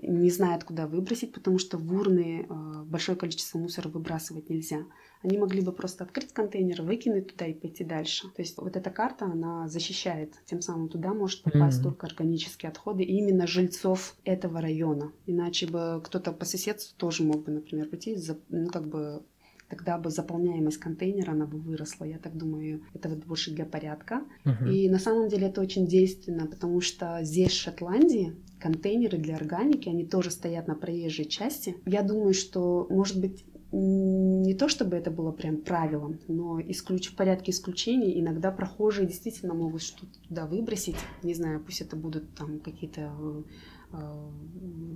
[0.00, 4.84] не знают, куда выбросить, потому что в урны э, большое количество мусора выбрасывать нельзя.
[5.22, 8.28] Они могли бы просто открыть контейнер, выкинуть туда и пойти дальше.
[8.28, 10.34] То есть вот эта карта, она защищает.
[10.44, 11.82] Тем самым туда может попасть mm-hmm.
[11.82, 15.12] только органические отходы именно жильцов этого района.
[15.26, 18.16] Иначе бы кто-то по соседству тоже мог бы, например, пойти,
[18.48, 19.22] ну, как бы
[19.68, 22.04] тогда бы заполняемость контейнера, она бы выросла.
[22.04, 24.22] Я так думаю, это вот больше для порядка.
[24.44, 24.72] Uh-huh.
[24.72, 29.88] И на самом деле это очень действенно, потому что здесь, в Шотландии, контейнеры для органики,
[29.88, 31.76] они тоже стоят на проезжей части.
[31.86, 37.08] Я думаю, что, может быть, не то чтобы это было прям правилом, но исключ...
[37.10, 40.96] в порядке исключений иногда прохожие действительно могут что-то туда выбросить.
[41.22, 43.42] Не знаю, пусть это будут там какие-то э,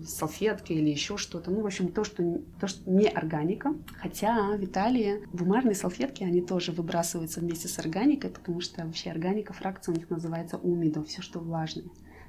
[0.07, 1.51] салфетки или еще что-то.
[1.51, 3.75] Ну, в общем, то, что, то, что не органика.
[4.01, 9.53] Хотя в Италии бумажные салфетки, они тоже выбрасываются вместе с органикой, потому что вообще органика,
[9.53, 11.85] фракция у них называется умидо, все, что влажное.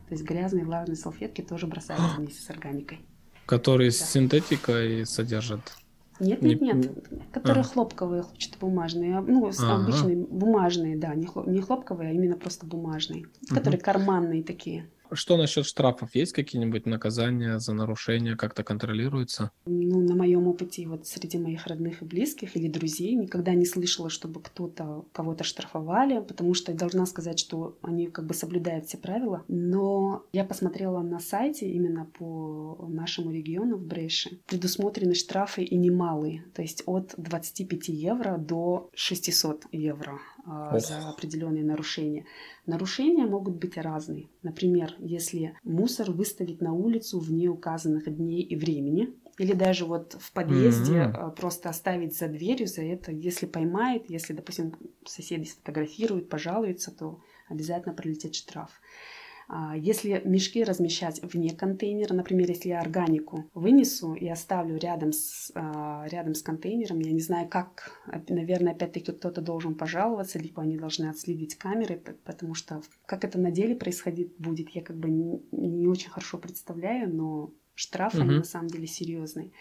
[0.08, 3.00] То есть грязные влажные салфетки тоже бросаются вместе с органикой.
[3.46, 3.98] Которые да.
[3.98, 5.74] с синтетикой содержат
[6.20, 6.92] нет, нет, нет,
[7.32, 7.64] которые а.
[7.64, 9.76] хлопковые, хлопчатобумажные, ну, ага.
[9.76, 13.56] обычные бумажные, да, не, хлоп, не хлопковые, а именно просто бумажные, угу.
[13.56, 14.90] которые карманные такие.
[15.14, 16.16] Что насчет штрафов?
[16.16, 18.36] Есть какие-нибудь наказания за нарушение?
[18.36, 19.52] Как-то контролируется?
[19.66, 24.10] Ну, на моем опыте, вот среди моих родных и близких или друзей, никогда не слышала,
[24.10, 28.98] чтобы кто-то кого-то штрафовали, потому что я должна сказать, что они как бы соблюдают все
[28.98, 29.44] правила.
[29.48, 34.40] Но я посмотрела на сайте именно по нашему региону в Брейше.
[34.48, 41.64] Предусмотрены штрафы и немалые, то есть от 25 евро до 600 евро а, за определенные
[41.64, 42.26] нарушения.
[42.66, 44.30] Нарушения могут быть разные.
[44.42, 50.32] Например, если мусор выставить на улицу в неуказанных дней и времени, или даже вот в
[50.32, 51.36] подъезде mm-hmm.
[51.36, 54.74] просто оставить за дверью за это, если поймает, если, допустим,
[55.06, 58.70] соседи сфотографируют, пожалуются, то обязательно пролетит штраф.
[59.48, 65.52] А, если мешки размещать вне контейнера, например, если я органику вынесу и оставлю рядом с,
[65.56, 70.78] а, рядом с контейнером, я не знаю, как, наверное, опять-таки кто-то должен пожаловаться, либо они
[70.78, 75.42] должны отследить камеры, потому что как это на деле происходит будет, я как бы не,
[75.52, 78.24] не очень хорошо представляю, но штраф, угу.
[78.24, 79.52] они на самом деле серьезные.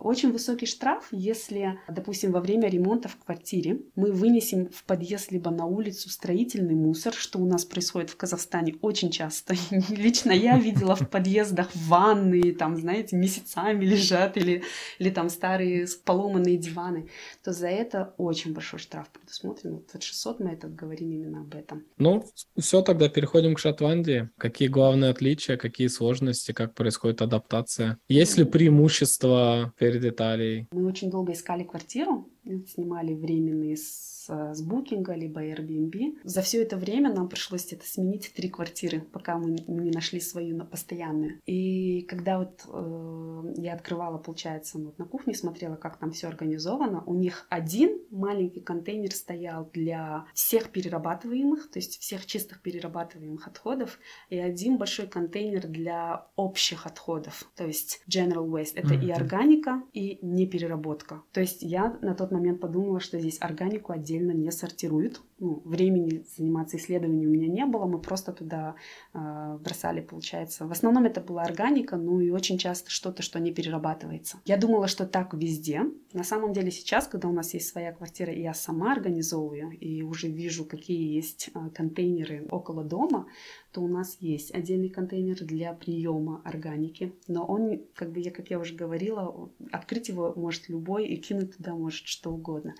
[0.00, 5.50] Очень высокий штраф, если, допустим, во время ремонта в квартире мы вынесем в подъезд либо
[5.50, 9.54] на улицу строительный мусор, что у нас происходит в Казахстане очень часто.
[9.90, 14.62] Лично я видела в подъездах ванны, там, знаете, месяцами лежат, или,
[14.98, 17.08] или там старые поломанные диваны,
[17.42, 19.82] то за это очень большой штраф предусмотрен.
[19.92, 21.84] Вот 600 мы это говорим именно об этом.
[21.98, 22.24] Ну,
[22.58, 24.30] все, тогда переходим к Шотландии.
[24.38, 27.98] Какие главные отличия, какие сложности, как происходит адаптация?
[28.08, 30.66] Есть ли преимущества перед Италией?
[30.70, 32.28] Мы очень долго искали квартиру,
[32.66, 36.18] снимали временные с с букинга, либо Airbnb.
[36.24, 40.56] За все это время нам пришлось это сменить три квартиры, пока мы не нашли свою
[40.56, 41.40] на постоянную.
[41.46, 47.02] И когда вот э, я открывала, получается, вот на кухне, смотрела, как там все организовано,
[47.06, 53.98] у них один маленький контейнер стоял для всех перерабатываемых, то есть всех чистых перерабатываемых отходов,
[54.30, 58.72] и один большой контейнер для общих отходов, то есть general waste.
[58.74, 59.06] Это mm-hmm.
[59.06, 61.22] и органика, и непереработка.
[61.32, 65.20] То есть я на тот момент подумала, что здесь органику отдельно не сортируют.
[65.40, 68.74] Ну, времени заниматься исследованием у меня не было, мы просто туда
[69.14, 70.66] э, бросали, получается.
[70.66, 74.40] В основном это была органика, ну и очень часто что-то, что не перерабатывается.
[74.44, 75.82] Я думала, что так везде.
[76.12, 80.02] На самом деле сейчас, когда у нас есть своя квартира, и я сама организовываю, и
[80.02, 83.26] уже вижу, какие есть э, контейнеры около дома,
[83.72, 88.50] то у нас есть отдельный контейнер для приема органики, но он, как бы я, как
[88.50, 92.74] я уже говорила, открыть его может любой и кинуть туда может что угодно.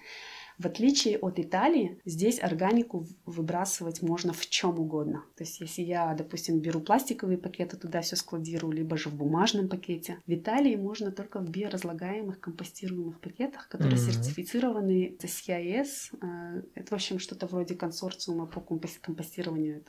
[0.59, 5.25] В отличие от Италии, здесь органику выбрасывать можно в чем угодно.
[5.37, 9.69] То есть, если я, допустим, беру пластиковые пакеты, туда все складирую, либо же в бумажном
[9.69, 10.19] пакете.
[10.27, 14.13] В Италии можно только в биоразлагаемых компостируемых пакетах, которые mm-hmm.
[14.13, 15.87] сертифицированы с CIS.
[16.21, 19.85] Э, это, в общем, что-то вроде консорциума по компостированию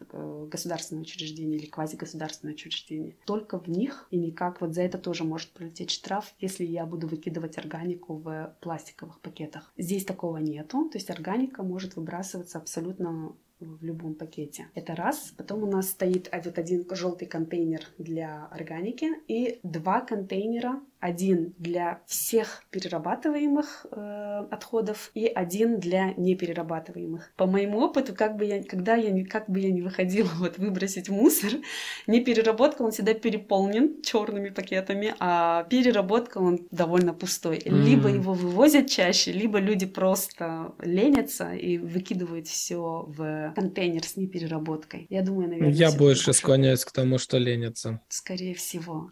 [0.51, 3.15] государственного учреждения или квазигосударственного учреждения.
[3.25, 7.07] Только в них и никак вот за это тоже может прилететь штраф, если я буду
[7.07, 9.73] выкидывать органику в пластиковых пакетах.
[9.75, 14.67] Здесь такого нет нету, то есть органика может выбрасываться абсолютно в любом пакете.
[14.73, 15.33] Это раз.
[15.37, 22.01] Потом у нас стоит вот один желтый контейнер для органики и два контейнера один для
[22.05, 27.31] всех перерабатываемых э, отходов и один для неперерабатываемых.
[27.37, 31.09] По моему опыту, как бы я, когда я как бы я не выходила вот выбросить
[31.09, 31.51] мусор,
[32.07, 37.59] непереработка он всегда переполнен черными пакетами, а переработка он довольно пустой.
[37.59, 37.83] Mm.
[37.83, 45.07] Либо его вывозят чаще, либо люди просто ленятся и выкидывают все в контейнер с непереработкой.
[45.09, 45.73] Я думаю, наверное.
[45.73, 48.01] Я больше склоняюсь к тому, что ленятся.
[48.09, 49.09] Скорее всего.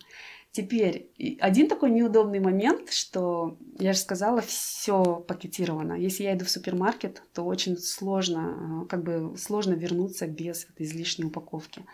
[0.52, 5.94] Теперь один такой неудобный момент, что я же сказала, все пакетировано.
[5.94, 11.26] Если я иду в супермаркет, то очень сложно, э, как бы сложно вернуться без излишней
[11.26, 11.86] упаковки.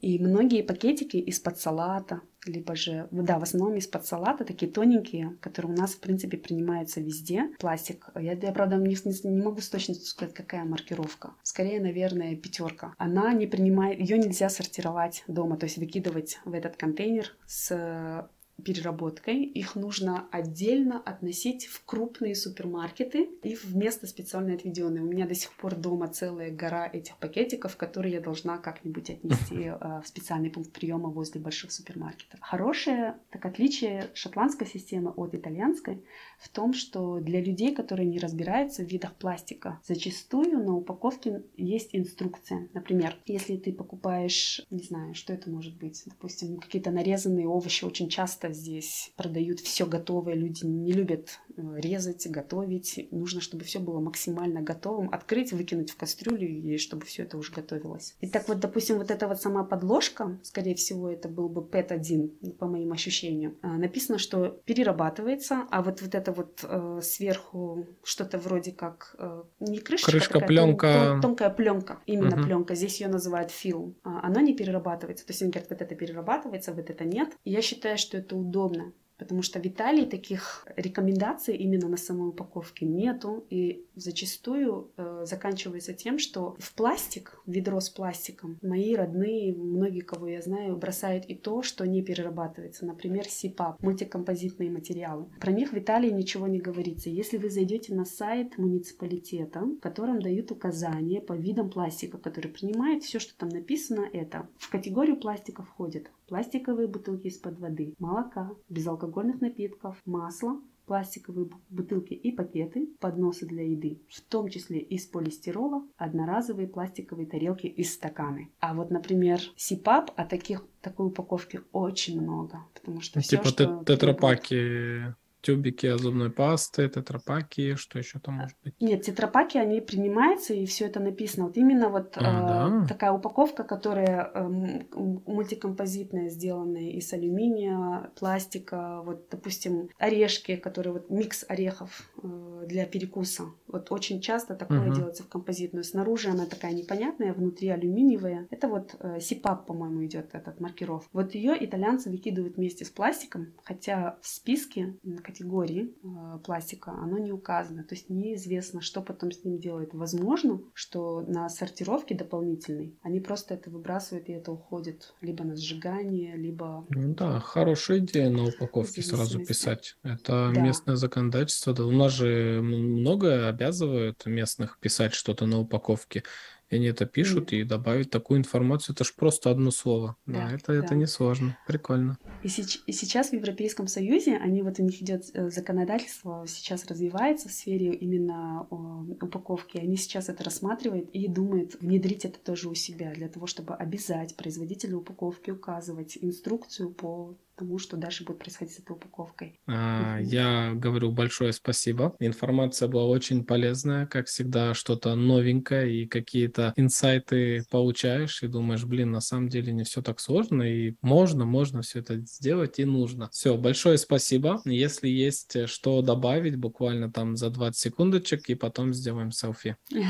[0.00, 5.74] И многие пакетики из-под салата, либо же, да, в основном из-под салата, такие тоненькие, которые
[5.74, 7.50] у нас, в принципе, принимаются везде.
[7.58, 8.08] Пластик.
[8.14, 11.34] Я, я правда, не, не, могу с точностью сказать, какая маркировка.
[11.42, 12.94] Скорее, наверное, пятерка.
[12.96, 18.28] Она не принимает, ее нельзя сортировать дома, то есть выкидывать в этот контейнер с
[18.60, 19.44] переработкой.
[19.44, 25.02] Их нужно отдельно относить в крупные супермаркеты и в место специально отведенное.
[25.02, 29.56] У меня до сих пор дома целая гора этих пакетиков, которые я должна как-нибудь отнести
[29.64, 32.40] э, в специальный пункт приема возле больших супермаркетов.
[32.40, 36.04] Хорошее так отличие шотландской системы от итальянской
[36.40, 41.90] в том, что для людей, которые не разбираются в видах пластика, зачастую на упаковке есть
[41.92, 42.68] инструкция.
[42.72, 48.08] Например, если ты покупаешь, не знаю, что это может быть, допустим, какие-то нарезанные овощи очень
[48.08, 53.08] часто здесь продают все готовое, люди не любят э, резать, готовить.
[53.10, 55.10] Нужно, чтобы все было максимально готовым.
[55.12, 58.16] Открыть, выкинуть в кастрюлю, и чтобы все это уже готовилось.
[58.20, 62.52] И так вот, допустим, вот эта вот сама подложка, скорее всего, это был бы PET-1,
[62.54, 68.38] по моим ощущениям, а, написано, что перерабатывается, а вот, вот это вот э, сверху что-то
[68.38, 72.44] вроде как э, не крышка, крышка такая, пленка, тон, тон, тонкая пленка, именно угу.
[72.44, 72.74] пленка.
[72.74, 73.96] Здесь ее называют фильм.
[74.02, 75.26] А, она не перерабатывается.
[75.26, 77.30] То есть они говорят, вот это перерабатывается, вот это нет.
[77.44, 82.30] И я считаю, что это удобно, потому что в Италии таких рекомендаций именно на самой
[82.30, 88.94] упаковке нету, и зачастую э, заканчивается тем, что в пластик, в ведро с пластиком, мои
[88.94, 95.26] родные, многие, кого я знаю, бросают и то, что не перерабатывается, например, СИПАП, мультикомпозитные материалы.
[95.38, 97.10] Про них в Италии ничего не говорится.
[97.10, 103.02] Если вы зайдете на сайт муниципалитета, в котором дают указания по видам пластика, который принимает
[103.02, 109.40] все, что там написано, это в категорию пластика входит пластиковые бутылки из-под воды, молока, безалкогольных
[109.40, 116.68] напитков, масло, пластиковые бутылки и пакеты, подносы для еды, в том числе из полистирола, одноразовые
[116.68, 118.48] пластиковые тарелки и стаканы.
[118.60, 123.84] А вот, например, СИПАП, а таких такой упаковки очень много, потому что типа все, что
[123.84, 128.74] тетрапаки тюбики зубной пасты, тетрапаки, что еще там может быть?
[128.80, 131.46] Нет, тетрапаки, они принимаются, и все это написано.
[131.46, 132.86] Вот именно вот а, э, да?
[132.86, 134.48] такая упаковка, которая э,
[134.94, 143.44] мультикомпозитная, сделанная из алюминия, пластика, вот, допустим, орешки, которые вот микс орехов э, для перекуса.
[143.66, 144.94] Вот очень часто такое угу.
[144.94, 145.84] делается в композитную.
[145.84, 148.46] Снаружи она такая непонятная, внутри алюминиевая.
[148.50, 151.08] Это вот э, СИПАП, по-моему, идет этот маркировка.
[151.12, 154.96] Вот ее итальянцы выкидывают вместе с пластиком, хотя в списке,
[155.30, 157.84] категории э, пластика, оно не указано.
[157.84, 159.94] То есть неизвестно, что потом с ним делают.
[159.94, 166.36] Возможно, что на сортировке дополнительной они просто это выбрасывают и это уходит либо на сжигание,
[166.36, 166.84] либо...
[166.90, 169.96] Ну да, хорошая идея на упаковке сразу писать.
[170.02, 170.60] Это да.
[170.60, 171.72] местное законодательство.
[171.72, 176.24] Да, у нас же многое обязывает местных писать что-то на упаковке.
[176.70, 180.16] И они это пишут, и добавить такую информацию, это же просто одно слово.
[180.26, 180.84] Да, да это, да.
[180.84, 181.58] это не сложно.
[181.66, 182.16] Прикольно.
[182.44, 186.86] И, сеч- и сейчас в Европейском Союзе, они вот у них идет э, законодательство, сейчас
[186.86, 189.78] развивается в сфере именно упаковки.
[189.78, 194.36] Они сейчас это рассматривают и думают внедрить это тоже у себя, для того, чтобы обязать
[194.36, 199.60] производителя упаковки указывать инструкцию по тому, что дальше будет происходить с этой упаковкой.
[199.66, 202.16] А, я говорю большое спасибо.
[202.18, 209.10] Информация была очень полезная, как всегда, что-то новенькое и какие-то инсайты получаешь и думаешь, блин,
[209.10, 213.28] на самом деле не все так сложно и можно, можно все это сделать и нужно.
[213.30, 214.62] Все, большое спасибо.
[214.64, 219.76] Если есть что добавить, буквально там за 20 секундочек и потом сделаем селфи.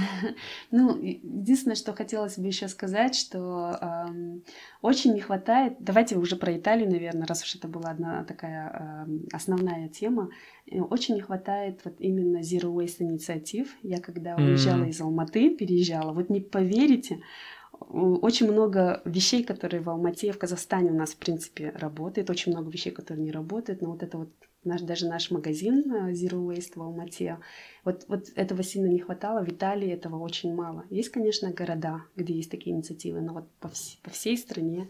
[0.71, 3.77] Ну, единственное, что хотелось бы еще сказать, что
[4.83, 9.19] очень не хватает, давайте уже про Италию, наверное, раз уж это была одна такая э,
[9.33, 10.31] основная тема,
[10.71, 13.75] очень не хватает вот именно Zero Waste инициатив.
[13.83, 14.91] Я когда уезжала mm-hmm.
[14.91, 17.21] из Алматы, переезжала, вот не поверите,
[17.81, 22.71] очень много вещей, которые в Алмате, в Казахстане у нас, в принципе, работает, очень много
[22.71, 24.29] вещей, которые не работают, но вот это вот
[24.65, 27.39] наш, даже наш магазин э, Zero Waste в Алмате,
[27.85, 30.85] вот, вот этого сильно не хватало, в Италии этого очень мало.
[30.91, 34.89] Есть, конечно, города, где есть такие инициативы, но вот по, вс- по всей стране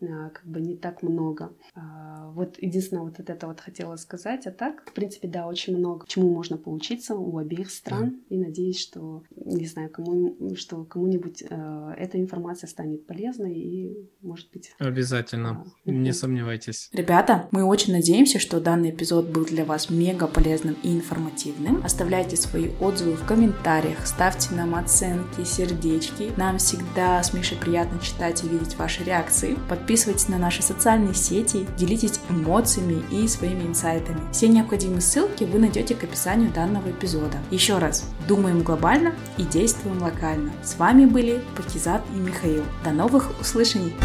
[0.00, 1.52] как бы не так много.
[1.74, 4.46] А, вот единственное, вот это вот хотела сказать.
[4.46, 8.10] А так, в принципе, да, очень много чему можно поучиться у обеих стран.
[8.10, 8.36] Да.
[8.36, 14.50] И надеюсь, что, не знаю, кому, что кому-нибудь э, эта информация станет полезной и, может
[14.52, 14.72] быть...
[14.78, 16.88] Обязательно, а, не сомневайтесь.
[16.92, 21.84] Ребята, мы очень надеемся, что данный эпизод был для вас мега полезным и информативным.
[21.84, 26.32] Оставляйте свои отзывы в комментариях, ставьте нам оценки, сердечки.
[26.36, 29.56] Нам всегда с Мишей приятно читать и видеть ваши реакции.
[29.68, 34.20] Подписывайтесь Подписывайтесь на наши социальные сети, делитесь эмоциями и своими инсайтами.
[34.30, 37.38] Все необходимые ссылки вы найдете к описанию данного эпизода.
[37.50, 40.52] Еще раз, думаем глобально и действуем локально.
[40.62, 42.62] С вами были Пакизат и Михаил.
[42.84, 43.96] До новых услышаний!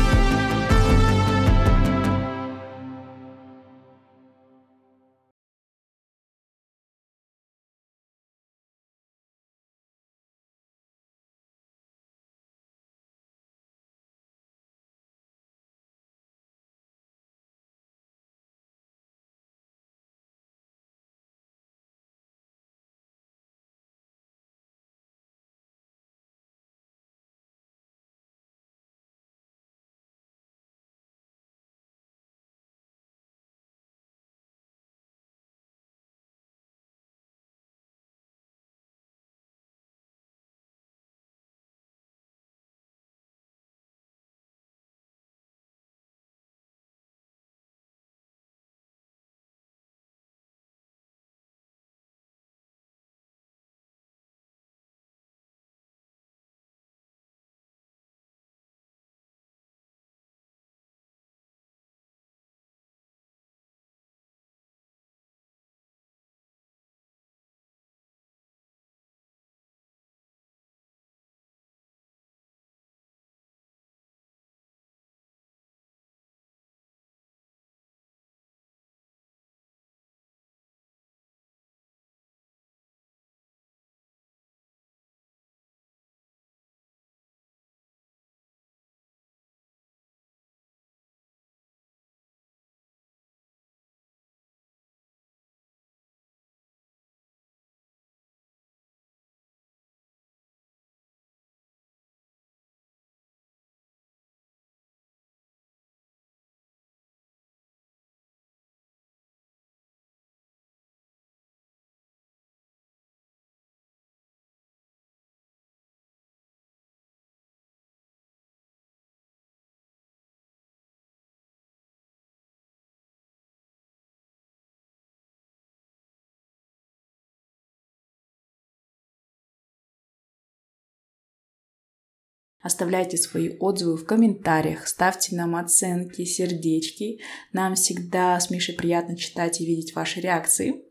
[132.66, 137.20] Оставляйте свои отзывы в комментариях, ставьте нам оценки, сердечки.
[137.54, 140.82] Нам всегда с Мишей приятно читать и видеть ваши реакции.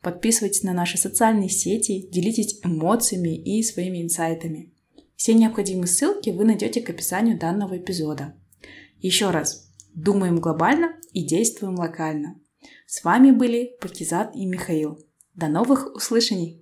[0.00, 4.72] Подписывайтесь на наши социальные сети, делитесь эмоциями и своими инсайтами.
[5.14, 8.34] Все необходимые ссылки вы найдете к описанию данного эпизода.
[8.98, 12.40] Еще раз, думаем глобально и действуем локально.
[12.88, 14.98] С вами были Пакизат и Михаил.
[15.36, 16.58] До новых услышаний!